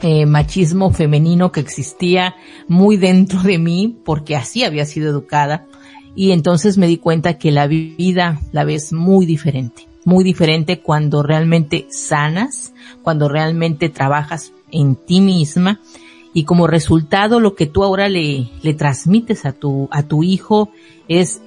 eh, 0.00 0.26
machismo 0.26 0.92
femenino 0.92 1.50
que 1.50 1.58
existía 1.58 2.36
muy 2.68 2.96
dentro 2.96 3.42
de 3.42 3.58
mí 3.58 3.98
porque 4.04 4.36
así 4.36 4.62
había 4.62 4.84
sido 4.84 5.10
educada 5.10 5.66
y 6.14 6.30
entonces 6.30 6.78
me 6.78 6.86
di 6.86 6.98
cuenta 6.98 7.38
que 7.38 7.50
la 7.50 7.66
vida 7.66 8.40
la 8.52 8.64
ves 8.64 8.92
muy 8.92 9.26
diferente, 9.26 9.87
muy 10.08 10.24
diferente 10.24 10.80
cuando 10.80 11.22
realmente 11.22 11.86
sanas, 11.90 12.72
cuando 13.02 13.28
realmente 13.28 13.90
trabajas 13.90 14.54
en 14.70 14.96
ti 14.96 15.20
misma. 15.20 15.80
Y 16.32 16.44
como 16.44 16.66
resultado 16.66 17.40
lo 17.40 17.54
que 17.54 17.66
tú 17.66 17.84
ahora 17.84 18.08
le, 18.08 18.48
le 18.62 18.72
transmites 18.72 19.44
a 19.44 19.52
tu, 19.52 19.86
a 19.90 20.02
tu 20.04 20.22
hijo 20.22 20.70
es 21.08 21.42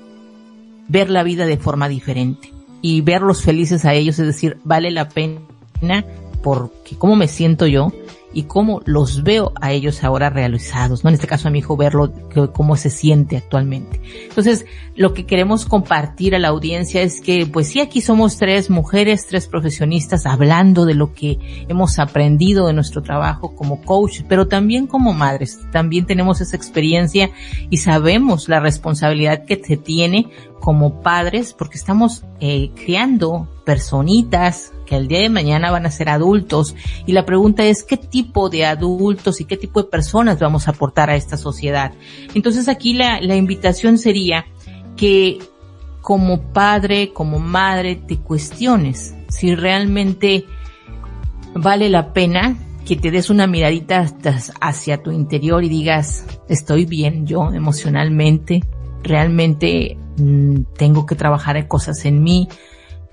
ver 0.88 1.09
la 1.09 1.24
vida 1.24 1.47
de 1.47 1.57
forma 1.57 1.89
diferente 1.89 2.53
y 2.84 3.01
verlos 3.01 3.41
felices 3.41 3.84
a 3.86 3.95
ellos, 3.95 4.20
es 4.20 4.28
decir, 4.28 4.59
vale 4.64 4.91
la 4.91 5.09
pena 5.09 6.05
porque 6.43 6.95
cómo 6.99 7.16
me 7.16 7.28
siento 7.28 7.66
yo 7.66 7.91
y 8.34 8.43
cómo 8.43 8.82
los 8.86 9.23
veo 9.23 9.51
a 9.59 9.71
ellos 9.71 10.03
ahora 10.03 10.29
realizados, 10.29 11.03
¿no? 11.03 11.09
En 11.09 11.15
este 11.15 11.27
caso 11.27 11.47
a 11.47 11.51
mi 11.51 11.59
hijo 11.59 11.75
verlo, 11.77 12.11
cómo 12.53 12.75
se 12.75 12.89
siente 12.89 13.38
actualmente. 13.38 14.01
Entonces, 14.27 14.65
lo 14.95 15.13
que 15.13 15.25
queremos 15.25 15.65
compartir 15.65 16.36
a 16.36 16.39
la 16.39 16.49
audiencia 16.49 17.01
es 17.01 17.21
que, 17.21 17.45
pues 17.45 17.69
sí, 17.69 17.79
aquí 17.79 18.01
somos 18.01 18.38
tres 18.38 18.69
mujeres, 18.69 19.27
tres 19.27 19.47
profesionistas 19.47 20.25
hablando 20.25 20.86
de 20.86 20.93
lo 20.93 21.13
que 21.13 21.65
hemos 21.67 21.99
aprendido 21.99 22.67
de 22.67 22.73
nuestro 22.73 23.01
trabajo 23.01 23.55
como 23.55 23.82
coach, 23.82 24.21
pero 24.27 24.47
también 24.47 24.88
como 24.88 25.13
madres. 25.13 25.59
También 25.71 26.05
tenemos 26.05 26.41
esa 26.41 26.55
experiencia 26.55 27.32
y 27.69 27.77
sabemos 27.77 28.49
la 28.49 28.59
responsabilidad 28.59 29.45
que 29.45 29.61
se 29.63 29.77
tiene 29.77 30.29
como 30.59 31.01
padres 31.01 31.53
porque 31.53 31.77
estamos 31.77 32.23
eh, 32.39 32.71
criando 32.75 33.47
personitas 33.65 34.71
que 34.91 34.97
el 34.97 35.07
día 35.07 35.19
de 35.19 35.29
mañana 35.29 35.71
van 35.71 35.85
a 35.85 35.89
ser 35.89 36.09
adultos 36.09 36.75
y 37.05 37.13
la 37.13 37.25
pregunta 37.25 37.63
es 37.63 37.85
qué 37.85 37.95
tipo 37.95 38.49
de 38.49 38.65
adultos 38.65 39.39
y 39.39 39.45
qué 39.45 39.55
tipo 39.55 39.81
de 39.81 39.87
personas 39.89 40.37
vamos 40.37 40.67
a 40.67 40.71
aportar 40.71 41.09
a 41.09 41.15
esta 41.15 41.37
sociedad. 41.37 41.93
Entonces 42.33 42.67
aquí 42.67 42.91
la, 42.93 43.21
invitación 43.33 43.97
sería 43.97 44.45
que 44.97 45.39
como 46.01 46.51
padre, 46.51 47.13
como 47.13 47.39
madre, 47.39 47.95
te 47.95 48.17
cuestiones 48.17 49.15
si 49.29 49.55
realmente 49.55 50.43
vale 51.55 51.87
la 51.87 52.11
pena 52.11 52.57
que 52.85 52.97
te 52.97 53.11
des 53.11 53.29
una 53.29 53.47
miradita 53.47 54.05
hacia 54.59 55.01
tu 55.01 55.11
interior 55.11 55.63
y 55.63 55.69
digas, 55.69 56.25
estoy 56.49 56.83
bien 56.83 57.25
yo 57.25 57.53
emocionalmente, 57.53 58.59
realmente 59.03 59.97
mm, 60.17 60.63
tengo 60.77 61.05
que 61.05 61.15
trabajar 61.15 61.65
cosas 61.69 62.03
en 62.03 62.21
mí. 62.21 62.49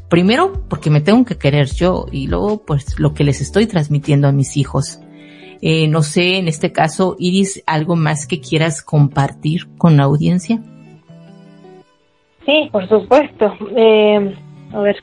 Primero 0.09 0.52
porque 0.68 0.90
me 0.90 1.00
tengo 1.00 1.24
que 1.24 1.36
querer 1.36 1.66
yo 1.66 2.06
y 2.11 2.28
luego 2.28 2.62
pues 2.64 2.98
lo 2.98 3.12
que 3.12 3.24
les 3.24 3.40
estoy 3.40 3.66
transmitiendo 3.66 4.26
a 4.26 4.32
mis 4.32 4.56
hijos. 4.56 5.00
Eh, 5.61 5.88
no 5.88 6.02
sé, 6.02 6.38
en 6.38 6.48
este 6.48 6.72
caso, 6.72 7.16
Iris, 7.18 7.62
¿algo 7.66 7.96
más 7.96 8.26
que 8.26 8.40
quieras 8.40 8.82
compartir 8.82 9.66
con 9.76 9.96
la 9.96 10.04
audiencia? 10.04 10.61
Sí, 12.46 12.68
por 12.72 12.88
supuesto. 12.88 13.52
Eh, 13.76 14.34
a 14.72 14.80
ver, 14.80 14.96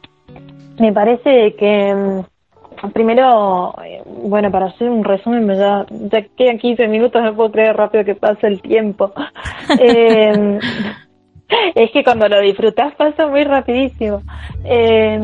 me 0.79 0.91
parece 0.91 1.55
que 1.55 1.93
mm, 1.93 2.89
primero, 2.93 3.75
eh, 3.83 4.01
bueno, 4.05 4.49
para 4.49 4.67
hacer 4.67 4.89
un 4.89 5.03
resumen, 5.03 5.47
ya, 5.55 5.85
ya 5.89 6.21
quedan 6.35 6.57
15 6.57 6.87
minutos, 6.87 7.21
no 7.21 7.35
puedo 7.35 7.51
creer 7.51 7.75
rápido 7.75 8.03
que 8.03 8.15
pasa 8.15 8.47
el 8.47 8.61
tiempo. 8.61 9.13
eh, 9.79 10.59
es 11.75 11.91
que 11.91 12.03
cuando 12.03 12.27
lo 12.27 12.39
disfrutas 12.41 12.95
pasa 12.95 13.27
muy 13.27 13.43
rapidísimo. 13.43 14.21
Eh, 14.63 15.19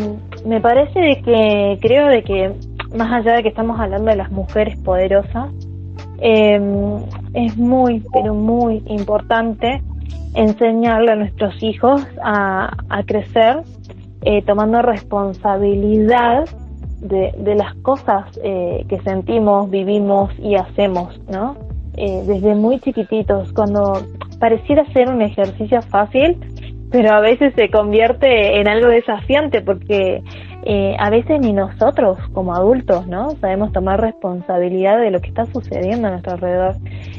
me 0.46 0.62
parece 0.62 1.00
de 1.00 1.22
que 1.22 1.78
creo 1.82 2.08
de 2.08 2.24
que 2.24 2.52
más 2.96 3.12
allá 3.12 3.36
de 3.36 3.44
que 3.44 3.50
estamos 3.50 3.80
hablando 3.80 4.12
de 4.12 4.18
las 4.18 4.32
mujeres 4.32 4.78
poderosas, 4.80 5.54
eh, 6.20 6.60
es 7.34 7.58
muy, 7.58 8.04
pero 8.14 8.34
muy 8.34 8.84
importante 8.88 9.82
enseñarle 10.36 11.12
a 11.12 11.16
nuestros 11.16 11.62
hijos 11.64 12.06
a, 12.24 12.72
a 12.90 13.04
crecer 13.04 13.64
eh, 14.24 14.44
tomando 14.44 14.82
responsabilidad 14.82 16.46
de, 17.00 17.34
de 17.38 17.56
las 17.56 17.74
cosas 17.78 18.28
eh, 18.44 18.86
que 18.88 19.02
sentimos, 19.02 19.70
vivimos 19.70 20.32
y 20.40 20.56
hacemos, 20.56 21.20
¿no? 21.28 21.56
Eh, 21.98 22.24
desde 22.26 22.56
muy 22.56 22.80
chiquititos, 22.80 23.52
cuando 23.54 24.02
pareciera 24.40 24.86
ser 24.94 25.10
un 25.10 25.22
ejercicio 25.22 25.82
fácil, 25.82 26.38
pero 26.90 27.12
a 27.12 27.20
veces 27.20 27.54
se 27.56 27.70
convierte 27.70 28.60
en 28.60 28.68
algo 28.68 28.88
desafiante 28.88 29.62
porque 29.62 30.22
eh, 30.64 30.96
a 31.00 31.10
veces 31.10 31.40
ni 31.40 31.54
nosotros 31.54 32.18
como 32.34 32.54
adultos, 32.54 33.08
¿no? 33.08 33.32
Sabemos 33.42 33.72
tomar 33.72 34.00
responsabilidad 34.00 35.00
de 35.00 35.10
lo 35.10 35.20
que 35.20 35.30
está 35.30 35.46
sucediendo 35.48 36.08
a 36.08 36.12
nuestro 36.12 36.34
alrededor. 36.34 36.76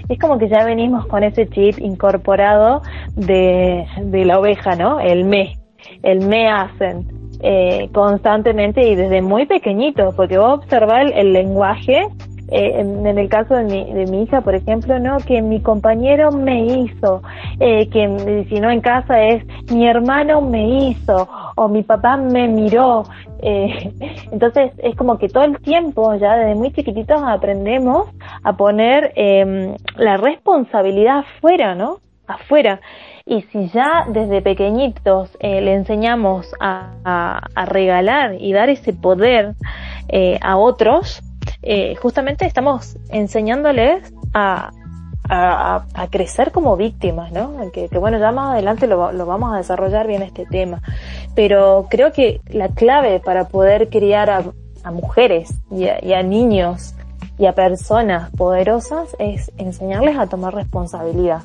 Es 0.08 0.18
como 0.18 0.38
que 0.38 0.48
ya 0.48 0.64
venimos 0.64 1.06
con 1.06 1.24
ese 1.24 1.48
chip 1.48 1.78
incorporado 1.78 2.82
de, 3.16 3.86
la 4.24 4.38
oveja, 4.38 4.76
¿no? 4.76 5.00
El 5.00 5.24
me, 5.24 5.54
el 6.02 6.26
me 6.26 6.48
hacen 6.48 7.06
eh, 7.40 7.88
constantemente 7.92 8.86
y 8.86 8.94
desde 8.94 9.22
muy 9.22 9.46
pequeñito, 9.46 10.10
porque 10.16 10.38
vos 10.38 10.60
observar 10.60 11.12
el 11.12 11.32
lenguaje 11.32 12.06
eh, 12.53 12.80
en, 12.80 13.07
el 13.07 13.28
caso 13.28 13.55
de 13.55 13.64
mi, 13.64 13.92
de 13.92 14.07
mi 14.07 14.22
hija, 14.22 14.42
por 14.42 14.55
ejemplo, 14.55 14.98
no, 14.98 15.18
que 15.18 15.40
mi 15.40 15.61
compañero 15.61 16.30
me 16.30 16.64
hizo, 16.66 17.22
eh, 17.61 17.88
que 17.88 18.46
si 18.48 18.61
no 18.61 18.70
en 18.70 18.80
casa 18.80 19.22
es 19.22 19.44
mi 19.70 19.86
hermano 19.86 20.40
me 20.40 20.88
hizo 20.88 21.28
o 21.57 21.68
mi 21.68 21.82
papá 21.82 22.16
me 22.16 22.48
miró. 22.48 23.05
Eh, 23.40 23.92
entonces 24.32 24.72
es 24.78 24.94
como 24.96 25.18
que 25.18 25.28
todo 25.28 25.44
el 25.44 25.59
tiempo, 25.61 26.14
ya 26.16 26.36
desde 26.36 26.55
muy 26.55 26.72
chiquititos, 26.72 27.22
aprendemos 27.22 28.09
a 28.42 28.53
poner 28.57 29.12
eh, 29.16 29.74
la 29.96 30.16
responsabilidad 30.16 31.20
afuera, 31.20 31.74
¿no? 31.74 31.98
Afuera. 32.26 32.80
Y 33.24 33.42
si 33.42 33.68
ya 33.68 34.05
desde 34.09 34.42
pequeñitos 34.42 35.36
eh, 35.40 35.61
le 35.61 35.74
enseñamos 35.74 36.53
a, 36.61 36.92
a, 37.05 37.40
a, 37.55 37.64
regalar 37.66 38.34
y 38.38 38.53
dar 38.53 38.68
ese 38.68 38.92
poder 38.92 39.55
eh, 40.09 40.38
a 40.42 40.57
otros, 40.57 41.22
eh, 41.62 41.95
justamente 41.97 42.47
estamos 42.47 42.97
enseñándoles 43.09 44.12
a, 44.34 44.70
a, 45.28 45.84
a, 45.95 46.07
crecer 46.09 46.53
como 46.53 46.76
víctimas, 46.76 47.32
¿no? 47.32 47.70
Que, 47.72 47.88
que 47.88 47.99
bueno, 47.99 48.18
ya 48.18 48.32
más 48.32 48.53
adelante 48.53 48.86
lo, 48.86 49.12
lo, 49.12 49.26
vamos 49.26 49.55
a 49.55 49.59
desarrollar 49.59 50.07
bien 50.07 50.22
este 50.22 50.47
tema. 50.47 50.82
Pero 51.34 51.86
creo 51.88 52.12
que 52.12 52.40
la 52.49 52.68
clave 52.68 53.20
para 53.20 53.49
poder 53.49 53.88
criar 53.88 54.30
a, 54.30 54.43
a 54.82 54.90
mujeres 54.90 55.55
y 55.70 55.86
a, 55.86 56.05
y 56.05 56.12
a 56.12 56.22
niños 56.22 56.95
y 57.38 57.47
a 57.47 57.55
personas 57.55 58.30
poderosas 58.30 59.16
es 59.18 59.51
enseñarles 59.57 60.18
a 60.18 60.26
tomar 60.26 60.55
responsabilidad 60.55 61.40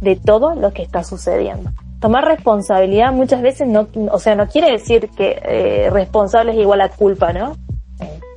de 0.00 0.16
todo 0.16 0.54
lo 0.54 0.72
que 0.72 0.82
está 0.82 1.04
sucediendo. 1.04 1.70
tomar 2.00 2.24
responsabilidad 2.24 3.12
muchas 3.12 3.42
veces 3.42 3.68
no, 3.68 3.86
o 4.10 4.18
sea, 4.18 4.34
no 4.34 4.48
quiere 4.48 4.72
decir 4.72 5.08
que 5.10 5.40
eh, 5.44 5.90
responsable 5.90 6.52
es 6.52 6.58
igual 6.58 6.80
a 6.80 6.88
culpa, 6.88 7.32
¿no? 7.32 7.56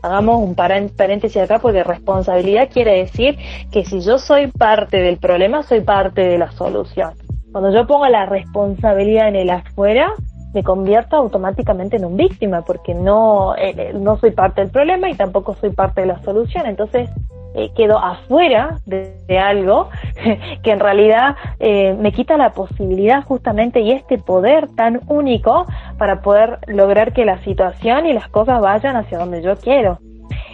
Hagamos 0.06 0.42
un 0.42 0.56
paréntesis 0.56 1.38
acá 1.38 1.60
porque 1.60 1.84
responsabilidad 1.84 2.70
quiere 2.72 2.98
decir 2.98 3.38
que 3.72 3.84
si 3.84 4.02
yo 4.02 4.20
soy 4.20 4.48
parte 4.48 4.98
del 4.98 5.18
problema, 5.18 5.64
soy 5.64 5.82
parte 5.82 6.22
de 6.22 6.38
la 6.38 6.52
solución. 6.52 7.14
Cuando 7.52 7.72
yo 7.72 7.88
pongo 7.88 8.08
la 8.08 8.26
responsabilidad 8.26 9.30
en 9.30 9.36
el 9.38 9.50
afuera, 9.50 10.14
me 10.54 10.64
convierto 10.64 11.18
automáticamente 11.18 11.98
en 11.98 12.06
un 12.06 12.16
víctima 12.16 12.62
porque 12.62 12.94
no, 12.94 13.56
eh, 13.56 13.74
eh, 13.78 13.94
no 13.94 14.18
soy 14.18 14.32
parte 14.32 14.62
del 14.62 14.72
problema 14.72 15.10
y 15.10 15.16
tampoco 15.16 15.56
soy 15.56 15.72
parte 15.72 16.02
de 16.02 16.08
la 16.08 16.22
solución. 16.22 16.66
Entonces, 16.66 17.10
eh, 17.56 17.72
quedo 17.76 17.98
afuera 17.98 18.80
de, 18.86 19.16
algo 19.40 19.90
que 20.64 20.72
en 20.72 20.80
realidad 20.80 21.36
me 21.60 22.12
quita 22.12 22.38
la 22.38 22.52
posibilidad 22.52 23.24
justamente 23.24 23.82
y 23.82 23.92
este 23.92 24.18
poder 24.18 24.68
tan 24.76 25.02
único 25.08 25.66
para 25.98 26.22
poder 26.22 26.60
lograr 26.68 27.14
que 27.14 27.26
la 27.26 27.44
situación 27.44 28.06
y 28.06 28.14
las 28.14 28.28
cosas 28.30 28.62
vayan 28.62 28.96
hacia 28.96 29.18
donde 29.18 29.42
yo 29.42 29.56
quiero. 29.58 30.00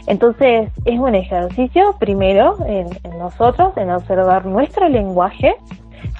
Entonces 0.08 0.70
es 0.86 1.00
un 1.00 1.16
ejercicio 1.16 1.96
primero 2.00 2.58
en, 2.66 2.90
nosotros, 3.18 3.76
en 3.78 3.92
observar 3.92 4.46
nuestro 4.46 4.90
lenguaje 4.90 5.56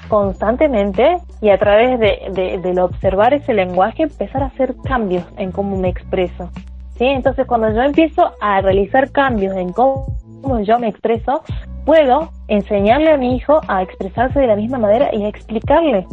constantemente 0.08 1.18
y 1.40 1.50
a 1.50 1.58
través 1.58 1.98
de, 1.98 2.60
del 2.62 2.78
observar 2.78 3.34
ese 3.34 3.54
lenguaje 3.54 4.04
empezar 4.04 4.42
a 4.42 4.46
hacer 4.46 4.74
cambios 4.84 5.24
en 5.36 5.52
cómo 5.52 5.76
me 5.76 5.88
expreso. 5.88 6.50
¿sí? 6.96 7.04
Entonces 7.04 7.46
cuando 7.46 7.72
yo 7.72 7.82
empiezo 7.82 8.32
a 8.40 8.60
realizar 8.60 9.10
cambios 9.10 9.56
en 9.56 9.72
cómo 9.72 10.06
yo 10.62 10.78
me 10.78 10.88
expreso, 10.88 11.42
puedo 11.84 12.30
enseñarle 12.48 13.10
a 13.12 13.16
mi 13.16 13.36
hijo 13.36 13.60
a 13.68 13.82
expresarse 13.82 14.40
de 14.40 14.46
la 14.46 14.56
misma 14.56 14.78
manera 14.78 15.14
y 15.14 15.24
a 15.24 15.28
explicarle 15.28 16.06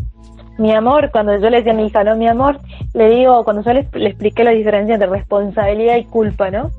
mi 0.60 0.74
amor, 0.74 1.10
cuando 1.12 1.38
yo 1.40 1.50
le 1.50 1.58
decía 1.58 1.72
a 1.72 1.76
mi 1.76 1.86
hija, 1.86 2.04
no, 2.04 2.18
mi 2.18 2.28
amor, 2.28 2.60
le 2.94 3.10
digo, 3.10 3.46
cuando 3.46 3.64
yo 3.64 3.72
le, 3.72 3.88
expliqué 4.08 4.44
la 4.44 4.52
diferencia 4.52 4.96
entre 4.96 5.10
responsabilidad 5.10 5.96
y 5.96 6.04
culpa, 6.04 6.52
¿no? 6.52 6.70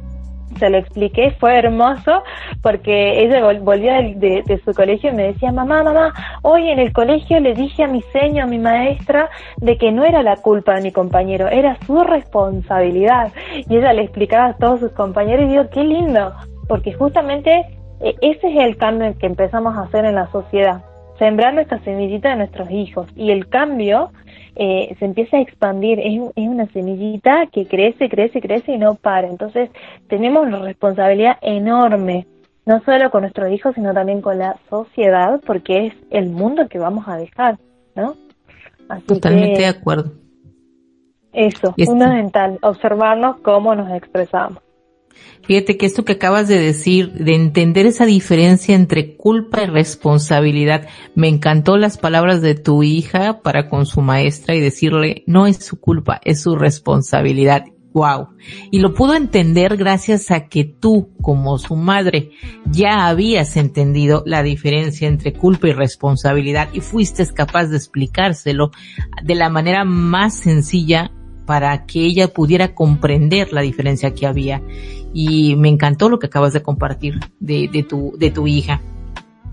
Se 0.58 0.68
lo 0.68 0.76
expliqué, 0.76 1.30
fue 1.40 1.56
hermoso, 1.56 2.22
porque 2.60 3.22
ella 3.22 3.40
volvió 3.40 3.90
de, 3.92 4.42
de, 4.44 4.60
su 4.66 4.74
colegio 4.74 5.10
y 5.10 5.14
me 5.14 5.22
decía, 5.28 5.50
mamá, 5.50 5.82
mamá, 5.82 6.12
hoy 6.42 6.68
en 6.68 6.78
el 6.78 6.92
colegio 6.92 7.40
le 7.40 7.54
dije 7.54 7.84
a 7.84 7.86
mi 7.86 8.02
seño, 8.12 8.44
a 8.44 8.46
mi 8.46 8.58
maestra, 8.58 9.30
de 9.56 9.78
que 9.78 9.92
no 9.92 10.04
era 10.04 10.22
la 10.22 10.36
culpa 10.36 10.74
de 10.74 10.82
mi 10.82 10.92
compañero, 10.92 11.48
era 11.48 11.78
su 11.86 12.00
responsabilidad. 12.00 13.32
Y 13.54 13.76
ella 13.76 13.94
le 13.94 14.02
explicaba 14.02 14.46
a 14.46 14.56
todos 14.56 14.80
sus 14.80 14.92
compañeros 14.92 15.46
y 15.46 15.52
digo, 15.52 15.70
qué 15.72 15.84
lindo, 15.84 16.34
porque 16.70 16.92
justamente 16.92 17.66
e, 18.00 18.14
ese 18.20 18.46
es 18.46 18.64
el 18.64 18.76
cambio 18.76 19.12
que 19.18 19.26
empezamos 19.26 19.76
a 19.76 19.82
hacer 19.82 20.04
en 20.04 20.14
la 20.14 20.30
sociedad 20.30 20.84
sembrando 21.18 21.60
esta 21.60 21.80
semillita 21.80 22.30
de 22.30 22.36
nuestros 22.36 22.70
hijos 22.70 23.08
y 23.16 23.32
el 23.32 23.48
cambio 23.48 24.12
eh, 24.54 24.94
se 24.98 25.04
empieza 25.04 25.36
a 25.36 25.40
expandir, 25.40 25.98
es, 25.98 26.20
es, 26.36 26.48
una 26.48 26.66
semillita 26.68 27.46
que 27.52 27.66
crece, 27.66 28.08
crece, 28.08 28.40
crece 28.40 28.72
y 28.72 28.78
no 28.78 28.94
para. 28.94 29.28
Entonces 29.28 29.68
tenemos 30.08 30.46
una 30.46 30.60
responsabilidad 30.60 31.38
enorme, 31.42 32.26
no 32.66 32.80
solo 32.84 33.10
con 33.10 33.22
nuestros 33.22 33.50
hijos, 33.50 33.74
sino 33.74 33.92
también 33.92 34.22
con 34.22 34.38
la 34.38 34.56
sociedad, 34.70 35.40
porque 35.44 35.88
es 35.88 35.94
el 36.10 36.30
mundo 36.30 36.68
que 36.68 36.78
vamos 36.78 37.06
a 37.08 37.16
dejar, 37.16 37.58
¿no? 37.96 38.14
Totalmente 39.06 39.60
de 39.60 39.66
acuerdo. 39.66 40.12
Eso, 41.32 41.74
fundamental, 41.84 42.58
observarnos 42.62 43.40
cómo 43.40 43.74
nos 43.74 43.90
expresamos. 43.92 44.62
Fíjate 45.42 45.76
que 45.76 45.86
esto 45.86 46.04
que 46.04 46.12
acabas 46.12 46.48
de 46.48 46.58
decir, 46.58 47.12
de 47.12 47.34
entender 47.34 47.86
esa 47.86 48.06
diferencia 48.06 48.74
entre 48.74 49.16
culpa 49.16 49.62
y 49.62 49.66
responsabilidad, 49.66 50.88
me 51.14 51.28
encantó 51.28 51.76
las 51.76 51.98
palabras 51.98 52.40
de 52.42 52.54
tu 52.54 52.82
hija 52.82 53.40
para 53.42 53.68
con 53.68 53.86
su 53.86 54.00
maestra 54.00 54.54
y 54.54 54.60
decirle, 54.60 55.24
no 55.26 55.46
es 55.46 55.56
su 55.64 55.80
culpa, 55.80 56.20
es 56.24 56.42
su 56.42 56.56
responsabilidad. 56.56 57.64
Wow. 57.92 58.28
Y 58.70 58.78
lo 58.78 58.94
pudo 58.94 59.14
entender 59.14 59.76
gracias 59.76 60.30
a 60.30 60.46
que 60.46 60.64
tú, 60.64 61.10
como 61.20 61.58
su 61.58 61.74
madre, 61.74 62.30
ya 62.70 63.08
habías 63.08 63.56
entendido 63.56 64.22
la 64.26 64.44
diferencia 64.44 65.08
entre 65.08 65.32
culpa 65.32 65.68
y 65.68 65.72
responsabilidad 65.72 66.68
y 66.72 66.80
fuiste 66.80 67.26
capaz 67.34 67.66
de 67.66 67.76
explicárselo 67.76 68.70
de 69.24 69.34
la 69.34 69.48
manera 69.48 69.84
más 69.84 70.36
sencilla 70.36 71.10
para 71.50 71.84
que 71.84 72.04
ella 72.04 72.28
pudiera 72.28 72.76
comprender 72.76 73.52
la 73.52 73.60
diferencia 73.60 74.14
que 74.14 74.24
había. 74.24 74.62
Y 75.12 75.56
me 75.56 75.68
encantó 75.68 76.08
lo 76.08 76.20
que 76.20 76.28
acabas 76.28 76.52
de 76.52 76.62
compartir 76.62 77.18
de, 77.40 77.84
tu, 77.88 78.14
de 78.16 78.30
tu 78.30 78.46
hija. 78.46 78.80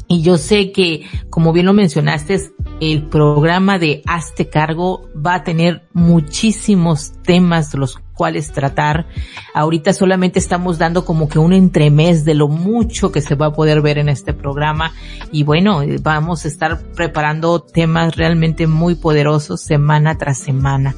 Y 0.08 0.22
yo 0.22 0.38
sé 0.38 0.72
que, 0.72 1.08
como 1.32 1.54
bien 1.54 1.66
lo 1.66 1.74
mencionaste, 1.74 2.52
el 2.82 3.08
programa 3.08 3.80
de 3.80 4.04
Hazte 4.06 4.48
Cargo 4.48 5.10
va 5.16 5.34
a 5.34 5.43
tener 5.43 5.88
muchísimos 5.91 7.14
temas 7.24 7.74
los 7.74 7.98
cuales 8.14 8.52
tratar. 8.52 9.08
Ahorita 9.56 9.91
solamente 9.91 10.38
estamos 10.38 10.78
dando 10.78 11.04
como 11.04 11.28
que 11.28 11.39
un 11.39 11.52
entremés 11.52 12.26
de 12.26 12.36
lo 12.36 12.48
mucho 12.48 13.12
que 13.12 13.22
se 13.22 13.34
va 13.34 13.48
a 13.48 13.54
poder 13.54 13.82
ver 13.82 13.98
en 13.98 14.10
este 14.10 14.34
programa. 14.34 14.91
Y 15.32 15.41
bueno, 15.41 15.82
vamos 16.04 16.45
a 16.45 16.48
estar 16.48 16.80
preparando 16.93 17.60
temas 17.60 18.16
realmente 18.16 18.68
muy 18.68 18.93
poderosos 18.93 19.62
semana 19.62 20.16
tras 20.20 20.38
semana. 20.38 20.93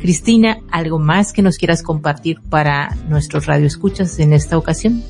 Cristina, 0.00 0.60
¿algo 0.70 0.98
más 0.98 1.32
que 1.32 1.42
nos 1.42 1.58
quieras 1.58 1.82
compartir 1.82 2.40
para 2.48 2.94
nuestros 3.08 3.46
radioescuchas 3.46 4.18
en 4.18 4.32
esta 4.32 4.56
ocasión? 4.56 5.02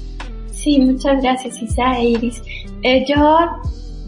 Sí, 0.53 0.79
muchas 0.79 1.23
gracias 1.23 1.63
Isa 1.63 1.99
e 1.99 2.11
Iris. 2.11 2.43
Eh, 2.83 3.05
yo 3.09 3.39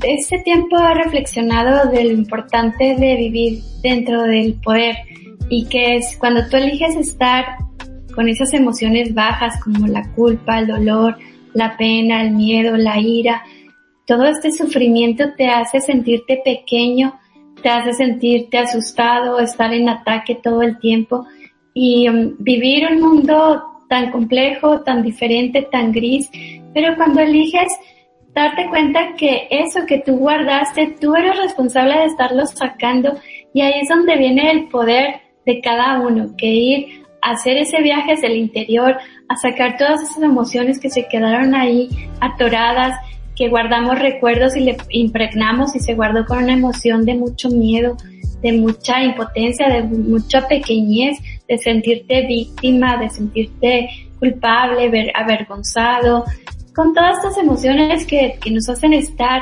este 0.02 0.38
tiempo 0.40 0.78
he 0.78 0.94
reflexionado 0.94 1.90
de 1.90 2.04
lo 2.04 2.12
importante 2.12 2.96
de 2.96 3.16
vivir 3.16 3.62
dentro 3.82 4.22
del 4.22 4.54
poder 4.54 4.96
y 5.48 5.66
que 5.66 5.96
es 5.96 6.16
cuando 6.18 6.48
tú 6.48 6.56
eliges 6.56 6.96
estar 6.96 7.44
con 8.14 8.28
esas 8.28 8.52
emociones 8.54 9.14
bajas 9.14 9.62
como 9.62 9.86
la 9.86 10.10
culpa, 10.12 10.58
el 10.58 10.68
dolor, 10.68 11.16
la 11.54 11.76
pena, 11.76 12.22
el 12.22 12.32
miedo, 12.32 12.76
la 12.76 12.98
ira, 12.98 13.42
todo 14.06 14.24
este 14.24 14.52
sufrimiento 14.52 15.34
te 15.36 15.48
hace 15.48 15.80
sentirte 15.80 16.40
pequeño 16.44 17.18
te 17.62 17.68
hace 17.68 17.92
sentirte 17.92 18.58
asustado, 18.58 19.38
estar 19.38 19.72
en 19.72 19.88
ataque 19.88 20.36
todo 20.42 20.62
el 20.62 20.78
tiempo. 20.78 21.26
Y 21.74 22.08
um, 22.08 22.34
vivir 22.38 22.88
un 22.90 23.00
mundo 23.00 23.62
tan 23.88 24.10
complejo, 24.10 24.80
tan 24.82 25.02
diferente, 25.02 25.62
tan 25.62 25.92
gris, 25.92 26.30
pero 26.72 26.94
cuando 26.96 27.20
eliges 27.20 27.72
darte 28.34 28.68
cuenta 28.68 29.14
que 29.16 29.48
eso 29.50 29.86
que 29.86 29.98
tú 29.98 30.16
guardaste, 30.16 30.96
tú 31.00 31.14
eres 31.14 31.36
responsable 31.36 31.98
de 31.98 32.04
estarlo 32.06 32.46
sacando. 32.46 33.18
Y 33.52 33.62
ahí 33.62 33.80
es 33.80 33.88
donde 33.88 34.16
viene 34.16 34.50
el 34.50 34.68
poder 34.68 35.20
de 35.44 35.60
cada 35.60 36.00
uno, 36.00 36.28
que 36.36 36.46
ir 36.46 37.02
a 37.22 37.32
hacer 37.32 37.56
ese 37.56 37.82
viaje 37.82 38.12
hacia 38.12 38.28
el 38.28 38.36
interior, 38.36 38.96
a 39.28 39.36
sacar 39.36 39.76
todas 39.76 40.02
esas 40.02 40.22
emociones 40.22 40.78
que 40.78 40.90
se 40.90 41.08
quedaron 41.08 41.54
ahí 41.54 41.88
atoradas, 42.20 42.94
que 43.40 43.48
guardamos 43.48 43.98
recuerdos 43.98 44.54
y 44.54 44.60
le 44.60 44.76
impregnamos 44.90 45.74
y 45.74 45.80
se 45.80 45.94
guardó 45.94 46.26
con 46.26 46.44
una 46.44 46.52
emoción 46.52 47.06
de 47.06 47.14
mucho 47.14 47.48
miedo, 47.48 47.96
de 48.42 48.52
mucha 48.52 49.02
impotencia, 49.02 49.66
de 49.66 49.82
mucha 49.82 50.46
pequeñez, 50.46 51.16
de 51.48 51.56
sentirte 51.56 52.26
víctima, 52.26 52.98
de 52.98 53.08
sentirte 53.08 53.88
culpable, 54.18 54.90
ver, 54.90 55.10
avergonzado, 55.14 56.26
con 56.74 56.92
todas 56.92 57.16
estas 57.16 57.38
emociones 57.38 58.04
que, 58.04 58.38
que 58.42 58.50
nos 58.50 58.68
hacen 58.68 58.92
estar 58.92 59.40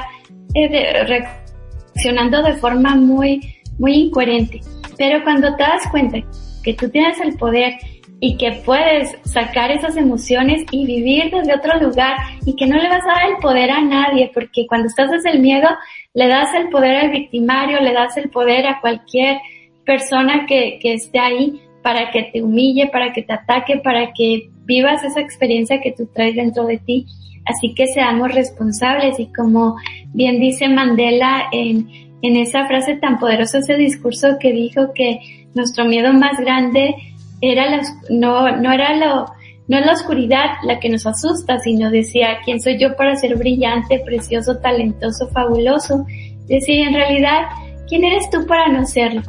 eh, 0.54 1.04
reaccionando 1.04 2.44
de 2.44 2.52
forma 2.52 2.94
muy, 2.94 3.56
muy 3.80 3.94
incoherente. 3.94 4.60
Pero 4.96 5.24
cuando 5.24 5.56
te 5.56 5.64
das 5.64 5.82
cuenta 5.90 6.18
que 6.62 6.72
tú 6.74 6.88
tienes 6.88 7.18
el 7.20 7.36
poder 7.36 7.72
y 8.20 8.36
que 8.36 8.62
puedes 8.64 9.16
sacar 9.24 9.70
esas 9.70 9.96
emociones 9.96 10.64
y 10.72 10.86
vivir 10.86 11.30
desde 11.30 11.54
otro 11.54 11.78
lugar 11.80 12.16
y 12.44 12.56
que 12.56 12.66
no 12.66 12.76
le 12.76 12.88
vas 12.88 13.04
a 13.04 13.20
dar 13.20 13.30
el 13.30 13.36
poder 13.36 13.70
a 13.70 13.80
nadie, 13.80 14.30
porque 14.34 14.66
cuando 14.66 14.88
estás 14.88 15.10
desde 15.10 15.30
el 15.30 15.40
miedo, 15.40 15.68
le 16.14 16.26
das 16.26 16.52
el 16.54 16.68
poder 16.68 16.96
al 16.96 17.10
victimario, 17.10 17.80
le 17.80 17.92
das 17.92 18.16
el 18.16 18.28
poder 18.30 18.66
a 18.66 18.80
cualquier 18.80 19.38
persona 19.86 20.46
que, 20.46 20.78
que 20.82 20.94
esté 20.94 21.18
ahí 21.20 21.62
para 21.82 22.10
que 22.10 22.24
te 22.24 22.42
humille, 22.42 22.88
para 22.88 23.12
que 23.12 23.22
te 23.22 23.32
ataque, 23.32 23.78
para 23.78 24.12
que 24.12 24.50
vivas 24.64 25.04
esa 25.04 25.20
experiencia 25.20 25.80
que 25.80 25.92
tú 25.92 26.06
traes 26.12 26.34
dentro 26.34 26.66
de 26.66 26.78
ti. 26.78 27.06
Así 27.46 27.72
que 27.74 27.86
seamos 27.86 28.34
responsables 28.34 29.18
y 29.20 29.32
como 29.32 29.76
bien 30.12 30.40
dice 30.40 30.68
Mandela 30.68 31.44
en, 31.52 31.88
en 32.20 32.36
esa 32.36 32.66
frase 32.66 32.96
tan 32.96 33.18
poderosa, 33.18 33.58
ese 33.58 33.76
discurso 33.76 34.38
que 34.40 34.52
dijo 34.52 34.92
que 34.92 35.48
nuestro 35.54 35.84
miedo 35.86 36.12
más 36.12 36.38
grande 36.38 36.94
era 37.40 37.70
la, 37.70 37.82
no, 38.10 38.56
no 38.56 38.72
era 38.72 38.96
lo, 38.96 39.26
no 39.68 39.78
es 39.78 39.86
la 39.86 39.92
oscuridad 39.92 40.46
la 40.64 40.80
que 40.80 40.88
nos 40.88 41.06
asusta, 41.06 41.58
sino 41.58 41.90
decía, 41.90 42.38
¿quién 42.44 42.60
soy 42.60 42.78
yo 42.78 42.96
para 42.96 43.16
ser 43.16 43.36
brillante, 43.36 44.00
precioso, 44.00 44.58
talentoso, 44.58 45.28
fabuloso? 45.28 46.06
Decía, 46.46 46.88
en 46.88 46.94
realidad, 46.94 47.42
¿quién 47.86 48.04
eres 48.04 48.30
tú 48.30 48.46
para 48.46 48.68
no 48.68 48.86
serlo? 48.86 49.22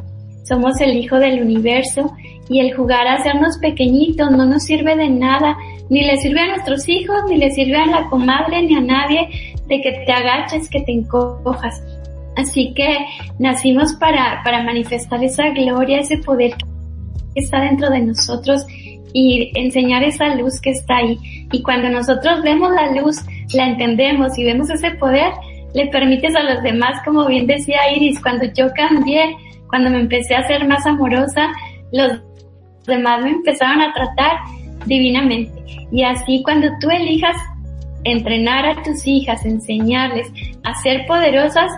Somos 0.44 0.80
el 0.80 0.96
hijo 0.96 1.16
del 1.18 1.42
universo 1.42 2.10
y 2.48 2.60
el 2.60 2.74
jugar 2.74 3.06
a 3.06 3.14
hacernos 3.14 3.58
pequeñitos 3.58 4.30
no 4.30 4.46
nos 4.46 4.64
sirve 4.64 4.96
de 4.96 5.08
nada, 5.08 5.56
ni 5.90 6.02
le 6.02 6.16
sirve 6.16 6.40
a 6.40 6.48
nuestros 6.48 6.88
hijos, 6.88 7.16
ni 7.28 7.36
le 7.36 7.50
sirve 7.50 7.76
a 7.76 7.86
la 7.86 8.08
comadre, 8.08 8.62
ni 8.62 8.74
a 8.74 8.80
nadie 8.80 9.28
de 9.68 9.80
que 9.80 9.92
te 10.04 10.12
agaches, 10.12 10.68
que 10.68 10.80
te 10.80 10.92
encojas. 10.92 11.82
Así 12.36 12.72
que 12.74 12.98
nacimos 13.38 13.92
para, 13.94 14.40
para 14.42 14.62
manifestar 14.62 15.22
esa 15.22 15.50
gloria, 15.50 16.00
ese 16.00 16.18
poder 16.18 16.54
está 17.34 17.60
dentro 17.60 17.90
de 17.90 18.00
nosotros 18.00 18.66
y 19.12 19.50
enseñar 19.54 20.02
esa 20.04 20.34
luz 20.34 20.60
que 20.60 20.70
está 20.70 20.98
ahí. 20.98 21.18
Y 21.52 21.62
cuando 21.62 21.88
nosotros 21.88 22.42
vemos 22.42 22.70
la 22.72 22.92
luz, 22.92 23.18
la 23.52 23.66
entendemos 23.66 24.38
y 24.38 24.44
vemos 24.44 24.70
ese 24.70 24.92
poder, 24.92 25.32
le 25.74 25.86
permites 25.88 26.34
a 26.34 26.42
los 26.42 26.62
demás, 26.62 27.00
como 27.04 27.26
bien 27.26 27.46
decía 27.46 27.78
Iris, 27.94 28.20
cuando 28.20 28.46
yo 28.56 28.66
cambié, 28.74 29.36
cuando 29.68 29.90
me 29.90 30.00
empecé 30.00 30.34
a 30.34 30.46
ser 30.46 30.66
más 30.66 30.86
amorosa, 30.86 31.48
los 31.92 32.20
demás 32.86 33.22
me 33.22 33.30
empezaron 33.30 33.80
a 33.80 33.92
tratar 33.92 34.32
divinamente. 34.86 35.52
Y 35.92 36.02
así 36.02 36.42
cuando 36.44 36.68
tú 36.80 36.90
elijas 36.90 37.36
entrenar 38.04 38.66
a 38.66 38.82
tus 38.82 39.06
hijas, 39.06 39.44
enseñarles 39.44 40.28
a 40.64 40.74
ser 40.82 41.06
poderosas, 41.06 41.70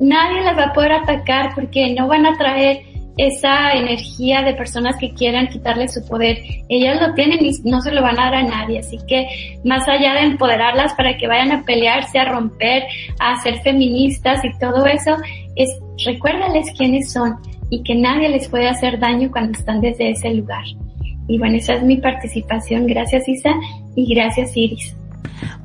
nadie 0.00 0.42
las 0.42 0.56
va 0.56 0.64
a 0.64 0.72
poder 0.72 0.92
atacar 0.92 1.54
porque 1.54 1.94
no 1.94 2.08
van 2.08 2.26
a 2.26 2.36
traer 2.36 2.93
esa 3.16 3.72
energía 3.72 4.42
de 4.42 4.54
personas 4.54 4.96
que 4.98 5.12
quieran 5.14 5.48
quitarle 5.48 5.88
su 5.88 6.04
poder. 6.06 6.38
Ellas 6.68 7.00
lo 7.00 7.14
tienen 7.14 7.44
y 7.44 7.52
no 7.64 7.80
se 7.80 7.92
lo 7.92 8.02
van 8.02 8.18
a 8.18 8.24
dar 8.24 8.34
a 8.34 8.42
nadie. 8.42 8.80
Así 8.80 8.98
que 9.06 9.26
más 9.64 9.88
allá 9.88 10.14
de 10.14 10.20
empoderarlas 10.20 10.94
para 10.94 11.16
que 11.16 11.26
vayan 11.26 11.52
a 11.52 11.64
pelearse, 11.64 12.18
a 12.18 12.24
romper, 12.24 12.84
a 13.20 13.40
ser 13.42 13.60
feministas 13.60 14.44
y 14.44 14.58
todo 14.58 14.86
eso, 14.86 15.16
es 15.56 15.70
recuérdales 16.04 16.66
quiénes 16.76 17.12
son 17.12 17.36
y 17.70 17.82
que 17.82 17.94
nadie 17.94 18.28
les 18.28 18.48
puede 18.48 18.68
hacer 18.68 18.98
daño 18.98 19.30
cuando 19.30 19.58
están 19.58 19.80
desde 19.80 20.10
ese 20.10 20.30
lugar. 20.34 20.64
Y 21.28 21.38
bueno, 21.38 21.56
esa 21.56 21.74
es 21.74 21.82
mi 21.82 21.96
participación. 21.96 22.86
Gracias 22.86 23.28
Isa 23.28 23.54
y 23.94 24.12
gracias 24.14 24.56
Iris. 24.56 24.94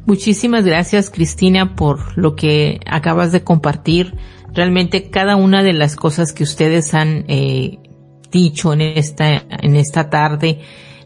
Muchísimas 0.05 0.65
gracias 0.65 1.09
Cristina 1.09 1.75
por 1.75 2.17
lo 2.17 2.35
que 2.35 2.79
acabas 2.85 3.31
de 3.31 3.43
compartir 3.43 4.15
realmente 4.53 5.09
cada 5.09 5.35
una 5.35 5.63
de 5.63 5.73
las 5.73 5.95
cosas 5.95 6.33
que 6.33 6.43
ustedes 6.43 6.93
han 6.93 7.25
eh, 7.27 7.79
dicho 8.31 8.73
en 8.73 8.81
esta, 8.81 9.45
en 9.49 9.75
esta 9.75 10.09
tarde, 10.09 10.59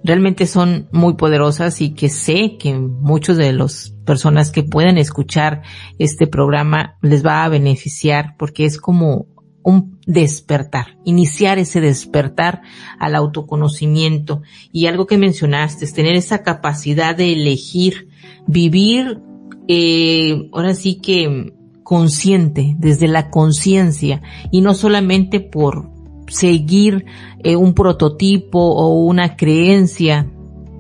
realmente 0.04 0.46
son 0.48 0.90
muy 0.92 1.16
poderosas 1.16 1.82
y 1.82 1.94
que 1.94 2.10
sé 2.10 2.58
que 2.58 2.74
muchos 2.74 3.38
de 3.38 3.54
las 3.54 3.96
personas 4.06 4.52
que 4.52 4.64
puedan 4.64 4.98
escuchar 4.98 5.62
este 5.98 6.28
programa 6.28 6.98
les 7.02 7.26
va 7.26 7.44
a 7.44 7.50
beneficiar 7.50 8.36
porque 8.38 8.66
es 8.66 8.78
como 8.78 9.28
un 9.64 10.00
despertar, 10.06 10.98
iniciar 11.06 11.58
ese 11.58 11.80
despertar 11.80 12.64
al 13.00 13.16
autoconocimiento. 13.16 14.42
Y 14.74 14.88
algo 14.88 15.08
que 15.08 15.18
mencionaste 15.18 15.86
es 15.86 15.94
tener 15.94 16.16
esa 16.16 16.44
capacidad 16.44 17.16
de 17.16 17.32
elegir 17.32 18.10
vivir, 18.46 19.22
eh, 19.68 20.50
ahora 20.52 20.76
sí 20.76 20.96
que 20.96 21.54
consciente, 21.84 22.76
desde 22.78 23.08
la 23.08 23.30
conciencia 23.30 24.22
y 24.52 24.62
no 24.62 24.74
solamente 24.74 25.40
por 25.40 25.90
seguir 26.28 27.06
eh, 27.44 27.56
un 27.56 27.74
prototipo 27.74 28.60
o 28.60 29.04
una 29.06 29.36
creencia 29.36 30.28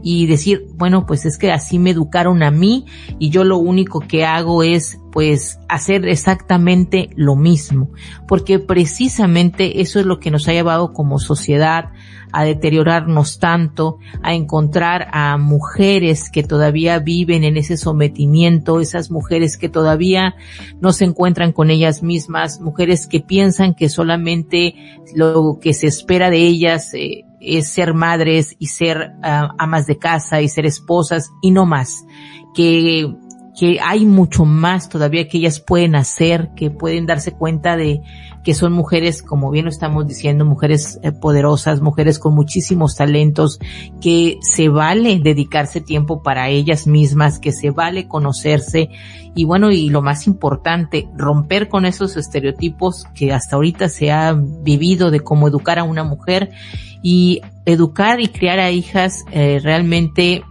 y 0.04 0.28
decir, 0.28 0.68
bueno, 0.76 1.06
pues 1.06 1.26
es 1.26 1.38
que 1.38 1.52
así 1.52 1.80
me 1.80 1.92
educaron 1.92 2.44
a 2.44 2.52
mí 2.52 2.86
y 3.20 3.30
yo 3.30 3.44
lo 3.46 3.58
único 3.58 4.02
que 4.02 4.26
hago 4.26 4.62
es 4.62 5.00
pues 5.12 5.60
hacer 5.70 6.06
exactamente 6.08 7.10
lo 7.16 7.36
mismo, 7.36 7.90
porque 8.28 8.60
precisamente 8.60 9.82
eso 9.82 10.00
es 10.00 10.06
lo 10.06 10.20
que 10.20 10.32
nos 10.32 10.48
ha 10.48 10.54
llevado 10.54 10.92
como 10.92 11.20
sociedad 11.20 11.92
a 12.34 12.44
deteriorarnos 12.44 13.38
tanto, 13.38 14.00
a 14.24 14.34
encontrar 14.34 15.08
a 15.14 15.38
mujeres 15.38 16.32
que 16.32 16.42
todavía 16.42 16.98
viven 16.98 17.44
en 17.44 17.58
ese 17.58 17.78
sometimiento, 17.78 18.80
esas 18.80 19.12
mujeres 19.12 19.56
que 19.56 19.70
todavía 19.70 20.36
no 20.82 20.94
se 20.94 21.06
encuentran 21.06 21.52
con 21.54 21.70
ellas 21.70 22.02
mismas, 22.02 22.60
mujeres 22.60 23.06
que 23.06 23.20
piensan 23.20 23.76
que 23.76 23.88
solamente 23.88 24.74
lo 25.16 25.60
que 25.62 25.76
se 25.76 25.86
espera 25.86 26.32
de 26.32 26.40
ellas 26.40 26.92
eh, 26.96 27.24
es 27.44 27.70
ser 27.70 27.94
madres 27.94 28.56
y 28.60 28.68
ser 28.68 29.14
ah, 29.24 29.54
amas 29.58 29.86
de 29.86 29.98
casa 29.98 30.42
y 30.42 30.50
ser 30.50 30.66
esposas 30.66 31.32
y 31.42 31.52
no 31.52 31.66
más. 31.66 32.06
Que 32.56 33.14
que 33.58 33.80
hay 33.82 34.06
mucho 34.06 34.46
más 34.46 34.90
todavía 34.90 35.28
que 35.28 35.38
ellas 35.38 35.60
pueden 35.60 35.96
hacer, 35.96 36.50
que 36.56 36.72
pueden 36.72 37.06
darse 37.06 37.34
cuenta 37.34 37.78
de 37.78 38.02
que 38.44 38.54
son 38.54 38.74
mujeres, 38.74 39.22
como 39.22 39.52
bien 39.52 39.66
lo 39.66 39.72
estamos 39.72 40.08
diciendo, 40.08 40.46
mujeres 40.46 41.00
eh, 41.02 41.12
poderosas, 41.12 41.82
mujeres 41.82 42.20
con 42.20 42.36
muchísimos 42.36 42.96
talentos, 42.96 43.60
que 44.02 44.38
se 44.42 44.70
vale 44.70 45.20
dedicarse 45.20 45.82
tiempo 45.82 46.22
para 46.22 46.50
ellas 46.50 46.86
mismas, 46.88 47.40
que 47.40 47.52
se 47.52 47.72
vale 47.72 48.08
conocerse 48.08 48.90
y 49.36 49.46
bueno, 49.46 49.72
y 49.72 49.90
lo 49.90 50.02
más 50.02 50.28
importante, 50.28 51.08
romper 51.16 51.68
con 51.68 51.86
esos 51.86 52.18
estereotipos 52.18 53.06
que 53.16 53.34
hasta 53.34 53.56
ahorita 53.56 53.90
se 53.90 54.12
ha 54.12 54.34
vivido 54.34 55.10
de 55.10 55.22
cómo 55.22 55.48
educar 55.48 55.80
a 55.80 55.84
una 55.84 56.04
mujer 56.04 56.52
y 57.02 57.42
educar 57.66 58.20
y 58.22 58.28
criar 58.28 58.60
a 58.60 58.72
hijas 58.72 59.26
eh, 59.32 59.60
realmente 59.64 60.44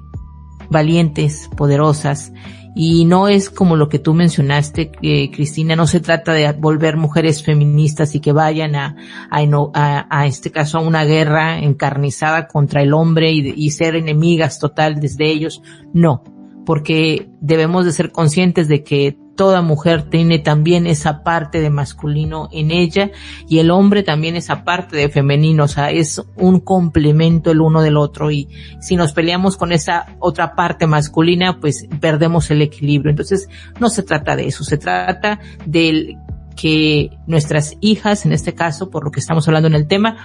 valientes, 0.68 1.48
poderosas, 1.56 2.32
y 2.74 3.04
no 3.04 3.28
es 3.28 3.50
como 3.50 3.76
lo 3.76 3.88
que 3.88 3.98
tú 3.98 4.14
mencionaste, 4.14 4.90
Cristina, 5.32 5.76
no 5.76 5.86
se 5.86 6.00
trata 6.00 6.32
de 6.32 6.50
volver 6.52 6.96
mujeres 6.96 7.42
feministas 7.42 8.14
y 8.14 8.20
que 8.20 8.32
vayan 8.32 8.74
a, 8.76 8.96
a, 9.30 10.06
a, 10.08 10.26
este 10.26 10.50
caso 10.50 10.78
a 10.78 10.80
una 10.80 11.04
guerra 11.04 11.58
encarnizada 11.58 12.48
contra 12.48 12.82
el 12.82 12.94
hombre 12.94 13.30
y, 13.32 13.52
y 13.54 13.70
ser 13.72 13.94
enemigas 13.96 14.58
total 14.58 15.00
desde 15.00 15.26
ellos. 15.26 15.62
No, 15.92 16.22
porque 16.64 17.28
debemos 17.40 17.84
de 17.84 17.92
ser 17.92 18.10
conscientes 18.10 18.68
de 18.68 18.82
que 18.82 19.18
toda 19.42 19.60
mujer 19.60 20.04
tiene 20.04 20.38
también 20.38 20.86
esa 20.86 21.24
parte 21.24 21.60
de 21.60 21.68
masculino 21.68 22.48
en 22.52 22.70
ella 22.70 23.10
y 23.48 23.58
el 23.58 23.72
hombre 23.72 24.04
también 24.04 24.36
esa 24.36 24.62
parte 24.62 24.96
de 24.96 25.08
femenino, 25.08 25.64
o 25.64 25.68
sea, 25.68 25.90
es 25.90 26.22
un 26.36 26.60
complemento 26.60 27.50
el 27.50 27.60
uno 27.60 27.82
del 27.82 27.96
otro 27.96 28.30
y 28.30 28.48
si 28.80 28.94
nos 28.94 29.12
peleamos 29.12 29.56
con 29.56 29.72
esa 29.72 30.14
otra 30.20 30.54
parte 30.54 30.86
masculina, 30.86 31.58
pues 31.58 31.88
perdemos 32.00 32.52
el 32.52 32.62
equilibrio. 32.62 33.10
Entonces, 33.10 33.48
no 33.80 33.90
se 33.90 34.04
trata 34.04 34.36
de 34.36 34.46
eso, 34.46 34.62
se 34.62 34.78
trata 34.78 35.40
del 35.66 36.18
que 36.54 37.10
nuestras 37.26 37.76
hijas, 37.80 38.26
en 38.26 38.32
este 38.32 38.54
caso, 38.54 38.90
por 38.90 39.04
lo 39.04 39.10
que 39.10 39.20
estamos 39.20 39.46
hablando 39.48 39.68
en 39.68 39.74
el 39.74 39.86
tema, 39.86 40.16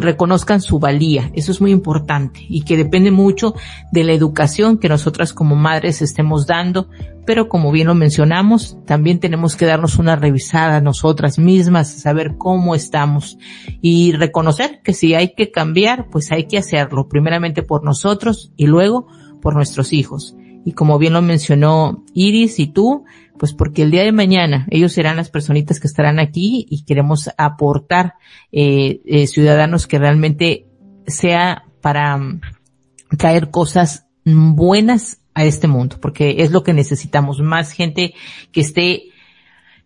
reconozcan 0.00 0.60
su 0.60 0.78
valía. 0.78 1.30
Eso 1.34 1.52
es 1.52 1.60
muy 1.60 1.70
importante 1.70 2.40
y 2.48 2.62
que 2.62 2.76
depende 2.76 3.10
mucho 3.10 3.54
de 3.90 4.04
la 4.04 4.12
educación 4.12 4.78
que 4.78 4.88
nosotras 4.88 5.32
como 5.32 5.56
madres 5.56 6.00
estemos 6.00 6.46
dando, 6.46 6.88
pero 7.26 7.48
como 7.48 7.70
bien 7.70 7.88
lo 7.88 7.94
mencionamos, 7.94 8.78
también 8.86 9.20
tenemos 9.20 9.56
que 9.56 9.66
darnos 9.66 9.98
una 9.98 10.16
revisada 10.16 10.80
nosotras 10.80 11.38
mismas, 11.38 11.90
saber 11.90 12.36
cómo 12.38 12.74
estamos 12.74 13.38
y 13.80 14.12
reconocer 14.12 14.80
que 14.82 14.94
si 14.94 15.14
hay 15.14 15.34
que 15.34 15.50
cambiar, 15.50 16.08
pues 16.10 16.32
hay 16.32 16.46
que 16.46 16.58
hacerlo, 16.58 17.08
primeramente 17.08 17.62
por 17.62 17.84
nosotros 17.84 18.52
y 18.56 18.66
luego 18.66 19.06
por 19.40 19.54
nuestros 19.54 19.92
hijos. 19.92 20.36
Y 20.64 20.72
como 20.72 20.98
bien 20.98 21.12
lo 21.12 21.22
mencionó 21.22 22.04
Iris 22.14 22.60
y 22.60 22.68
tú, 22.68 23.04
pues 23.38 23.52
porque 23.52 23.82
el 23.82 23.90
día 23.90 24.02
de 24.02 24.12
mañana 24.12 24.66
ellos 24.70 24.92
serán 24.92 25.16
las 25.16 25.30
personitas 25.30 25.80
que 25.80 25.86
estarán 25.86 26.18
aquí 26.18 26.66
y 26.68 26.84
queremos 26.84 27.30
aportar 27.36 28.14
eh, 28.52 29.00
eh, 29.04 29.26
ciudadanos 29.26 29.86
que 29.86 29.98
realmente 29.98 30.66
sea 31.06 31.64
para 31.80 32.16
mm, 32.16 32.40
traer 33.18 33.50
cosas 33.50 34.06
buenas 34.24 35.18
a 35.34 35.44
este 35.44 35.66
mundo, 35.66 35.98
porque 36.00 36.36
es 36.38 36.50
lo 36.50 36.62
que 36.62 36.72
necesitamos, 36.72 37.40
más 37.40 37.72
gente 37.72 38.14
que 38.52 38.60
esté 38.60 39.04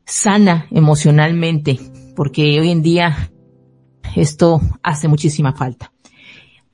sana 0.04 0.66
emocionalmente, 0.70 1.78
porque 2.14 2.60
hoy 2.60 2.70
en 2.70 2.82
día 2.82 3.30
esto 4.14 4.60
hace 4.82 5.08
muchísima 5.08 5.52
falta. 5.52 5.92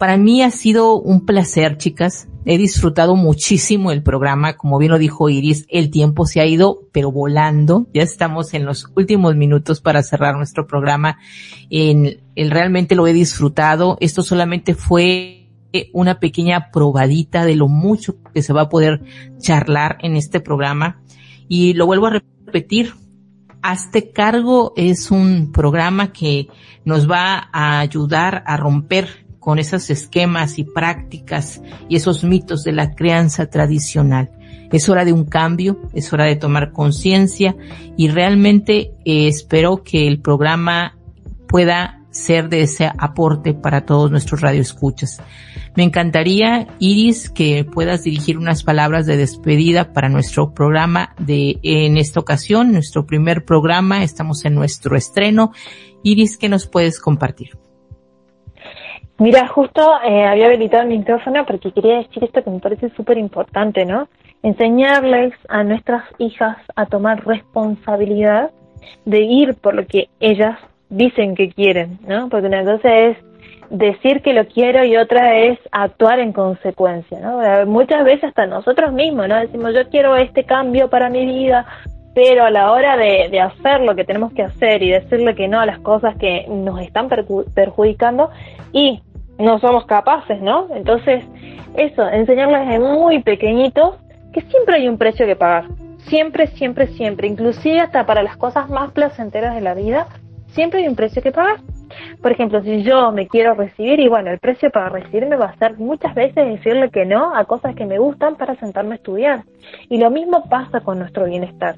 Para 0.03 0.17
mí 0.17 0.43
ha 0.43 0.51
sido 0.51 1.01
un 1.01 1.25
placer, 1.25 1.79
chicas. 1.79 2.27
He 2.45 2.59
disfrutado 2.59 3.15
muchísimo 3.15 3.93
el 3.93 4.03
programa. 4.03 4.57
Como 4.57 4.77
bien 4.79 4.91
lo 4.91 4.99
dijo 4.99 5.29
Iris, 5.29 5.65
el 5.69 5.93
tiempo 5.93 6.27
se 6.27 6.41
ha 6.41 6.45
ido, 6.45 6.89
pero 6.91 7.13
volando. 7.13 7.87
Ya 7.95 8.03
estamos 8.03 8.53
en 8.53 8.65
los 8.65 8.91
últimos 8.97 9.37
minutos 9.37 9.81
para 9.81 10.03
cerrar 10.03 10.35
nuestro 10.35 10.67
programa. 10.67 11.19
En, 11.71 12.21
el, 12.35 12.51
realmente 12.51 12.97
lo 12.97 13.07
he 13.07 13.13
disfrutado. 13.13 13.97
Esto 14.01 14.25
solamente 14.25 14.75
fue 14.75 15.53
una 15.93 16.19
pequeña 16.19 16.73
probadita 16.73 17.45
de 17.45 17.55
lo 17.55 17.69
mucho 17.69 18.17
que 18.35 18.43
se 18.43 18.53
va 18.53 18.63
a 18.63 18.69
poder 18.69 19.03
charlar 19.39 19.99
en 20.01 20.17
este 20.17 20.41
programa. 20.41 21.01
Y 21.47 21.75
lo 21.75 21.87
vuelvo 21.87 22.09
a 22.09 22.21
repetir. 22.45 22.95
Hazte 23.63 24.11
cargo 24.11 24.73
es 24.75 25.13
un 25.13 25.53
programa 25.53 26.13
que 26.13 26.49
nos 26.85 27.09
va 27.09 27.49
a 27.53 27.79
ayudar 27.79 28.43
a 28.45 28.57
romper 28.57 29.22
con 29.43 29.59
esos 29.59 29.91
esquemas 29.91 30.59
y 30.61 30.65
prácticas 30.65 31.61
y 31.89 31.97
esos 31.97 32.23
mitos 32.23 32.63
de 32.63 32.71
la 32.71 32.95
crianza 32.95 33.47
tradicional. 33.47 34.31
Es 34.71 34.89
hora 34.89 35.05
de 35.05 35.13
un 35.13 35.25
cambio, 35.25 35.81
es 35.93 36.13
hora 36.13 36.25
de 36.27 36.37
tomar 36.37 36.71
conciencia 36.71 37.57
y 37.97 38.09
realmente 38.09 38.93
eh, 39.05 39.27
espero 39.27 39.83
que 39.83 40.07
el 40.07 40.21
programa 40.21 40.97
pueda 41.49 41.99
ser 42.13 42.49
de 42.49 42.63
ese 42.63 42.89
aporte 42.97 43.53
para 43.53 43.85
todos 43.85 44.13
nuestros 44.13 44.43
radioescuchas. 44.43 45.21
Me 45.75 45.83
encantaría, 45.83 46.69
Iris, 46.79 47.29
que 47.29 47.65
puedas 47.65 48.05
dirigir 48.05 48.39
unas 48.39 48.63
palabras 48.63 49.07
de 49.07 49.17
despedida 49.17 49.93
para 49.93 50.09
nuestro 50.09 50.55
programa 50.55 51.15
de, 51.19 51.59
en 51.65 51.97
esta 51.97 52.21
ocasión, 52.21 52.71
nuestro 52.71 53.07
primer 53.07 53.45
programa, 53.45 54.05
estamos 54.05 54.45
en 54.45 54.55
nuestro 54.55 54.97
estreno. 54.97 55.51
Iris, 56.05 56.39
¿qué 56.39 56.49
nos 56.49 56.69
puedes 56.69 57.01
compartir? 57.01 57.62
Mira, 59.19 59.47
justo 59.47 59.83
eh, 60.05 60.25
había 60.25 60.47
habilitado 60.47 60.87
mi 60.87 60.99
micrófono 60.99 61.45
porque 61.47 61.73
quería 61.73 61.99
decir 61.99 62.25
esto 62.25 62.43
que 62.43 62.51
me 62.51 62.61
parece 62.61 62.91
súper 62.91 63.19
importante, 63.19 63.85
¿no? 63.85 64.09
Enseñarles 64.43 65.33
a 65.49 65.63
nuestras 65.63 66.05
hijas 66.19 66.57
a 66.75 66.87
tomar 66.87 67.25
responsabilidad 67.25 68.51
de 69.05 69.21
ir 69.21 69.55
por 69.55 69.75
lo 69.75 69.87
que 69.87 70.09
ellas 70.19 70.59
dicen 70.89 71.35
que 71.35 71.51
quieren, 71.51 71.99
¿no? 72.07 72.29
Porque 72.29 72.49
una 72.49 72.65
cosa 72.65 72.93
es 72.93 73.17
decir 73.71 74.21
que 74.23 74.35
lo 74.35 74.47
quiero 74.47 74.85
y 74.85 74.97
otra 74.97 75.39
es 75.39 75.59
actuar 75.71 76.19
en 76.19 76.33
consecuencia, 76.33 77.19
¿no? 77.21 77.67
Muchas 77.67 78.05
veces 78.05 78.25
hasta 78.25 78.47
nosotros 78.47 78.93
mismos, 78.93 79.29
¿no? 79.29 79.41
Decimos, 79.41 79.73
yo 79.75 79.89
quiero 79.89 80.17
este 80.17 80.45
cambio 80.45 80.89
para 80.91 81.09
mi 81.09 81.25
vida, 81.25 81.67
pero 82.15 82.45
a 82.45 82.51
la 82.51 82.73
hora 82.73 82.97
de, 82.97 83.29
de 83.31 83.41
hacer 83.41 83.81
lo 83.81 83.95
que 83.95 84.05
tenemos 84.05 84.33
que 84.33 84.43
hacer 84.43 84.83
y 84.83 84.91
decirle 84.91 85.35
que 85.35 85.49
no 85.49 85.61
a 85.61 85.67
las 85.67 85.79
cosas 85.81 86.17
que 86.17 86.47
nos 86.49 86.81
están 86.81 87.09
perjudicando 87.09 88.31
y 88.73 89.01
no 89.39 89.59
somos 89.59 89.87
capaces, 89.87 90.41
¿no? 90.41 90.69
Entonces, 90.75 91.25
eso, 91.77 92.07
enseñarles 92.09 92.69
desde 92.69 92.79
muy 92.81 93.23
pequeñitos 93.23 93.97
que 94.33 94.43
siempre 94.43 94.77
hay 94.77 94.89
un 94.89 94.99
precio 94.99 95.27
que 95.27 95.37
pagar. 95.37 95.65
Siempre, 96.07 96.49
siempre, 96.49 96.87
siempre. 96.89 97.29
Inclusive 97.29 97.81
hasta 97.81 98.07
para 98.07 98.23
las 98.23 98.37
cosas 98.37 98.69
más 98.69 98.93
placenteras 98.93 99.55
de 99.55 99.61
la 99.61 99.75
vida, 99.75 100.07
siempre 100.49 100.81
hay 100.81 100.89
un 100.89 100.97
precio 100.97 101.23
que 101.23 101.33
pagar. 101.33 101.61
Por 102.21 102.33
ejemplo, 102.33 102.63
si 102.63 102.83
yo 102.83 103.13
me 103.13 103.27
quiero 103.27 103.55
recibir 103.55 104.01
y 104.01 104.09
bueno, 104.09 104.31
el 104.31 104.39
precio 104.39 104.71
para 104.71 104.89
recibirme 104.89 105.37
va 105.37 105.47
a 105.47 105.57
ser 105.57 105.79
muchas 105.79 106.15
veces 106.15 106.47
decirle 106.47 106.91
que 106.91 107.05
no 107.05 107.35
a 107.35 107.45
cosas 107.45 107.75
que 107.75 107.85
me 107.85 107.99
gustan 107.99 108.37
para 108.37 108.55
sentarme 108.57 108.93
a 108.93 108.97
estudiar. 108.97 109.45
Y 109.89 109.99
lo 109.99 110.11
mismo 110.11 110.45
pasa 110.49 110.81
con 110.81 110.99
nuestro 110.99 111.27
bienestar. 111.27 111.77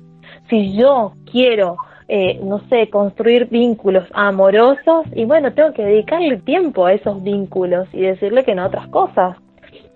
Si 0.49 0.77
yo 0.77 1.15
quiero 1.31 1.77
eh, 2.07 2.39
no 2.43 2.61
sé, 2.69 2.91
construir 2.91 3.49
vínculos 3.49 4.07
amorosos 4.13 5.07
y 5.15 5.25
bueno, 5.25 5.55
tengo 5.55 5.73
que 5.73 5.85
dedicarle 5.85 6.37
tiempo 6.37 6.85
a 6.85 6.93
esos 6.93 7.23
vínculos 7.23 7.89
y 7.95 8.03
decirle 8.03 8.45
que 8.45 8.55
no 8.55 8.63
a 8.63 8.67
otras 8.67 8.89
cosas. 8.89 9.39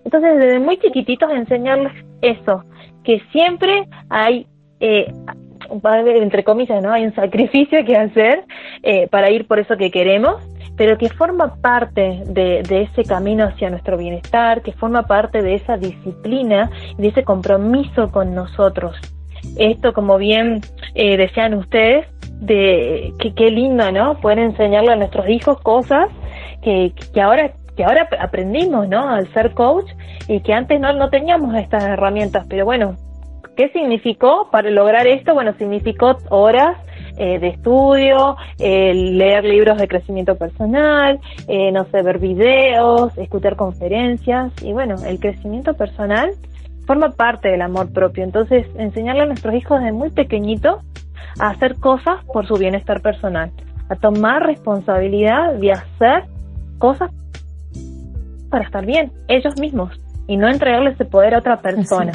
Entonces, 0.05 0.38
desde 0.38 0.59
muy 0.59 0.78
chiquititos 0.78 1.30
enseñarles 1.30 1.92
eso, 2.22 2.64
que 3.05 3.20
siempre 3.30 3.86
hay, 4.09 4.46
eh, 4.80 5.12
entre 6.07 6.44
comillas, 6.44 6.82
¿no? 6.82 6.92
Hay 6.92 7.05
un 7.05 7.14
sacrificio 7.14 7.84
que 7.84 7.94
hacer 7.94 8.44
eh, 8.82 9.07
para 9.09 9.30
ir 9.30 9.46
por 9.46 9.59
eso 9.59 9.76
que 9.76 9.90
queremos, 9.90 10.36
pero 10.78 10.96
que 10.96 11.11
forma 11.11 11.57
parte 11.57 12.22
de, 12.24 12.62
de, 12.62 12.82
ese 12.82 13.03
camino 13.03 13.44
hacia 13.44 13.68
nuestro 13.68 13.99
bienestar, 13.99 14.62
que 14.62 14.72
forma 14.72 15.03
parte 15.03 15.42
de 15.42 15.57
esa 15.57 15.76
disciplina 15.76 16.70
y 16.96 17.03
de 17.03 17.09
ese 17.09 17.24
compromiso 17.24 18.11
con 18.11 18.34
nosotros 18.34 18.96
esto, 19.57 19.92
como 19.92 20.18
bien 20.18 20.61
eh, 20.94 21.16
decían 21.16 21.55
ustedes, 21.55 22.07
de 22.40 23.12
que 23.18 23.34
qué 23.34 23.51
lindo, 23.51 23.90
¿no? 23.90 24.20
Poder 24.20 24.38
enseñarle 24.38 24.92
a 24.92 24.96
nuestros 24.96 25.28
hijos 25.28 25.61
cosas 25.61 26.09
que, 26.62 26.92
que 27.12 27.20
ahora 27.20 27.53
que 27.78 27.84
ahora 27.84 28.09
aprendimos, 28.18 28.88
¿no? 28.88 29.09
Al 29.09 29.32
ser 29.32 29.55
coach 29.55 29.88
y 30.26 30.40
que 30.40 30.53
antes 30.53 30.80
no, 30.80 30.92
no 30.94 31.11
teníamos 31.11 31.55
estas 31.55 31.84
herramientas, 31.84 32.44
pero 32.49 32.64
bueno, 32.64 32.96
¿qué 33.57 33.68
significó 33.68 34.49
para 34.51 34.68
lograr 34.70 35.07
esto? 35.07 35.32
Bueno, 35.32 35.55
significó 35.57 36.18
horas 36.28 36.76
eh, 37.16 37.38
de 37.38 37.49
estudio, 37.49 38.36
eh, 38.59 38.92
leer 38.94 39.44
libros 39.44 39.78
de 39.78 39.86
crecimiento 39.86 40.36
personal, 40.36 41.20
eh, 41.46 41.70
no 41.70 41.84
sé, 41.84 42.03
ver 42.03 42.18
videos, 42.18 43.16
escuchar 43.16 43.55
conferencias 43.55 44.53
y 44.61 44.72
bueno, 44.72 44.96
el 45.07 45.20
crecimiento 45.20 45.74
personal 45.74 46.32
forma 46.89 47.11
parte 47.11 47.49
del 47.49 47.61
amor 47.61 47.93
propio. 47.93 48.24
Entonces, 48.24 48.66
enseñarle 48.76 49.22
a 49.22 49.26
nuestros 49.26 49.55
hijos 49.55 49.78
desde 49.78 49.93
muy 49.93 50.11
pequeñito 50.11 50.80
a 51.39 51.51
hacer 51.51 51.76
cosas 51.76 52.24
por 52.32 52.49
su 52.49 52.55
bienestar 52.55 53.03
personal, 53.03 53.53
a 53.91 53.95
tomar 53.95 54.43
responsabilidad 54.45 55.55
de 55.55 55.72
hacer 55.72 56.24
cosas 56.78 57.11
para 58.51 58.64
estar 58.64 58.86
bien, 58.86 59.12
ellos 59.28 59.61
mismos, 59.61 60.01
y 60.26 60.39
no 60.39 60.49
entregarles 60.49 60.95
ese 60.95 61.05
poder 61.05 61.34
a 61.34 61.39
otra 61.41 61.61
persona. 61.61 62.12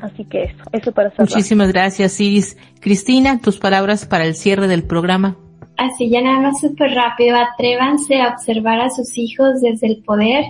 Así, 0.00 0.24
que 0.24 0.44
eso, 0.44 0.62
eso 0.72 0.92
para 0.92 1.10
cerrar. 1.10 1.28
Muchísimas 1.28 1.72
gracias, 1.72 2.20
Iris. 2.20 2.56
Cristina, 2.80 3.40
tus 3.40 3.58
palabras 3.58 4.06
para 4.06 4.24
el 4.24 4.36
cierre 4.36 4.68
del 4.68 4.84
programa. 4.84 5.36
Así 5.76 6.08
ya 6.08 6.20
nada 6.20 6.40
más 6.40 6.60
súper 6.60 6.92
rápido, 6.92 7.36
atrévanse 7.36 8.20
a 8.20 8.28
observar 8.28 8.80
a 8.80 8.90
sus 8.90 9.18
hijos 9.18 9.60
desde 9.60 9.88
el 9.88 10.04
poder, 10.04 10.44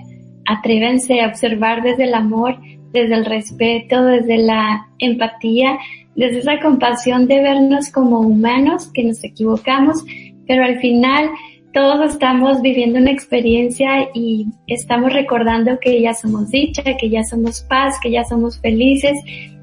atrévanse 0.47 1.23
a 1.23 1.29
observar 1.29 1.83
desde 1.83 2.05
el 2.05 2.15
amor, 2.15 2.57
desde 2.93 3.15
el 3.15 3.25
respeto, 3.25 4.05
desde 4.05 4.39
la 4.39 4.87
empatía, 4.99 5.79
desde 6.15 6.39
esa 6.39 6.61
compasión 6.61 7.27
de 7.27 7.41
vernos 7.41 7.91
como 7.91 8.21
humanos, 8.21 8.91
que 8.93 9.05
nos 9.05 9.23
equivocamos, 9.23 10.05
pero 10.47 10.65
al 10.65 10.81
final 10.81 11.31
todos 11.73 12.13
estamos 12.13 12.63
viviendo 12.63 12.99
una 12.99 13.11
experiencia 13.11 14.09
y 14.15 14.47
estamos 14.67 15.13
recordando 15.13 15.79
que 15.79 16.01
ya 16.01 16.15
somos 16.15 16.51
dicha, 16.51 16.83
que 16.83 17.11
ya 17.11 17.23
somos 17.25 17.61
paz, 17.69 17.95
que 18.03 18.11
ya 18.11 18.25
somos 18.25 18.59
felices 18.61 19.17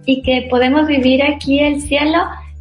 y 0.05 0.21
que 0.21 0.47
podemos 0.49 0.88
vivir 0.88 1.23
aquí 1.23 1.59
el 1.59 1.82
cielo 1.82 2.19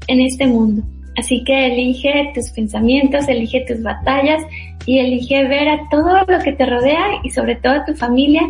en 0.09 0.21
este 0.21 0.47
mundo. 0.47 0.83
Así 1.17 1.45
que 1.45 1.67
elige 1.67 2.33
tus 2.35 2.51
pensamientos, 2.51 3.29
elige 3.29 3.65
tus 3.69 3.83
batallas 3.83 4.43
y 4.87 4.99
elige 4.99 5.47
ver 5.47 5.69
a 5.69 5.89
todo 5.91 6.25
lo 6.27 6.39
que 6.41 6.53
te 6.53 6.67
rodea 6.67 7.21
y 7.23 7.31
sobre 7.31 7.57
todo 7.57 7.75
a 7.75 7.85
tu 7.85 7.95
familia 7.95 8.43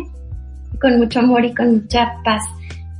con 0.79 0.97
mucho 0.97 1.19
amor 1.19 1.45
y 1.45 1.53
con 1.53 1.81
mucha 1.81 2.13
paz. 2.23 2.43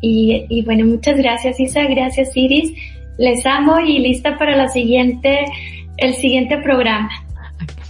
Y, 0.01 0.45
y 0.49 0.63
bueno, 0.63 0.85
muchas 0.85 1.17
gracias 1.17 1.59
Isa, 1.59 1.83
gracias 1.85 2.35
Iris. 2.35 2.73
Les 3.17 3.45
amo 3.45 3.79
y 3.79 3.99
lista 3.99 4.37
para 4.37 4.55
la 4.55 4.67
siguiente, 4.67 5.45
el 5.97 6.13
siguiente 6.15 6.57
programa. 6.57 7.09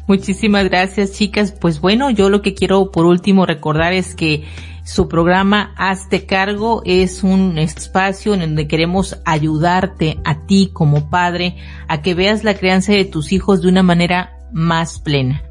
Muchísimas 0.08 0.66
gracias 0.66 1.14
chicas. 1.14 1.52
Pues 1.52 1.82
bueno, 1.82 2.12
yo 2.12 2.30
lo 2.30 2.42
que 2.42 2.54
quiero 2.54 2.92
por 2.92 3.06
último 3.06 3.46
recordar 3.46 3.94
es 3.94 4.14
que 4.14 4.44
su 4.84 5.10
programa 5.10 5.74
Hazte 5.78 6.28
Cargo 6.28 6.84
es 6.86 7.24
un 7.24 7.58
espacio 7.58 8.36
en 8.36 8.42
donde 8.42 8.68
queremos 8.68 9.20
ayudarte 9.26 10.20
a 10.24 10.46
ti 10.46 10.70
como 10.72 11.10
padre 11.10 11.56
a 11.88 12.04
que 12.04 12.14
veas 12.14 12.44
la 12.44 12.54
crianza 12.54 12.94
de 12.94 13.06
tus 13.06 13.32
hijos 13.32 13.64
de 13.64 13.70
una 13.70 13.82
manera 13.82 14.38
más 14.54 15.00
plena. 15.00 15.42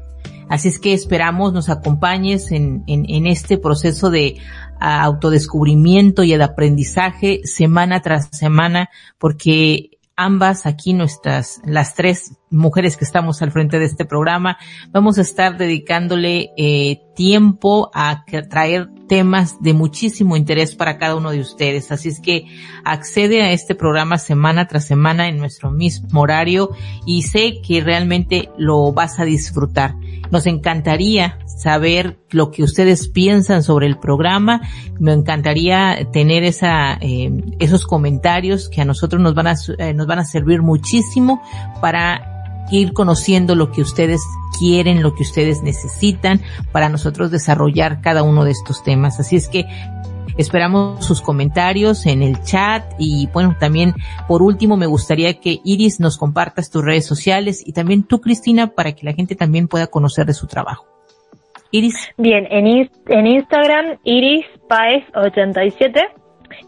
Así 0.49 0.67
es 0.67 0.79
que 0.79 0.93
esperamos 0.93 1.53
nos 1.53 1.69
acompañes 1.69 2.51
en, 2.51 2.83
este 3.27 3.57
proceso 3.57 4.09
de 4.09 4.37
autodescubrimiento 4.79 6.23
y 6.23 6.35
de 6.35 6.43
aprendizaje 6.43 7.41
semana 7.45 8.01
tras 8.01 8.29
semana, 8.31 8.89
porque 9.17 9.91
ambas 10.15 10.65
aquí 10.65 10.93
nuestras, 10.93 11.61
las 11.65 11.95
tres 11.95 12.33
mujeres 12.49 12.97
que 12.97 13.05
estamos 13.05 13.41
al 13.41 13.51
frente 13.51 13.79
de 13.79 13.85
este 13.85 14.05
programa, 14.05 14.57
vamos 14.91 15.17
a 15.17 15.21
estar 15.21 15.57
dedicándole 15.57 16.51
eh, 16.57 17.01
tiempo 17.15 17.89
a 17.93 18.23
traer 18.49 18.89
temas 19.07 19.61
de 19.61 19.73
muchísimo 19.73 20.35
interés 20.35 20.75
para 20.75 20.97
cada 20.97 21.15
uno 21.15 21.31
de 21.31 21.39
ustedes. 21.39 21.91
Así 21.91 22.09
es 22.09 22.19
que 22.19 22.45
accede 22.83 23.41
a 23.41 23.51
este 23.51 23.75
programa 23.75 24.17
semana 24.17 24.67
tras 24.67 24.85
semana 24.85 25.27
en 25.27 25.37
nuestro 25.37 25.71
mismo 25.71 26.21
horario 26.21 26.71
y 27.05 27.23
sé 27.23 27.61
que 27.65 27.81
realmente 27.81 28.49
lo 28.57 28.91
vas 28.93 29.19
a 29.19 29.25
disfrutar. 29.25 29.95
Nos 30.31 30.47
encantaría 30.47 31.39
saber 31.45 32.17
lo 32.31 32.51
que 32.51 32.63
ustedes 32.63 33.07
piensan 33.07 33.63
sobre 33.63 33.87
el 33.87 33.97
programa. 33.97 34.61
Me 34.99 35.13
encantaría 35.13 36.09
tener 36.11 36.43
esa, 36.43 36.97
eh, 36.99 37.31
esos 37.59 37.85
comentarios 37.85 38.69
que 38.69 38.81
a 38.81 38.85
nosotros 38.85 39.21
nos 39.21 39.35
van 39.35 39.47
a, 39.47 39.53
eh, 39.77 39.93
nos 39.93 40.07
van 40.07 40.19
a 40.19 40.25
servir 40.25 40.61
muchísimo 40.61 41.41
para 41.79 42.35
ir 42.71 42.93
conociendo 42.93 43.55
lo 43.55 43.71
que 43.71 43.81
ustedes 43.81 44.21
quieren, 44.57 45.03
lo 45.03 45.13
que 45.13 45.23
ustedes 45.23 45.61
necesitan 45.61 46.41
para 46.71 46.89
nosotros 46.89 47.31
desarrollar 47.31 48.01
cada 48.01 48.23
uno 48.23 48.43
de 48.43 48.51
estos 48.51 48.83
temas. 48.83 49.19
Así 49.19 49.35
es 49.35 49.47
que 49.47 49.65
Esperamos 50.37 51.05
sus 51.05 51.21
comentarios 51.21 52.05
en 52.05 52.21
el 52.21 52.41
chat 52.43 52.83
y 52.99 53.29
bueno, 53.31 53.55
también 53.57 53.93
por 54.27 54.41
último 54.41 54.75
me 54.75 54.85
gustaría 54.85 55.39
que 55.39 55.59
Iris 55.63 56.01
nos 56.01 56.17
compartas 56.17 56.69
tus 56.69 56.83
redes 56.83 57.05
sociales 57.05 57.63
y 57.65 57.71
también 57.71 58.03
tú 58.03 58.19
Cristina 58.19 58.67
para 58.67 58.91
que 58.91 59.05
la 59.05 59.13
gente 59.13 59.35
también 59.35 59.69
pueda 59.69 59.87
conocer 59.87 60.25
de 60.25 60.33
su 60.33 60.47
trabajo. 60.47 60.87
Iris. 61.71 61.95
Bien, 62.17 62.47
en, 62.49 62.89
en 63.07 63.27
Instagram 63.27 63.97
Iris 64.03 64.45
Paez 64.67 65.05
87 65.15 66.01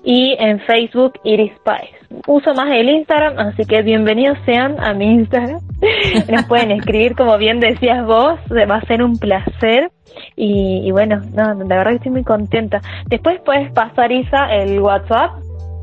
y 0.06 0.38
en 0.40 0.62
Facebook 0.62 1.20
Iris 1.26 1.54
Paez. 1.66 1.92
Uso 2.28 2.54
más 2.54 2.68
el 2.72 2.90
Instagram, 2.90 3.40
así 3.40 3.64
que 3.64 3.82
bienvenidos 3.84 4.38
sean 4.46 4.84
a 4.84 4.94
mi 4.94 5.14
Instagram. 5.14 5.62
Nos 6.30 6.44
pueden 6.46 6.72
escribir, 6.72 7.16
como 7.16 7.38
bien 7.38 7.62
decías 7.62 8.06
vos, 8.06 8.38
va 8.52 8.76
a 8.76 8.82
ser 8.82 9.02
un 9.02 9.18
placer. 9.18 9.92
Y, 10.36 10.92
bueno, 10.92 11.22
no, 11.34 11.54
la 11.54 11.78
verdad 11.78 11.92
que 11.92 11.96
estoy 11.96 12.12
muy 12.12 12.24
contenta. 12.26 12.82
Después 13.06 13.40
puedes 13.46 13.72
pasar, 13.72 14.12
Isa, 14.12 14.54
el 14.54 14.82
WhatsApp 14.82 15.32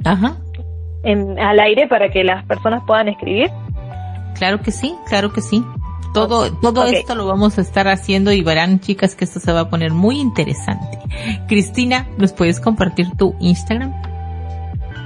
Ajá. 0.04 0.36
En, 1.02 1.38
al 1.40 1.60
aire 1.60 1.88
para 1.88 2.10
que 2.10 2.22
las 2.24 2.44
personas 2.44 2.82
puedan 2.86 3.08
escribir. 3.08 3.48
Claro 4.36 4.60
que 4.60 4.70
sí, 4.70 4.94
claro 5.08 5.32
que 5.32 5.40
sí. 5.40 5.64
todo, 6.12 6.52
todo 6.60 6.84
esto 6.84 7.14
lo 7.14 7.26
vamos 7.26 7.56
a 7.56 7.62
estar 7.62 7.88
haciendo 7.88 8.32
y 8.32 8.42
verán 8.42 8.80
chicas 8.80 9.16
que 9.16 9.24
esto 9.24 9.40
se 9.40 9.50
va 9.50 9.60
a 9.60 9.70
poner 9.70 9.92
muy 9.92 10.20
interesante. 10.20 10.98
Cristina, 11.48 12.06
¿nos 12.18 12.34
puedes 12.34 12.60
compartir 12.60 13.06
tu 13.16 13.34
Instagram? 13.40 13.94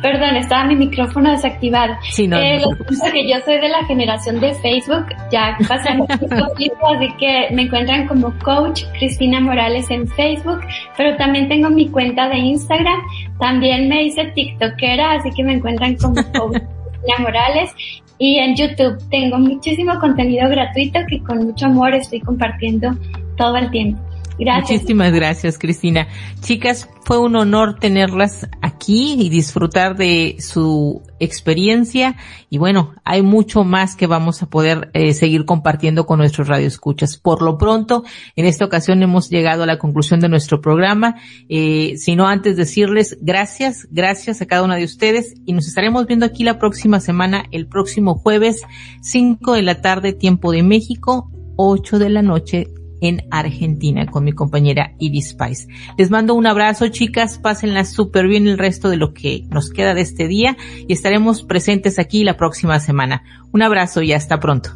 Perdón, 0.02 0.36
estaba 0.36 0.64
mi 0.64 0.76
micrófono 0.76 1.30
desactivado. 1.30 1.94
Sí, 2.10 2.28
no, 2.28 2.36
eh, 2.36 2.62
que 2.88 3.12
que 3.12 3.28
yo 3.28 3.36
soy 3.44 3.58
de 3.58 3.68
la 3.68 3.84
generación 3.86 4.40
de 4.40 4.54
Facebook, 4.54 5.06
ya 5.32 5.56
pasan 5.66 6.06
tiempo, 6.56 6.88
así 6.94 7.08
que 7.18 7.48
me 7.52 7.62
encuentran 7.62 8.06
como 8.06 8.32
coach 8.38 8.84
Cristina 8.98 9.40
Morales 9.40 9.90
en 9.90 10.06
Facebook, 10.08 10.60
pero 10.96 11.16
también 11.16 11.48
tengo 11.48 11.70
mi 11.70 11.88
cuenta 11.88 12.28
de 12.28 12.38
Instagram, 12.38 13.00
también 13.40 13.88
me 13.88 14.04
hice 14.04 14.26
TikTokera, 14.26 15.12
así 15.12 15.30
que 15.30 15.42
me 15.42 15.54
encuentran 15.54 15.96
como 15.96 16.14
coach 16.32 16.62
Cristina 16.62 17.18
Morales 17.18 17.74
y 18.18 18.38
en 18.38 18.56
YouTube 18.56 18.98
tengo 19.10 19.38
muchísimo 19.38 19.98
contenido 20.00 20.48
gratuito 20.48 21.00
que 21.08 21.22
con 21.22 21.46
mucho 21.46 21.66
amor 21.66 21.94
estoy 21.94 22.20
compartiendo 22.20 22.96
todo 23.36 23.56
el 23.56 23.70
tiempo. 23.70 24.07
Muchísimas 24.38 25.12
gracias, 25.12 25.58
Cristina. 25.58 26.06
Chicas, 26.40 26.88
fue 27.04 27.18
un 27.18 27.34
honor 27.34 27.80
tenerlas 27.80 28.48
aquí 28.62 29.16
y 29.18 29.30
disfrutar 29.30 29.96
de 29.96 30.36
su 30.38 31.02
experiencia. 31.18 32.16
Y 32.48 32.58
bueno, 32.58 32.94
hay 33.04 33.22
mucho 33.22 33.64
más 33.64 33.96
que 33.96 34.06
vamos 34.06 34.42
a 34.42 34.46
poder 34.48 34.90
eh, 34.94 35.12
seguir 35.12 35.44
compartiendo 35.44 36.06
con 36.06 36.18
nuestros 36.18 36.46
radioescuchas. 36.46 37.16
Por 37.16 37.42
lo 37.42 37.58
pronto, 37.58 38.04
en 38.36 38.46
esta 38.46 38.64
ocasión 38.64 39.02
hemos 39.02 39.28
llegado 39.28 39.64
a 39.64 39.66
la 39.66 39.78
conclusión 39.78 40.20
de 40.20 40.28
nuestro 40.28 40.60
programa. 40.60 41.16
Eh, 41.48 41.94
sino 41.96 42.28
antes 42.28 42.56
decirles 42.56 43.18
gracias, 43.20 43.88
gracias 43.90 44.40
a 44.40 44.46
cada 44.46 44.62
una 44.62 44.76
de 44.76 44.84
ustedes 44.84 45.34
y 45.46 45.52
nos 45.52 45.66
estaremos 45.66 46.06
viendo 46.06 46.26
aquí 46.26 46.44
la 46.44 46.58
próxima 46.58 47.00
semana, 47.00 47.44
el 47.50 47.66
próximo 47.66 48.14
jueves, 48.14 48.62
5 49.02 49.54
de 49.54 49.62
la 49.62 49.80
tarde, 49.80 50.12
tiempo 50.12 50.52
de 50.52 50.62
México, 50.62 51.30
8 51.56 51.98
de 51.98 52.10
la 52.10 52.22
noche 52.22 52.68
en 53.00 53.26
Argentina 53.30 54.06
con 54.06 54.24
mi 54.24 54.32
compañera 54.32 54.94
Iris 54.98 55.30
Spice. 55.30 55.68
Les 55.96 56.10
mando 56.10 56.34
un 56.34 56.46
abrazo, 56.46 56.88
chicas. 56.88 57.38
Pásenla 57.38 57.84
súper 57.84 58.26
bien 58.26 58.48
el 58.48 58.58
resto 58.58 58.88
de 58.88 58.96
lo 58.96 59.14
que 59.14 59.44
nos 59.50 59.70
queda 59.70 59.94
de 59.94 60.02
este 60.02 60.28
día 60.28 60.56
y 60.86 60.92
estaremos 60.92 61.42
presentes 61.42 61.98
aquí 61.98 62.24
la 62.24 62.36
próxima 62.36 62.80
semana. 62.80 63.22
Un 63.52 63.62
abrazo 63.62 64.02
y 64.02 64.12
hasta 64.12 64.40
pronto. 64.40 64.70